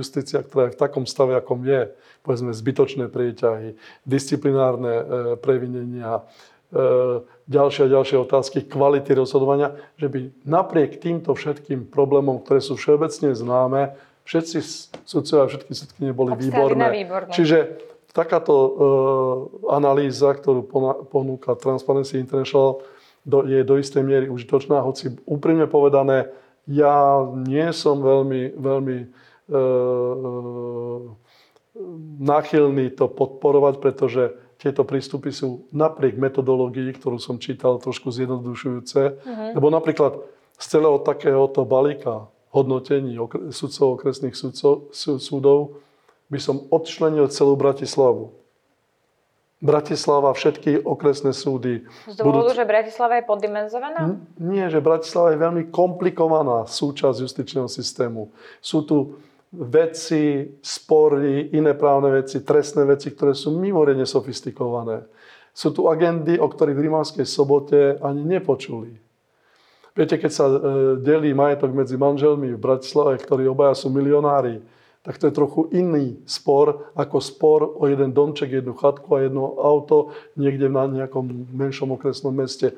justícia, 0.01 0.41
ktorá 0.41 0.69
je 0.69 0.73
v 0.73 0.81
takom 0.81 1.05
stave, 1.05 1.37
akom 1.37 1.61
je, 1.61 1.93
povedzme 2.25 2.49
zbytočné 2.57 3.05
prieťahy, 3.13 3.77
disciplinárne 4.09 4.93
e, 4.97 5.03
previnenia, 5.37 6.25
e, 6.73 7.21
ďalšie 7.45 7.85
a 7.85 7.93
ďalšie 7.93 8.17
otázky 8.17 8.65
kvality 8.65 9.13
rozhodovania, 9.13 9.77
že 10.01 10.09
by 10.09 10.19
napriek 10.49 10.97
týmto 10.97 11.37
všetkým 11.37 11.85
problémom, 11.93 12.41
ktoré 12.41 12.65
sú 12.65 12.73
všeobecne 12.81 13.37
známe, 13.37 13.93
všetci 14.25 14.57
sudcovia 15.05 15.45
a 15.45 15.49
všetky 15.53 15.71
sudky 15.77 15.99
neboli 16.01 16.33
výborné. 16.33 17.05
Čiže 17.29 17.57
takáto 18.15 18.55
e, 18.55 18.69
analýza, 19.75 20.31
ktorú 20.31 20.63
ponúka 21.11 21.59
Transparency 21.59 22.15
International, 22.15 22.79
do, 23.27 23.43
je 23.43 23.59
do 23.67 23.75
istej 23.75 24.05
miery 24.05 24.31
užitočná, 24.31 24.79
hoci 24.79 25.11
úprimne 25.27 25.67
povedané, 25.67 26.31
ja 26.63 27.19
nie 27.35 27.67
som 27.75 27.99
veľmi, 27.99 28.55
veľmi 28.55 28.97
e, 29.03 29.05
e, 29.05 29.59
náchylný 32.23 32.95
to 32.95 33.11
podporovať, 33.11 33.75
pretože 33.83 34.23
tieto 34.55 34.87
prístupy 34.87 35.35
sú 35.35 35.67
napriek 35.75 36.15
metodológii, 36.15 36.95
ktorú 36.95 37.19
som 37.19 37.35
čítal, 37.35 37.77
trošku 37.83 38.07
zjednodušujúce. 38.15 39.01
Uh-huh. 39.19 39.51
Lebo 39.51 39.67
napríklad 39.67 40.23
z 40.55 40.65
celého 40.79 41.03
takéhoto 41.03 41.67
balíka 41.67 42.31
hodnotení 42.55 43.19
sudcov 43.51 43.99
okresných 43.99 44.31
sudcov, 44.31 44.95
súdov 44.95 45.83
by 46.29 46.39
som 46.41 46.65
odčlenil 46.73 47.29
celú 47.29 47.53
Bratislavu. 47.53 48.33
Bratislava, 49.63 50.35
všetky 50.35 50.83
okresné 50.83 51.31
súdy. 51.31 51.87
Z 52.05 52.21
dôvodu, 52.21 52.53
budú... 52.53 52.59
že 52.59 52.65
Bratislava 52.67 53.17
je 53.17 53.23
poddimenzovaná? 53.25 54.19
Nie, 54.37 54.69
že 54.69 54.83
Bratislava 54.83 55.33
je 55.33 55.41
veľmi 55.41 55.63
komplikovaná 55.71 56.67
súčasť 56.69 57.23
justičného 57.23 57.65
systému. 57.71 58.29
Sú 58.59 58.83
tu 58.83 59.17
veci, 59.55 60.53
spory, 60.59 61.55
iné 61.55 61.71
právne 61.73 62.11
veci, 62.11 62.43
trestné 62.43 62.83
veci, 62.83 63.15
ktoré 63.15 63.31
sú 63.31 63.55
mimoriadne 63.55 64.03
sofistikované. 64.03 65.07
Sú 65.55 65.71
tu 65.71 65.87
agendy, 65.87 66.35
o 66.35 66.51
ktorých 66.51 66.75
v 66.75 66.85
Rimavskej 66.91 67.25
sobote 67.25 67.95
ani 68.03 68.27
nepočuli. 68.27 68.91
Viete, 69.95 70.19
keď 70.19 70.31
sa 70.35 70.45
e, 70.51 70.57
delí 70.99 71.31
majetok 71.31 71.71
medzi 71.71 71.95
manželmi 71.95 72.51
v 72.51 72.59
Bratislave, 72.59 73.15
ktorí 73.15 73.47
obaja 73.47 73.71
sú 73.71 73.87
milionári, 73.87 74.59
tak 75.05 75.21
to 75.21 75.29
je 75.29 75.37
trochu 75.37 75.69
iný 75.69 76.17
spor 76.25 76.89
ako 76.97 77.21
spor 77.21 77.61
o 77.77 77.85
jeden 77.85 78.09
domček, 78.09 78.49
jednu 78.49 78.73
chatku 78.73 79.13
a 79.13 79.21
jedno 79.21 79.53
auto 79.61 80.17
niekde 80.33 80.65
na 80.65 80.89
nejakom 80.89 81.29
menšom 81.53 81.93
okresnom 81.93 82.33
meste. 82.33 82.73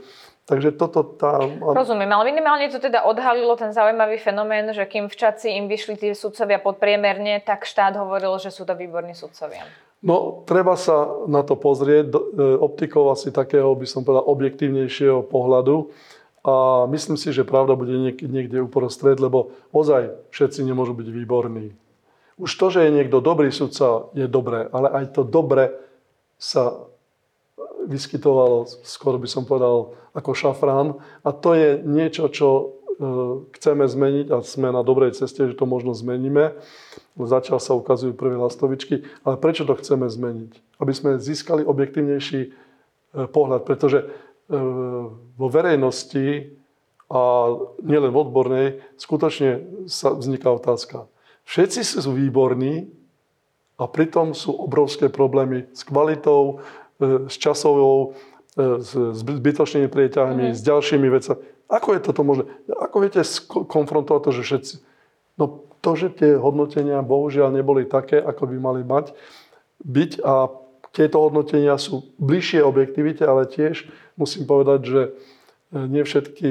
Takže 0.47 0.79
toto 0.79 1.03
tá... 1.03 1.43
Rozumiem, 1.59 2.07
ale 2.07 2.31
minimálne 2.31 2.71
to 2.71 2.79
teda 2.79 3.03
odhalilo 3.03 3.55
ten 3.59 3.75
zaujímavý 3.75 4.15
fenomén, 4.15 4.71
že 4.71 4.87
kým 4.87 5.11
v 5.11 5.15
Čaci 5.15 5.55
im 5.55 5.67
vyšli 5.67 5.99
tí 5.99 6.07
sudcovia 6.15 6.59
podpriemerne, 6.59 7.43
tak 7.43 7.67
štát 7.67 7.95
hovoril, 7.99 8.31
že 8.39 8.51
sú 8.51 8.63
to 8.63 8.71
výborní 8.71 9.11
sudcovia. 9.11 9.67
No, 9.99 10.43
treba 10.47 10.79
sa 10.79 11.09
na 11.27 11.43
to 11.43 11.59
pozrieť 11.59 12.15
e, 12.15 12.19
optikou 12.63 13.11
asi 13.11 13.27
takého, 13.27 13.75
by 13.75 13.83
som 13.83 14.07
povedal, 14.07 14.23
objektívnejšieho 14.23 15.27
pohľadu. 15.27 15.91
A 16.47 16.87
myslím 16.95 17.19
si, 17.19 17.35
že 17.35 17.43
pravda 17.43 17.75
bude 17.75 17.91
niekde 18.23 18.63
uprostred, 18.63 19.19
lebo 19.19 19.51
ozaj 19.75 20.31
všetci 20.31 20.63
nemôžu 20.63 20.95
byť 20.95 21.07
výborní. 21.11 21.75
Už 22.37 22.53
to, 22.53 22.69
že 22.69 22.85
je 22.85 22.95
niekto 23.01 23.17
dobrý 23.17 23.49
sudca, 23.49 24.13
je 24.13 24.29
dobré, 24.29 24.69
ale 24.69 24.93
aj 24.93 25.17
to 25.17 25.25
dobre 25.25 25.73
sa 26.37 26.85
vyskytovalo, 27.89 28.69
skoro 28.85 29.17
by 29.17 29.25
som 29.25 29.47
povedal, 29.47 29.97
ako 30.13 30.37
šafrán. 30.37 30.87
A 31.25 31.29
to 31.33 31.57
je 31.57 31.81
niečo, 31.81 32.29
čo 32.29 32.47
e, 32.57 32.63
chceme 33.57 33.89
zmeniť 33.89 34.27
a 34.29 34.45
sme 34.45 34.69
na 34.69 34.85
dobrej 34.85 35.17
ceste, 35.17 35.49
že 35.49 35.57
to 35.57 35.65
možno 35.65 35.97
zmeníme. 35.97 36.53
Zatiaľ 37.17 37.57
sa 37.57 37.73
ukazujú 37.73 38.13
prvé 38.13 38.37
lastovičky. 38.37 39.01
Ale 39.25 39.41
prečo 39.41 39.65
to 39.65 39.73
chceme 39.79 40.05
zmeniť? 40.05 40.77
Aby 40.77 40.93
sme 40.93 41.11
získali 41.17 41.65
objektívnejší 41.65 42.41
e, 42.45 42.49
pohľad. 43.25 43.65
Pretože 43.65 44.03
e, 44.03 44.07
vo 45.33 45.47
verejnosti 45.49 46.53
a 47.07 47.55
nielen 47.87 48.11
v 48.11 48.19
odbornej 48.19 48.67
skutočne 48.99 49.63
sa 49.87 50.11
vzniká 50.11 50.51
otázka 50.51 51.07
Všetci 51.47 52.03
sú 52.03 52.11
výborní 52.11 52.91
a 53.79 53.87
pritom 53.87 54.35
sú 54.35 54.51
obrovské 54.51 55.07
problémy 55.07 55.71
s 55.71 55.87
kvalitou, 55.87 56.59
e, 56.99 57.31
s 57.31 57.39
časovou, 57.39 58.19
e, 58.59 58.83
s 58.83 58.91
zbytočnými 59.23 59.87
prieťahmi, 59.87 60.51
mm-hmm. 60.51 60.57
s 60.59 60.61
ďalšími 60.67 61.07
vecami. 61.07 61.39
Ako 61.71 61.95
je 61.95 62.01
toto 62.03 62.21
možné? 62.27 62.43
Ako 62.67 62.99
viete 62.99 63.23
konfrontovať 63.47 64.21
to, 64.27 64.31
že 64.35 64.43
všetci... 64.43 64.73
No 65.39 65.63
to, 65.79 65.91
že 65.95 66.19
tie 66.19 66.35
hodnotenia 66.35 66.99
bohužiaľ 67.05 67.53
neboli 67.53 67.87
také, 67.87 68.17
ako 68.19 68.49
by 68.49 68.57
mali 68.59 68.81
mať 68.83 69.13
byť 69.85 70.11
a 70.25 70.49
tieto 70.91 71.21
hodnotenia 71.21 71.77
sú 71.77 72.11
bližšie 72.17 72.65
objektivite, 72.65 73.21
ale 73.21 73.45
tiež 73.45 73.87
musím 74.17 74.49
povedať, 74.49 74.79
že 74.83 75.01
e, 75.05 75.09
nie 75.87 76.03
všetky 76.03 76.49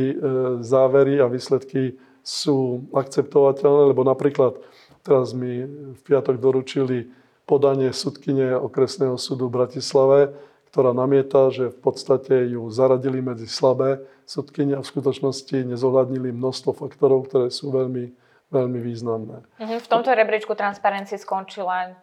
závery 0.64 1.20
a 1.20 1.28
výsledky 1.28 1.99
sú 2.22 2.86
akceptovateľné, 2.94 3.92
lebo 3.92 4.07
napríklad 4.07 4.62
teraz 5.07 5.30
mi 5.30 5.62
v 5.94 6.00
piatok 6.02 6.42
doručili 6.42 7.14
podanie 7.46 7.94
sudkyne 7.94 8.59
okresného 8.59 9.14
súdu 9.14 9.46
v 9.46 9.62
Bratislave, 9.62 10.34
ktorá 10.74 10.90
namieta, 10.90 11.54
že 11.54 11.70
v 11.70 11.78
podstate 11.78 12.50
ju 12.50 12.66
zaradili 12.74 13.22
medzi 13.22 13.46
slabé 13.46 14.02
sudkyne 14.26 14.76
a 14.76 14.82
v 14.82 14.90
skutočnosti 14.90 15.54
nezohľadnili 15.54 16.34
množstvo 16.34 16.74
faktorov, 16.74 17.30
ktoré 17.30 17.54
sú 17.54 17.70
veľmi, 17.70 18.11
veľmi 18.50 18.78
významné. 18.82 19.46
Mhm, 19.62 19.78
v 19.78 19.86
tomto 19.86 20.11
rebríčku 20.11 20.59
transparencie 20.59 21.16
skončila 21.22 21.94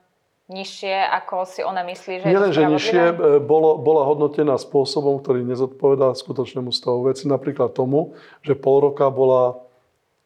nižšie, 0.48 0.96
ako 1.24 1.48
si 1.48 1.62
ona 1.64 1.84
myslí, 1.88 2.24
že 2.24 2.26
Nie 2.28 2.40
len, 2.40 2.52
že 2.52 2.64
nižšie, 2.68 3.04
e, 3.12 3.14
bolo, 3.44 3.80
bola 3.80 4.04
hodnotená 4.08 4.60
spôsobom, 4.60 5.20
ktorý 5.24 5.44
nezodpovedá 5.48 6.12
skutočnému 6.16 6.72
stavu 6.72 7.08
veci. 7.08 7.28
Napríklad 7.32 7.72
tomu, 7.72 8.16
že 8.44 8.56
pol 8.56 8.92
roka 8.92 9.08
bola 9.08 9.60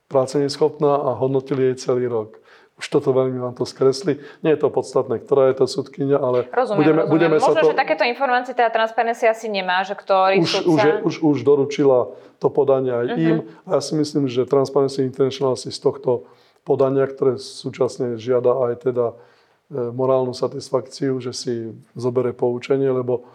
práce 0.09 0.39
neschopná 0.39 1.03
a 1.03 1.09
hodnotili 1.13 1.73
jej 1.73 1.91
celý 1.91 2.09
rok. 2.09 2.39
Už 2.77 2.85
toto 2.93 3.09
veľmi 3.09 3.41
vám 3.41 3.57
to 3.57 3.65
skresli. 3.65 4.21
Nie 4.45 4.53
je 4.53 4.61
to 4.61 4.69
podstatné, 4.69 5.25
ktorá 5.25 5.49
je 5.49 5.61
to 5.61 5.65
sudkynia, 5.65 6.21
ale 6.21 6.45
rozumiem, 6.53 6.77
budeme, 6.77 7.01
rozumiem. 7.01 7.09
budeme 7.09 7.37
Možno, 7.41 7.53
sa 7.57 7.61
to... 7.65 7.69
že 7.73 7.75
takéto 7.75 8.03
informácie 8.05 8.53
teda 8.53 8.69
transparencia 8.69 9.33
asi 9.33 9.49
nemá, 9.49 9.81
že 9.81 9.97
ktorý 9.97 10.45
už, 10.45 10.51
sudca... 10.61 10.69
Už, 10.69 10.79
je, 10.85 10.93
už, 11.01 11.15
už 11.25 11.37
doručila 11.41 12.13
to 12.37 12.53
podanie 12.53 12.93
aj 12.93 13.07
uh-huh. 13.09 13.27
im 13.33 13.37
a 13.65 13.69
ja 13.77 13.81
si 13.81 13.97
myslím, 13.97 14.29
že 14.29 14.45
Transparency 14.45 15.01
International 15.01 15.57
si 15.57 15.73
z 15.73 15.79
tohto 15.81 16.29
podania, 16.61 17.09
ktoré 17.09 17.41
súčasne 17.41 18.21
žiada 18.21 18.53
aj 18.69 18.85
teda 18.85 19.17
E, 19.67 19.91
morálnu 19.91 20.31
satisfakciu, 20.31 21.19
že 21.19 21.35
si 21.35 21.75
zobere 21.91 22.31
poučenie, 22.31 22.87
lebo 22.87 23.27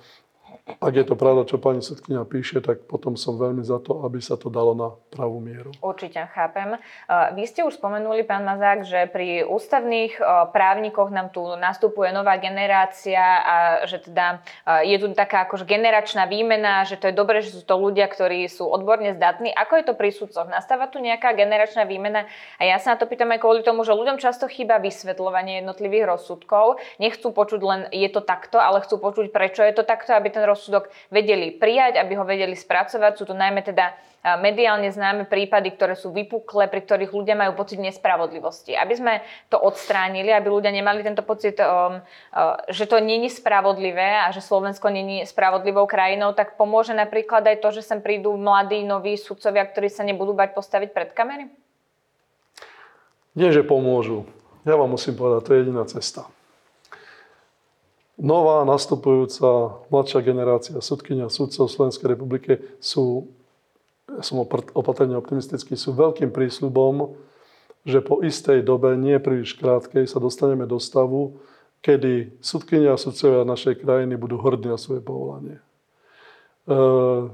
ak 0.62 0.94
je 0.94 1.02
to 1.02 1.18
pravda, 1.18 1.42
čo 1.42 1.58
pani 1.58 1.82
sudkynia 1.82 2.22
píše, 2.22 2.62
tak 2.62 2.86
potom 2.86 3.18
som 3.18 3.34
veľmi 3.34 3.66
za 3.66 3.82
to, 3.82 4.06
aby 4.06 4.22
sa 4.22 4.38
to 4.38 4.46
dalo 4.46 4.78
na 4.78 4.94
pravú 5.10 5.42
mieru. 5.42 5.74
Určite, 5.82 6.22
chápem. 6.30 6.78
Vy 7.38 7.50
ste 7.50 7.66
už 7.66 7.82
spomenuli, 7.82 8.22
pán 8.22 8.46
Mazák, 8.46 8.86
že 8.86 9.10
pri 9.10 9.42
ústavných 9.42 10.22
právnikoch 10.54 11.10
nám 11.10 11.34
tu 11.34 11.42
nastupuje 11.58 12.14
nová 12.14 12.38
generácia 12.38 13.20
a 13.42 13.56
že 13.90 14.06
teda 14.06 14.38
je 14.86 14.96
tu 15.02 15.10
taká 15.18 15.50
akože 15.50 15.66
generačná 15.66 16.30
výmena, 16.30 16.86
že 16.86 16.94
to 16.94 17.10
je 17.10 17.14
dobré, 17.14 17.42
že 17.42 17.58
sú 17.58 17.66
to 17.66 17.74
ľudia, 17.74 18.06
ktorí 18.06 18.46
sú 18.46 18.64
odborne 18.66 19.10
zdatní. 19.18 19.50
Ako 19.50 19.82
je 19.82 19.84
to 19.90 19.94
pri 19.98 20.14
sudcoch? 20.14 20.46
Nastáva 20.46 20.86
tu 20.86 21.02
nejaká 21.02 21.34
generačná 21.34 21.90
výmena? 21.90 22.30
A 22.62 22.70
ja 22.70 22.78
sa 22.78 22.94
na 22.94 23.02
to 23.02 23.10
pýtam 23.10 23.34
aj 23.34 23.42
kvôli 23.42 23.66
tomu, 23.66 23.82
že 23.82 23.98
ľuďom 23.98 24.22
často 24.22 24.46
chýba 24.46 24.78
vysvetľovanie 24.78 25.58
jednotlivých 25.58 26.06
rozsudkov. 26.06 26.78
Nechcú 27.02 27.34
počuť 27.34 27.60
len 27.66 27.80
je 27.90 28.06
to 28.14 28.22
takto, 28.22 28.62
ale 28.62 28.78
chcú 28.86 29.02
počuť, 29.02 29.34
prečo 29.34 29.66
je 29.66 29.74
to 29.74 29.82
takto, 29.82 30.14
aby 30.14 30.30
ten 30.30 30.42
rozsudok 30.42 30.61
vedeli 31.08 31.56
prijať, 31.56 31.96
aby 31.96 32.12
ho 32.14 32.28
vedeli 32.28 32.54
spracovať. 32.54 33.12
Sú 33.16 33.24
to 33.24 33.34
najmä 33.34 33.64
teda 33.64 33.96
mediálne 34.38 34.86
známe 34.86 35.26
prípady, 35.26 35.74
ktoré 35.74 35.98
sú 35.98 36.14
vypuklé, 36.14 36.70
pri 36.70 36.86
ktorých 36.86 37.10
ľudia 37.10 37.34
majú 37.34 37.58
pocit 37.58 37.82
nespravodlivosti. 37.82 38.78
Aby 38.78 38.94
sme 38.94 39.12
to 39.50 39.58
odstránili, 39.58 40.30
aby 40.30 40.46
ľudia 40.46 40.70
nemali 40.70 41.02
tento 41.02 41.26
pocit, 41.26 41.58
že 42.70 42.84
to 42.86 42.96
není 43.02 43.26
spravodlivé 43.26 44.22
a 44.22 44.30
že 44.30 44.38
Slovensko 44.38 44.94
není 44.94 45.26
spravodlivou 45.26 45.90
krajinou, 45.90 46.38
tak 46.38 46.54
pomôže 46.54 46.94
napríklad 46.94 47.42
aj 47.42 47.58
to, 47.58 47.74
že 47.74 47.82
sem 47.82 47.98
prídu 47.98 48.38
mladí, 48.38 48.86
noví 48.86 49.18
sudcovia, 49.18 49.66
ktorí 49.66 49.90
sa 49.90 50.06
nebudú 50.06 50.38
bať 50.38 50.54
postaviť 50.54 50.94
pred 50.94 51.10
kamery? 51.10 51.50
Nie, 53.34 53.50
že 53.50 53.66
pomôžu. 53.66 54.28
Ja 54.62 54.78
vám 54.78 54.94
musím 54.94 55.18
povedať, 55.18 55.40
to 55.48 55.50
je 55.50 55.60
jediná 55.66 55.82
cesta 55.88 56.30
nová 58.22 58.62
nastupujúca 58.62 59.82
mladšia 59.90 60.22
generácia 60.22 60.78
sudkynia 60.78 61.26
sudcov 61.26 61.66
Slovenskej 61.66 62.14
republike 62.14 62.62
sú, 62.78 63.26
ja 64.06 64.22
som 64.22 64.38
opatrne 64.78 65.18
optimistický, 65.18 65.74
sú 65.74 65.90
veľkým 65.90 66.30
prísľubom, 66.30 67.18
že 67.82 67.98
po 67.98 68.22
istej 68.22 68.62
dobe, 68.62 68.94
nie 68.94 69.18
príliš 69.18 69.58
krátkej, 69.58 70.06
sa 70.06 70.22
dostaneme 70.22 70.70
do 70.70 70.78
stavu, 70.78 71.42
kedy 71.82 72.38
sudkynia 72.38 72.94
a 72.94 73.02
sudcovia 73.02 73.42
našej 73.42 73.82
krajiny 73.82 74.14
budú 74.14 74.38
hrdí 74.38 74.70
na 74.70 74.78
svoje 74.78 75.02
povolanie. 75.02 75.58
E, 75.58 75.62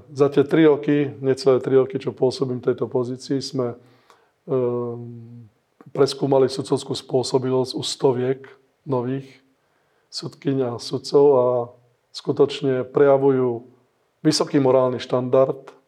za 0.08 0.32
tie 0.32 0.40
tri 0.48 0.64
roky, 0.64 1.12
necelé 1.20 1.60
tri 1.60 1.76
roky, 1.76 2.00
čo 2.00 2.16
pôsobím 2.16 2.64
v 2.64 2.72
tejto 2.72 2.88
pozícii, 2.88 3.44
sme 3.44 3.76
e, 3.76 4.56
preskúmali 5.92 6.48
sudcovskú 6.48 6.96
spôsobilosť 6.96 7.76
u 7.76 7.84
stoviek 7.84 8.48
nových 8.88 9.28
sudkyň 10.08 10.56
a 10.64 10.70
sudcov 10.80 11.26
a 11.36 11.46
skutočne 12.12 12.84
prejavujú 12.88 13.68
vysoký 14.24 14.58
morálny 14.58 14.98
štandard, 14.98 15.78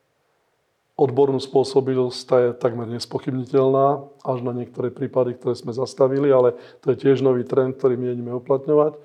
odbornú 1.01 1.41
spôsobilosť, 1.41 2.19
tá 2.29 2.37
je 2.45 2.51
takmer 2.61 2.85
nespochybniteľná, 2.93 4.05
až 4.21 4.39
na 4.45 4.53
niektoré 4.53 4.93
prípady, 4.93 5.33
ktoré 5.41 5.57
sme 5.57 5.73
zastavili, 5.73 6.29
ale 6.29 6.61
to 6.85 6.93
je 6.93 7.01
tiež 7.09 7.25
nový 7.25 7.49
trend, 7.49 7.81
ktorý 7.81 7.97
mienime 7.97 8.37
uplatňovať. 8.37 9.01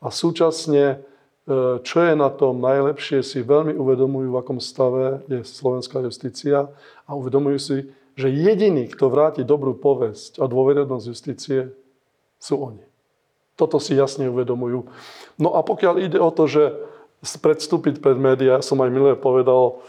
A 0.00 0.08
súčasne, 0.08 0.96
e, 0.96 0.96
čo 1.84 1.98
je 2.00 2.14
na 2.16 2.32
tom 2.32 2.64
najlepšie, 2.64 3.20
si 3.20 3.44
veľmi 3.44 3.76
uvedomujú, 3.76 4.32
v 4.32 4.40
akom 4.40 4.58
stave 4.64 5.28
je 5.28 5.44
slovenská 5.44 6.00
justícia 6.08 6.72
a 7.04 7.10
uvedomujú 7.12 7.58
si, 7.60 7.76
že 8.16 8.32
jediný, 8.32 8.88
kto 8.88 9.12
vráti 9.12 9.44
dobrú 9.44 9.76
povesť 9.76 10.40
a 10.40 10.48
dôveryhodnosť 10.48 11.04
justície, 11.04 11.68
sú 12.40 12.64
oni. 12.64 12.85
Toto 13.56 13.80
si 13.80 13.96
jasne 13.96 14.28
uvedomujú. 14.28 14.86
No 15.40 15.56
a 15.56 15.64
pokiaľ 15.64 15.94
ide 16.04 16.20
o 16.20 16.28
to, 16.28 16.44
že 16.44 16.76
predstúpiť 17.24 18.04
pred 18.04 18.14
médiá, 18.20 18.60
som 18.60 18.78
aj 18.84 18.90
milé 18.92 19.12
povedal, 19.16 19.80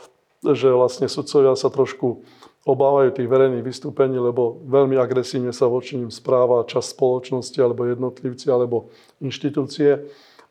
že 0.42 0.72
vlastne 0.72 1.12
sudcovia 1.12 1.54
sa 1.60 1.68
trošku 1.68 2.24
obávajú 2.68 3.16
tých 3.16 3.32
verejných 3.32 3.64
vystúpení, 3.64 4.20
lebo 4.20 4.60
veľmi 4.68 5.00
agresívne 5.00 5.56
sa 5.56 5.72
voči 5.72 5.96
nim 5.96 6.12
správa 6.12 6.68
čas 6.68 6.92
spoločnosti, 6.92 7.56
alebo 7.64 7.88
jednotlivci, 7.88 8.52
alebo 8.52 8.92
inštitúcie. 9.24 10.04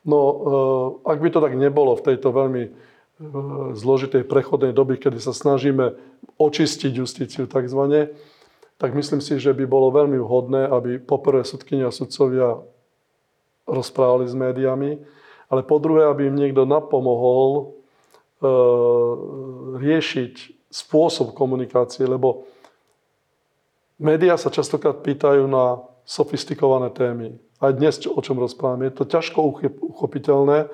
No, 0.04 0.18
eh, 0.20 1.12
ak 1.12 1.18
by 1.20 1.28
to 1.28 1.40
tak 1.44 1.54
nebolo 1.56 1.92
v 1.96 2.04
tejto 2.12 2.32
veľmi 2.32 2.64
eh, 2.64 2.72
zložitej 3.76 4.24
prechodnej 4.24 4.72
doby, 4.72 4.96
kedy 4.96 5.20
sa 5.20 5.36
snažíme 5.36 5.92
očistiť 6.40 6.92
justíciu 6.96 7.44
takzvané, 7.44 8.16
tak 8.76 8.96
myslím 8.96 9.20
si, 9.20 9.36
že 9.36 9.52
by 9.56 9.64
bolo 9.68 9.92
veľmi 9.92 10.16
vhodné, 10.20 10.68
aby 10.68 11.00
poprvé 11.00 11.44
sudkynia 11.44 11.88
a 11.88 11.96
sudcovia 11.96 12.60
rozprávali 13.66 14.30
s 14.30 14.34
médiami, 14.34 15.02
ale 15.50 15.62
po 15.62 15.78
druhé, 15.78 16.06
aby 16.06 16.30
im 16.30 16.38
niekto 16.38 16.66
napomohol 16.66 17.50
e, 17.58 17.64
riešiť 19.78 20.34
spôsob 20.70 21.34
komunikácie, 21.34 22.06
lebo 22.06 22.46
médiá 23.98 24.34
sa 24.38 24.50
častokrát 24.50 25.02
pýtajú 25.02 25.46
na 25.46 25.82
sofistikované 26.06 26.90
témy. 26.94 27.38
Aj 27.58 27.72
dnes, 27.74 27.98
o 28.04 28.20
čom 28.20 28.38
rozprávame, 28.38 28.90
je 28.90 28.94
to 28.94 29.04
ťažko 29.08 29.38
uchopiteľné 29.96 30.68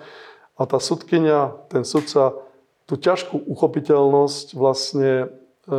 a 0.59 0.63
tá 0.67 0.79
sudkynia, 0.83 1.55
ten 1.73 1.87
sudca, 1.87 2.37
tú 2.85 2.99
ťažkú 2.99 3.49
uchopiteľnosť 3.49 4.47
vlastne 4.59 5.11
e, 5.25 5.77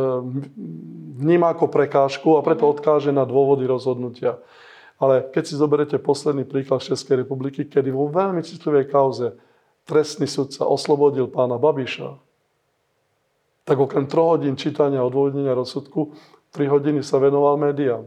vníma 1.20 1.54
ako 1.54 1.70
prekážku 1.70 2.34
a 2.34 2.42
preto 2.42 2.66
odkáže 2.66 3.14
na 3.14 3.22
dôvody 3.28 3.68
rozhodnutia. 3.68 4.40
Ale 5.02 5.26
keď 5.34 5.42
si 5.42 5.54
zoberete 5.58 5.96
posledný 5.98 6.46
príklad 6.46 6.82
Českej 6.82 7.26
republiky, 7.26 7.66
kedy 7.66 7.90
vo 7.90 8.06
veľmi 8.06 8.40
citlivej 8.46 8.86
kauze 8.88 9.34
trestný 9.84 10.30
sudca 10.30 10.64
oslobodil 10.64 11.26
pána 11.28 11.58
Babiša, 11.58 12.14
tak 13.64 13.76
okrem 13.80 14.04
3 14.06 14.16
hodín 14.16 14.54
čítania 14.54 15.00
a 15.00 15.08
odvodnenia 15.08 15.56
rozsudku, 15.56 16.14
3 16.52 16.68
hodiny 16.68 17.00
sa 17.02 17.18
venoval 17.18 17.56
médiám. 17.58 18.06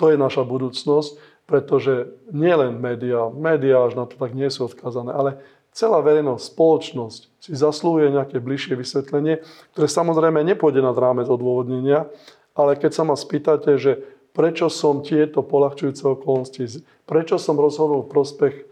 To 0.00 0.08
je 0.08 0.16
naša 0.16 0.46
budúcnosť, 0.46 1.20
pretože 1.44 2.08
nielen 2.32 2.80
médiá, 2.80 3.28
médiá 3.28 3.84
až 3.84 3.98
na 3.98 4.08
to 4.08 4.16
tak 4.16 4.32
nie 4.32 4.48
sú 4.48 4.70
odkazané, 4.70 5.12
ale 5.12 5.30
celá 5.74 6.00
verejnosť, 6.00 6.42
spoločnosť 6.54 7.20
si 7.42 7.52
zaslúhuje 7.52 8.14
nejaké 8.14 8.38
bližšie 8.38 8.78
vysvetlenie, 8.78 9.42
ktoré 9.74 9.86
samozrejme 9.90 10.40
nepôjde 10.48 10.80
nad 10.80 10.96
rámec 10.96 11.26
odôvodnenia, 11.28 12.08
ale 12.56 12.78
keď 12.78 12.92
sa 12.94 13.02
ma 13.04 13.18
spýtate, 13.18 13.76
že 13.76 14.00
prečo 14.32 14.72
som 14.72 15.04
tieto 15.04 15.44
polahčujúce 15.44 16.04
okolnosti, 16.04 16.84
prečo 17.04 17.36
som 17.36 17.60
rozhodol 17.60 18.04
v 18.04 18.12
prospech 18.12 18.54
e, 18.60 18.64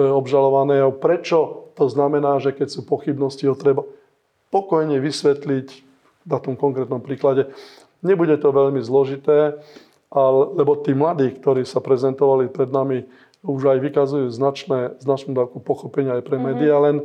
obžalovaného, 0.00 0.92
prečo 0.96 1.68
to 1.74 1.88
znamená, 1.88 2.42
že 2.42 2.52
keď 2.52 2.68
sú 2.68 2.80
pochybnosti, 2.84 3.48
ho 3.48 3.56
treba 3.56 3.86
pokojne 4.52 4.98
vysvetliť 5.00 5.68
na 6.28 6.38
tom 6.42 6.58
konkrétnom 6.58 7.00
príklade. 7.00 7.48
Nebude 8.04 8.36
to 8.36 8.52
veľmi 8.52 8.82
zložité, 8.84 9.58
ale, 10.08 10.42
lebo 10.56 10.76
tí 10.80 10.92
mladí, 10.92 11.32
ktorí 11.36 11.64
sa 11.64 11.80
prezentovali 11.80 12.48
pred 12.48 12.68
nami, 12.68 13.08
už 13.46 13.70
aj 13.70 13.78
vykazujú 13.80 14.26
značné, 14.34 14.98
značnú 14.98 15.32
dávku 15.32 15.62
pochopenia 15.62 16.18
aj 16.18 16.26
pre 16.26 16.36
mm-hmm. 16.36 16.48
médiá, 16.58 16.74
len 16.82 16.96
e, 17.00 17.04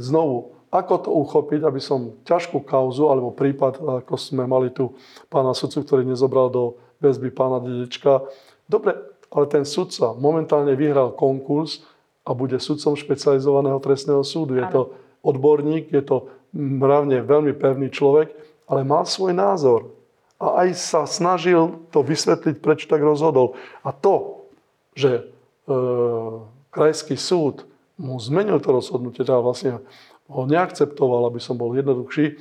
znovu, 0.00 0.56
ako 0.72 0.94
to 1.04 1.10
uchopiť, 1.12 1.68
aby 1.68 1.76
som 1.84 2.16
ťažkú 2.24 2.64
kauzu 2.64 3.12
alebo 3.12 3.28
prípad, 3.36 3.84
ako 4.02 4.16
sme 4.16 4.48
mali 4.48 4.72
tu 4.72 4.96
pána 5.28 5.52
sudcu, 5.52 5.84
ktorý 5.84 6.02
nezobral 6.08 6.48
do 6.48 6.80
väzby 7.04 7.28
pána 7.28 7.60
Dedečka. 7.60 8.24
Dobre, 8.64 8.96
ale 9.28 9.44
ten 9.52 9.68
sudca 9.68 10.16
momentálne 10.16 10.72
vyhral 10.72 11.12
konkurs 11.12 11.84
a 12.24 12.32
bude 12.32 12.56
sudcom 12.56 12.96
špecializovaného 12.96 13.76
trestného 13.84 14.24
súdu. 14.24 14.56
Je 14.56 14.64
to 14.72 14.96
odborník, 15.20 15.92
je 15.92 16.00
to 16.00 16.32
mravne 16.56 17.20
veľmi 17.20 17.52
pevný 17.52 17.92
človek, 17.92 18.32
ale 18.64 18.88
mal 18.88 19.04
svoj 19.04 19.36
názor. 19.36 19.92
A 20.40 20.64
aj 20.64 20.68
sa 20.74 21.04
snažil 21.04 21.84
to 21.92 22.00
vysvetliť, 22.00 22.64
prečo 22.64 22.88
tak 22.88 23.04
rozhodol. 23.04 23.54
A 23.84 23.92
to, 23.92 24.48
že 24.96 25.20
e, 25.20 25.22
krajský 26.72 27.14
súd 27.14 27.68
mu 28.00 28.18
zmenil 28.18 28.58
to 28.58 28.74
rozhodnutie, 28.74 29.22
teda 29.22 29.38
vlastne 29.38 29.78
ho 30.32 30.42
neakceptoval, 30.48 31.28
aby 31.28 31.38
som 31.38 31.60
bol 31.60 31.76
jednoduchší, 31.76 32.40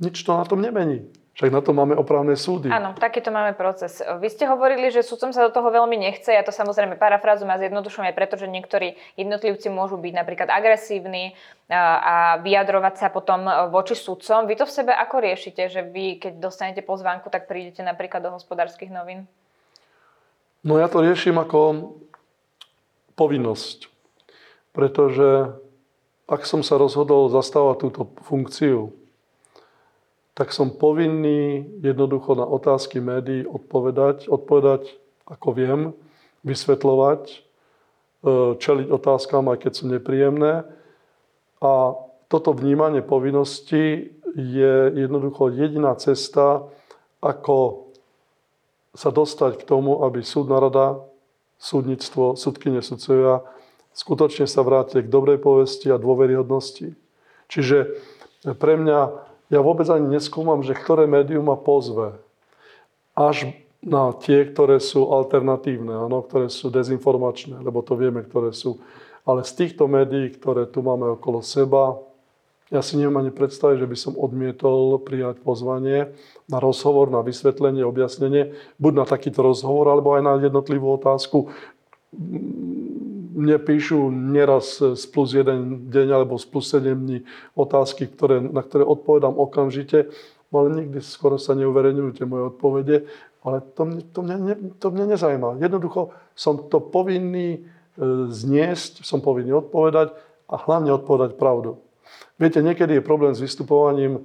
nič 0.00 0.16
to 0.24 0.32
na 0.32 0.48
tom 0.48 0.64
nemení. 0.64 1.04
Však 1.30 1.56
na 1.56 1.62
to 1.64 1.72
máme 1.72 1.96
opravné 1.96 2.36
súdy. 2.36 2.68
Áno, 2.68 2.92
takýto 2.92 3.32
máme 3.32 3.56
proces. 3.56 4.02
Vy 4.02 4.28
ste 4.28 4.44
hovorili, 4.44 4.92
že 4.92 5.00
sudcom 5.00 5.32
sa 5.32 5.48
do 5.48 5.54
toho 5.54 5.72
veľmi 5.72 5.96
nechce. 5.96 6.28
Ja 6.28 6.44
to 6.44 6.52
samozrejme 6.52 7.00
parafrázujem 7.00 7.48
a 7.48 7.56
zjednodušujem 7.56 8.12
aj 8.12 8.16
preto, 8.18 8.36
že 8.36 8.44
niektorí 8.44 8.98
jednotlivci 9.16 9.72
môžu 9.72 9.96
byť 9.96 10.12
napríklad 10.20 10.52
agresívni 10.52 11.32
a 11.72 12.36
vyjadrovať 12.44 12.94
sa 13.00 13.08
potom 13.08 13.48
voči 13.72 13.96
sudcom. 13.96 14.44
Vy 14.44 14.60
to 14.60 14.68
v 14.68 14.74
sebe 14.84 14.92
ako 14.92 15.16
riešite, 15.22 15.70
že 15.72 15.80
vy, 15.80 16.20
keď 16.20 16.44
dostanete 16.44 16.84
pozvánku, 16.84 17.32
tak 17.32 17.48
prídete 17.48 17.80
napríklad 17.80 18.20
do 18.20 18.36
hospodárskych 18.36 18.92
novín? 18.92 19.24
No 20.60 20.76
ja 20.76 20.92
to 20.92 21.00
riešim 21.00 21.40
ako 21.40 21.94
povinnosť. 23.16 23.88
Pretože 24.76 25.56
ak 26.30 26.46
som 26.46 26.62
sa 26.62 26.78
rozhodol 26.78 27.26
zastávať 27.26 27.90
túto 27.90 28.02
funkciu, 28.22 28.94
tak 30.38 30.54
som 30.54 30.70
povinný 30.70 31.66
jednoducho 31.82 32.38
na 32.38 32.46
otázky 32.46 33.02
médií 33.02 33.42
odpovedať, 33.42 34.30
odpovedať 34.30 34.94
ako 35.26 35.48
viem, 35.52 35.80
vysvetľovať, 36.46 37.22
e, 37.26 37.36
čeliť 38.56 38.88
otázkam, 38.94 39.50
aj 39.50 39.58
keď 39.66 39.72
sú 39.74 39.84
nepríjemné. 39.90 40.64
A 41.60 41.72
toto 42.30 42.54
vnímanie 42.54 43.02
povinnosti 43.02 44.14
je 44.38 44.74
jednoducho 44.94 45.50
jediná 45.50 45.98
cesta, 45.98 46.62
ako 47.18 47.90
sa 48.94 49.10
dostať 49.10 49.60
k 49.60 49.66
tomu, 49.66 50.06
aby 50.06 50.22
súdna 50.22 50.62
rada, 50.62 51.02
súdnictvo, 51.58 52.38
súdkyne, 52.38 52.80
sudcovia 52.80 53.44
skutočne 54.00 54.48
sa 54.48 54.64
vrátili 54.64 55.04
k 55.04 55.12
dobrej 55.12 55.44
povesti 55.44 55.92
a 55.92 56.00
dôveryhodnosti. 56.00 56.96
Čiže 57.52 58.00
pre 58.56 58.80
mňa 58.80 58.98
ja 59.52 59.60
vôbec 59.60 59.84
ani 59.92 60.16
neskúmam, 60.16 60.64
že 60.64 60.72
ktoré 60.72 61.04
médium 61.04 61.52
ma 61.52 61.58
pozve. 61.60 62.16
Až 63.12 63.52
na 63.84 64.16
tie, 64.16 64.48
ktoré 64.48 64.80
sú 64.80 65.12
alternatívne, 65.12 65.92
ano, 65.92 66.24
ktoré 66.24 66.48
sú 66.48 66.72
dezinformačné, 66.72 67.60
lebo 67.60 67.84
to 67.84 67.96
vieme, 67.96 68.24
ktoré 68.24 68.56
sú. 68.56 68.80
Ale 69.28 69.44
z 69.44 69.52
týchto 69.52 69.84
médií, 69.84 70.32
ktoré 70.32 70.64
tu 70.64 70.80
máme 70.80 71.20
okolo 71.20 71.44
seba, 71.44 72.00
ja 72.70 72.86
si 72.86 72.94
neviem 72.94 73.18
ani 73.18 73.34
predstaviť, 73.34 73.82
že 73.82 73.90
by 73.90 73.96
som 73.98 74.14
odmietol 74.14 75.02
prijať 75.02 75.42
pozvanie 75.42 76.14
na 76.46 76.62
rozhovor, 76.62 77.10
na 77.10 77.18
vysvetlenie, 77.18 77.82
objasnenie, 77.82 78.54
buď 78.78 78.92
na 78.94 79.04
takýto 79.04 79.42
rozhovor, 79.42 79.90
alebo 79.90 80.14
aj 80.14 80.22
na 80.22 80.32
jednotlivú 80.38 80.94
otázku, 80.94 81.50
mne 83.40 83.56
píšu 83.56 84.12
neraz 84.12 84.84
z 84.84 85.04
plus 85.08 85.32
jeden 85.32 85.88
deň 85.88 86.08
alebo 86.12 86.36
z 86.36 86.44
plus 86.44 86.68
7 86.68 86.92
dní 86.92 87.18
otázky, 87.56 88.04
ktoré, 88.12 88.44
na 88.44 88.60
ktoré 88.60 88.84
odpovedám 88.84 89.32
okamžite, 89.32 90.12
ale 90.52 90.66
nikdy 90.84 91.00
skoro 91.00 91.40
sa 91.40 91.56
neuverejňujú 91.56 92.10
tie 92.12 92.26
moje 92.28 92.52
odpovede, 92.52 92.96
ale 93.40 93.64
to, 93.72 93.82
mne, 93.88 94.02
to, 94.12 94.20
mňa, 94.20 94.54
to 94.76 94.86
mňa 94.92 95.06
nezajíma. 95.16 95.48
Jednoducho 95.64 96.12
som 96.36 96.68
to 96.68 96.82
povinný 96.84 97.48
e, 97.56 97.60
zniesť, 98.28 99.00
som 99.06 99.24
povinný 99.24 99.56
odpovedať 99.56 100.12
a 100.50 100.54
hlavne 100.60 100.92
odpovedať 100.92 101.40
pravdu. 101.40 101.80
Viete, 102.36 102.60
niekedy 102.60 102.98
je 102.98 103.06
problém 103.06 103.32
s 103.32 103.40
vystupovaním 103.40 104.20
e, 104.20 104.22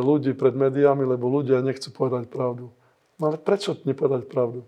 ľudí 0.00 0.32
pred 0.32 0.56
médiami, 0.56 1.04
lebo 1.04 1.28
ľudia 1.28 1.60
nechcú 1.60 1.92
povedať 1.92 2.32
pravdu. 2.32 2.72
No 3.20 3.34
ale 3.34 3.36
prečo 3.36 3.76
nepovedať 3.84 4.30
pravdu? 4.30 4.64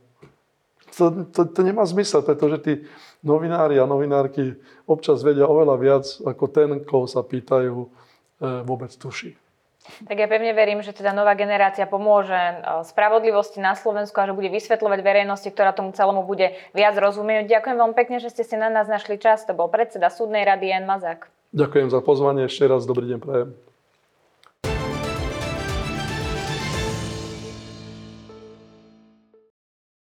To, 0.97 1.05
to, 1.30 1.40
to 1.51 1.61
nemá 1.62 1.84
zmysel, 1.84 2.22
pretože 2.22 2.57
tí 2.62 2.72
novinári 3.24 3.80
a 3.80 3.88
novinárky 3.88 4.59
občas 4.84 5.24
vedia 5.24 5.49
oveľa 5.49 5.76
viac, 5.80 6.05
ako 6.22 6.45
ten, 6.51 6.68
koho 6.84 7.09
sa 7.09 7.24
pýtajú, 7.24 7.84
e, 7.84 7.88
vôbec 8.62 8.92
tuší. 8.92 9.34
Tak 9.84 10.16
ja 10.16 10.24
pevne 10.24 10.57
verím, 10.57 10.80
že 10.80 10.97
teda 10.97 11.12
nová 11.12 11.36
generácia 11.36 11.84
pomôže 11.84 12.32
e, 12.32 12.55
spravodlivosti 12.88 13.61
na 13.61 13.76
Slovensku 13.76 14.16
a 14.16 14.28
že 14.28 14.36
bude 14.36 14.49
vysvetľovať 14.49 15.01
verejnosti, 15.05 15.49
ktorá 15.53 15.76
tomu 15.76 15.92
celému 15.92 16.24
bude 16.24 16.57
viac 16.72 16.97
rozumieť. 16.97 17.49
Ďakujem 17.49 17.76
veľmi 17.76 17.97
pekne, 17.97 18.16
že 18.20 18.32
ste 18.32 18.45
si 18.45 18.57
na 18.57 18.72
nás 18.72 18.88
našli 18.88 19.20
čas. 19.20 19.45
To 19.45 19.53
bol 19.53 19.68
predseda 19.68 20.09
súdnej 20.09 20.45
rady 20.49 20.72
Jan 20.72 20.88
Mazák. 20.88 21.28
Ďakujem 21.53 21.88
za 21.92 22.01
pozvanie. 22.01 22.49
Ešte 22.49 22.64
raz 22.66 22.88
dobrý 22.88 23.14
deň 23.14 23.20
prajem. 23.20 23.74